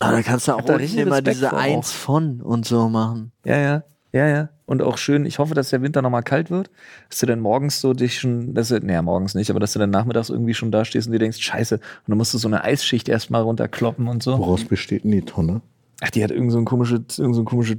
[0.00, 1.62] Aber dann kannst du auch da unten richtig immer Respekt diese vor auch.
[1.62, 3.32] Eins von und so machen.
[3.44, 3.82] Ja, ja.
[4.12, 4.48] Ja, ja.
[4.64, 6.70] Und auch schön, ich hoffe, dass der Winter nochmal kalt wird,
[7.10, 9.78] dass du dann morgens so dich schon, dass du, naja, morgens nicht, aber dass du
[9.78, 12.48] dann nachmittags irgendwie schon da stehst und dir denkst, scheiße, und dann musst du so
[12.48, 14.38] eine Eisschicht erstmal runterkloppen und so.
[14.38, 15.60] Woraus besteht denn die Tonne?
[16.00, 17.76] Ach, die hat irgend so ein komisches, irgend so ein komisches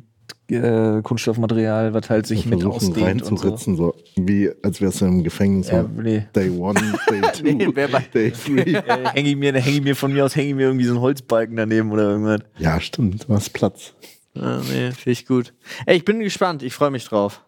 [0.49, 3.55] äh, Kunststoffmaterial, was halt sich mit ausdehnt und so.
[3.57, 3.95] so.
[4.15, 5.69] wie als wärst du im Gefängnis.
[5.69, 6.25] Ja, nee.
[6.36, 8.73] Day one, day two, Nee, wer bei- day three.
[8.73, 10.93] Äh, hänge ich mir, hänge ich mir von mir aus, hänge ich mir irgendwie so
[10.93, 12.41] einen Holzbalken daneben oder irgendwas.
[12.57, 13.93] Ja, stimmt, du hast Platz.
[14.34, 15.53] Ja, nee, finde ich gut.
[15.86, 17.43] Ey, ich bin gespannt, ich freue mich drauf.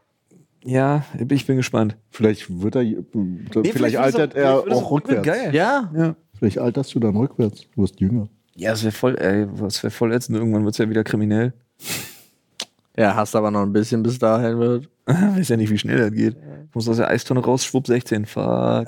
[0.64, 1.98] Ja, ich bin gespannt.
[2.12, 2.84] Vielleicht wird er,
[3.74, 5.26] vielleicht, altert er auch rückwärts.
[5.26, 5.56] Geil.
[5.56, 5.92] Ja?
[5.96, 6.16] Ja.
[6.38, 7.66] Vielleicht alterst du dann rückwärts.
[7.76, 8.28] Du wirst jünger.
[8.56, 10.38] Ja, das wäre voll, ey, das wäre voll ätzend.
[10.38, 11.54] Irgendwann wird es ja wieder kriminell.
[13.02, 14.88] Ja, hast aber noch ein bisschen bis dahin wird.
[15.06, 16.38] Weiß ja nicht, wie schnell das geht.
[16.72, 18.26] Muss aus der Eistonne raus, schwupp 16.
[18.28, 18.88] Fuck.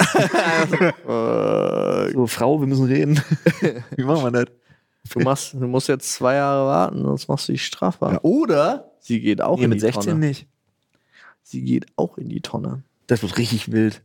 [2.14, 3.20] so, Frau, wir müssen reden.
[3.95, 4.45] wie machen wir das?
[5.11, 8.14] Du, machst, du musst jetzt zwei Jahre warten, sonst machst du dich strafbar.
[8.14, 8.20] Ja.
[8.22, 10.28] Oder sie geht auch Nee, in mit die 16 Tonne.
[10.28, 10.45] nicht.
[11.41, 12.84] Sie geht auch in die Tonne.
[13.07, 14.03] Das wird richtig wild.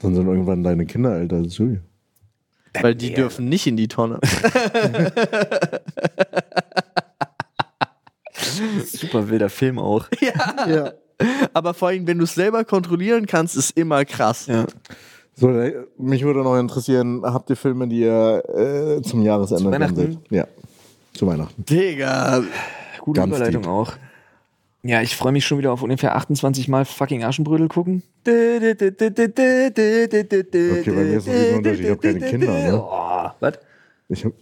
[0.00, 1.80] Dann sind irgendwann deine Kinder älter als du.
[2.80, 4.20] Weil die dürfen nicht in die Tonne.
[8.92, 10.06] Super wilder Film auch.
[10.20, 10.92] Ja.
[11.52, 14.46] Aber vor allem, wenn du es selber kontrollieren kannst, ist immer krass.
[14.46, 14.64] Ja.
[15.34, 19.70] So, äh, mich würde noch interessieren, habt ihr Filme, die ihr äh, zum Jahresende Zu
[19.70, 19.96] Weihnachten?
[19.96, 20.18] seht?
[20.30, 20.46] Ja,
[21.12, 21.62] zu Weihnachten.
[21.64, 22.42] Digga.
[23.00, 23.70] Gute Ganz Überleitung deep.
[23.70, 23.92] auch.
[24.82, 28.02] Ja, ich freue mich schon wieder auf ungefähr 28 Mal fucking Aschenbrödel gucken.
[28.26, 28.70] Okay,
[30.86, 31.84] bei mir ist noch ein Unterschied.
[31.84, 32.82] Ich hab keine Kinder, ne?
[32.82, 33.58] Oh, was?
[34.08, 34.32] Ich hab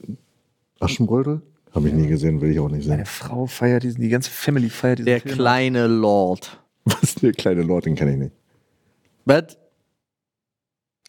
[0.81, 1.43] Aschenbrödel?
[1.75, 3.07] Habe ich nie gesehen, will ich auch nicht Meine sehen.
[3.07, 5.35] Frau feiert diesen, die ganze Family feiert diesen Der Film.
[5.35, 6.59] kleine Lord.
[6.85, 8.33] Was der kleine Lord, den kenne ich nicht.
[9.25, 9.59] Was?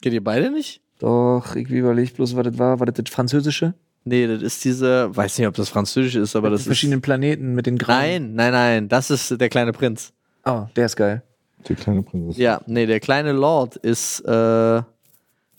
[0.02, 0.82] Geht ihr beide nicht?
[1.00, 2.80] Doch, ich überlege bloß, was das war.
[2.80, 3.74] War das das Französische?
[4.04, 7.02] Nee, das ist diese, weiß nicht, ob das Französisch ist, aber Mit das den verschiedenen
[7.02, 7.84] Planeten mit den ist.
[7.86, 8.34] grauen.
[8.34, 10.12] Nein, nein, nein, das ist der kleine Prinz.
[10.46, 11.22] Oh, der ist geil.
[11.68, 12.42] Die kleine Prinzessin.
[12.42, 14.26] Ja, nee, der kleine Lord ist, äh,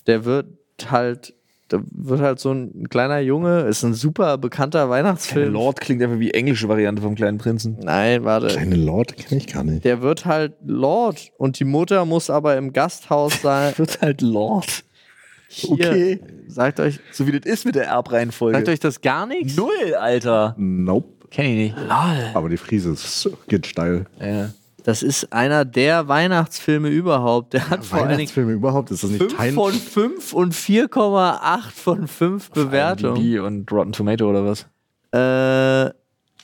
[0.07, 0.47] der wird
[0.91, 1.35] halt,
[1.71, 5.53] der wird halt so ein kleiner Junge, ist ein super bekannter Der Weihnachtsfilm.
[5.53, 7.77] Lord klingt einfach wie englische Variante vom kleinen Prinzen.
[7.83, 8.49] Nein, warte.
[8.49, 9.85] Kleine Lord kenne ich gar nicht.
[9.85, 13.73] Der wird halt Lord und die Mutter muss aber im Gasthaus sein.
[13.79, 14.85] Wird halt Lord.
[15.49, 16.21] Hier, Okay.
[16.49, 18.57] Sagt euch, So wie das ist mit der Erbreihenfolge.
[18.59, 19.57] sagt euch das gar nichts?
[19.57, 20.55] Null, Alter.
[20.59, 21.09] Nope.
[21.31, 21.77] Kenn ich nicht.
[21.77, 22.31] Lol.
[22.35, 24.07] Aber die Friese ist, geht steil.
[24.21, 24.51] Ja.
[24.85, 27.53] Das ist einer der Weihnachtsfilme überhaupt.
[27.53, 29.53] Der hat vor allen Dingen Weihnachtsfilme überhaupt, ist das nicht 5 Teil?
[29.53, 33.41] von 5 und 4,8 von 5 Bewertungen.
[33.41, 34.67] Und Rotten Tomato oder was?
[35.13, 35.93] Äh,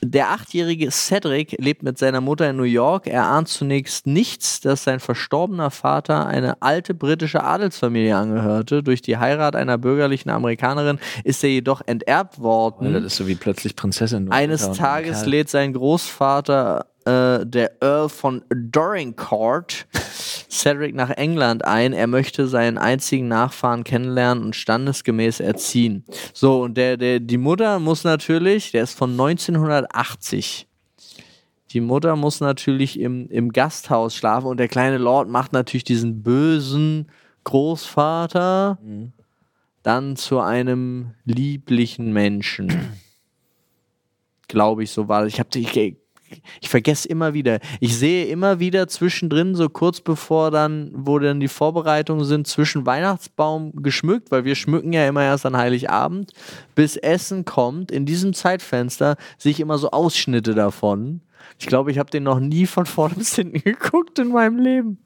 [0.03, 3.07] der achtjährige Cedric lebt mit seiner Mutter in New York.
[3.07, 8.83] Er ahnt zunächst nichts, dass sein verstorbener Vater eine alte britische Adelsfamilie angehörte.
[8.83, 12.93] Durch die Heirat einer bürgerlichen Amerikanerin ist er jedoch enterbt worden.
[12.93, 14.31] Das ist so wie plötzlich Prinzessin.
[14.31, 19.87] Eines Tages lädt sein Großvater, äh, der Earl von Dorincourt,
[20.49, 21.93] Cedric nach England ein.
[21.93, 26.03] Er möchte seinen einzigen Nachfahren kennenlernen und standesgemäß erziehen.
[26.33, 30.67] So, und der, der, die Mutter muss natürlich, der ist von 1980.
[31.71, 36.23] Die Mutter muss natürlich im, im Gasthaus schlafen und der kleine Lord macht natürlich diesen
[36.23, 37.09] bösen
[37.43, 38.77] Großvater
[39.83, 42.97] dann zu einem lieblichen Menschen
[44.47, 45.23] glaube ich, so war.
[45.23, 45.33] das.
[45.33, 45.49] Ich habe
[46.61, 47.59] ich, vergesse immer wieder.
[47.79, 52.85] Ich sehe immer wieder zwischendrin, so kurz bevor dann, wo dann die Vorbereitungen sind, zwischen
[52.85, 56.33] Weihnachtsbaum geschmückt, weil wir schmücken ja immer erst an Heiligabend,
[56.75, 61.21] bis Essen kommt, in diesem Zeitfenster sehe ich immer so Ausschnitte davon.
[61.59, 64.99] Ich glaube, ich habe den noch nie von vorne bis hinten geguckt in meinem Leben.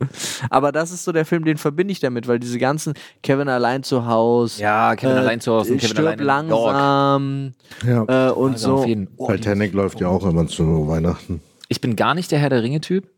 [0.49, 3.84] Aber das ist so der Film, den verbinde ich damit, weil diese ganzen Kevin allein
[3.84, 6.73] zu Hause, Ja, Kevin allein zu Hause und Kevin stirb allein in New York.
[6.73, 7.53] langsam
[7.86, 8.30] Ja.
[8.30, 8.76] äh, und Also so.
[8.82, 11.41] auf jeden- Oh, Titanic läuft ja auch immer zu Weihnachten.
[11.69, 13.10] Ich bin gar nicht der Herr der Ringe-Typ,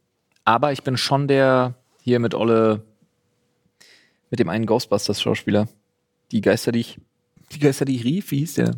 [0.46, 1.74] aber ich bin schon der
[2.04, 2.84] hier mit Olle,
[4.30, 5.68] mit dem einen Ghostbusters-Schauspieler.
[6.32, 7.00] Die Geister, die ich,
[7.52, 8.76] die Geister, die ich rief, wie hieß der?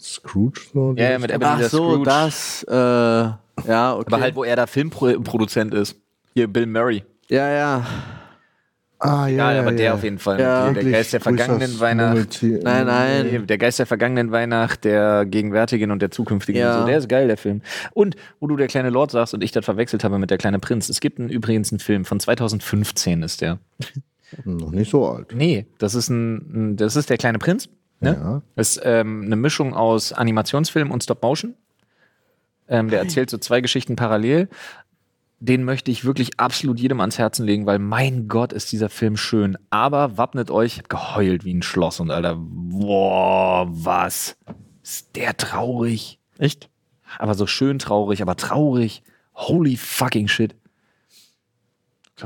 [0.00, 0.60] Scrooge?
[0.72, 2.04] So, Ja, ja, mit Ach Ebenezer so, Scrooge.
[2.04, 4.04] das, äh, ja, okay.
[4.06, 5.96] Aber halt, wo er da Filmproduzent ist.
[6.34, 7.02] Hier, Bill Murray.
[7.28, 7.86] ja, ja.
[9.00, 10.40] Ah, Ja, aber der auf jeden Fall.
[10.40, 10.72] Ja.
[10.72, 12.42] der, Geist der vergangenen Weihnacht.
[12.42, 13.46] Nein, nein.
[13.46, 16.60] Der Geist der vergangenen Weihnacht, der gegenwärtigen und der zukünftigen.
[16.60, 16.74] Ja.
[16.74, 17.62] und So, der ist geil, der Film.
[17.92, 20.58] Und wo du der kleine Lord sagst und ich das verwechselt habe mit der kleine
[20.58, 20.88] Prinz.
[20.88, 23.60] Es gibt einen, übrigens einen Film von 2015 ist der.
[24.44, 25.32] Noch nicht so alt.
[25.32, 27.68] Nee, das ist ein, ein das ist der kleine Prinz.
[28.00, 28.10] Ne?
[28.10, 28.42] Ja.
[28.54, 31.54] Das ist ähm, eine Mischung aus Animationsfilm und Stop Motion.
[32.68, 34.48] Ähm, der erzählt so zwei Geschichten parallel.
[35.40, 39.16] Den möchte ich wirklich absolut jedem ans Herzen legen, weil mein Gott ist dieser Film
[39.16, 39.56] schön.
[39.70, 44.36] Aber wappnet euch, ich hab geheult wie ein Schloss und Alter, boah, was?
[44.82, 46.18] Ist der traurig?
[46.38, 46.68] Echt?
[47.18, 49.02] Aber so schön traurig, aber traurig.
[49.34, 50.56] Holy fucking shit.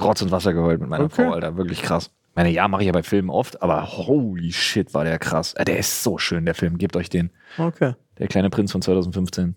[0.00, 1.24] Rotz und Wasser geheult mit meiner Okay.
[1.24, 1.56] Frau, Alter.
[1.56, 2.10] Wirklich krass.
[2.32, 5.52] Ich meine, ja, mache ich ja bei Filmen oft, aber holy shit, war der krass.
[5.52, 6.78] Äh, Der ist so schön, der Film.
[6.78, 7.28] Gebt euch den.
[7.58, 7.92] Okay.
[8.18, 9.54] Der kleine Prinz von 2015.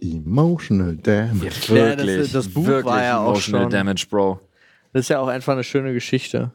[0.00, 1.74] Emotional Damage.
[1.74, 4.40] Ja, das- das Buch war ja auch emotional schon- Damage, Bro.
[4.94, 6.52] Das ist ja auch einfach eine schöne Geschichte.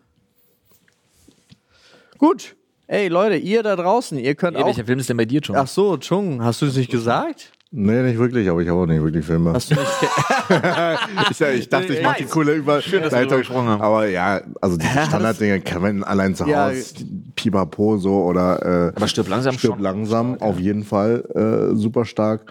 [2.18, 2.56] Gut.
[2.88, 4.68] Ey, Leute, ihr da draußen, ihr könnt Ey, auch.
[4.68, 5.56] welcher Film ist denn bei dir, John?
[5.58, 7.52] Ach so, Chung, hast du es nicht gesagt?
[7.77, 9.52] Nee, nicht wirklich, aber ich habe auch nicht wirklich Filme.
[9.52, 9.85] Hast du nicht.
[11.31, 13.81] ich, ich dachte, ich mache die coole über dass wir drüber gesprochen haben.
[13.81, 16.69] Aber ja, also die Standarddinge kann man allein zu Ja.
[16.69, 16.93] Hause,
[17.35, 19.81] Pipapo so oder äh, Aber stirb langsam Stirb schon.
[19.84, 22.45] langsam, auf jeden Fall äh, super stark.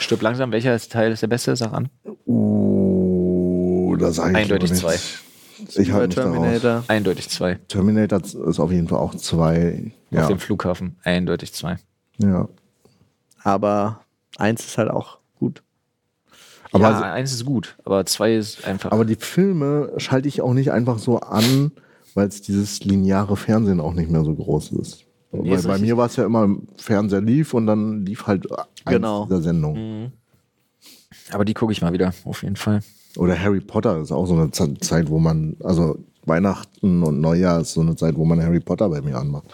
[0.00, 0.50] Stirb langsam.
[0.50, 1.54] Welcher Teil ist der beste?
[1.54, 1.88] Sag an.
[2.26, 4.96] Uh, da sage ich Eindeutig zwei.
[5.76, 6.82] Ich halte Terminator.
[6.88, 7.60] Eindeutig zwei.
[7.68, 9.92] Terminator ist auf jeden Fall auch zwei.
[10.10, 10.96] Auf Ja, dem Flughafen.
[11.04, 11.76] Eindeutig zwei.
[12.18, 12.48] ja.
[13.46, 14.00] Aber
[14.38, 15.62] eins ist halt auch gut.
[16.72, 18.90] Aber, ja, eins ist gut, aber zwei ist einfach.
[18.90, 21.70] aber die Filme schalte ich auch nicht einfach so an,
[22.14, 25.04] weil es dieses lineare Fernsehen auch nicht mehr so groß ist.
[25.30, 28.26] Nee, weil ist bei mir war es ja immer, im Fernseher lief und dann lief
[28.26, 29.24] halt eins Genau.
[29.26, 30.12] dieser Sendung.
[31.32, 32.80] aber die gucke ich mal wieder, auf jeden Fall.
[33.16, 37.74] Oder Harry Potter ist auch so eine Zeit, wo man, also Weihnachten und Neujahr ist
[37.74, 39.46] so eine Zeit, wo man Harry Potter bei mir anmacht.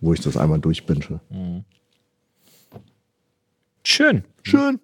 [0.00, 1.20] Wo ich das einmal durchbinsche.
[3.88, 4.24] Schön.
[4.42, 4.80] Schön.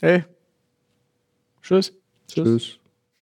[0.00, 0.24] Hey.
[1.60, 1.92] Tschüss.
[2.26, 2.78] Tschüss.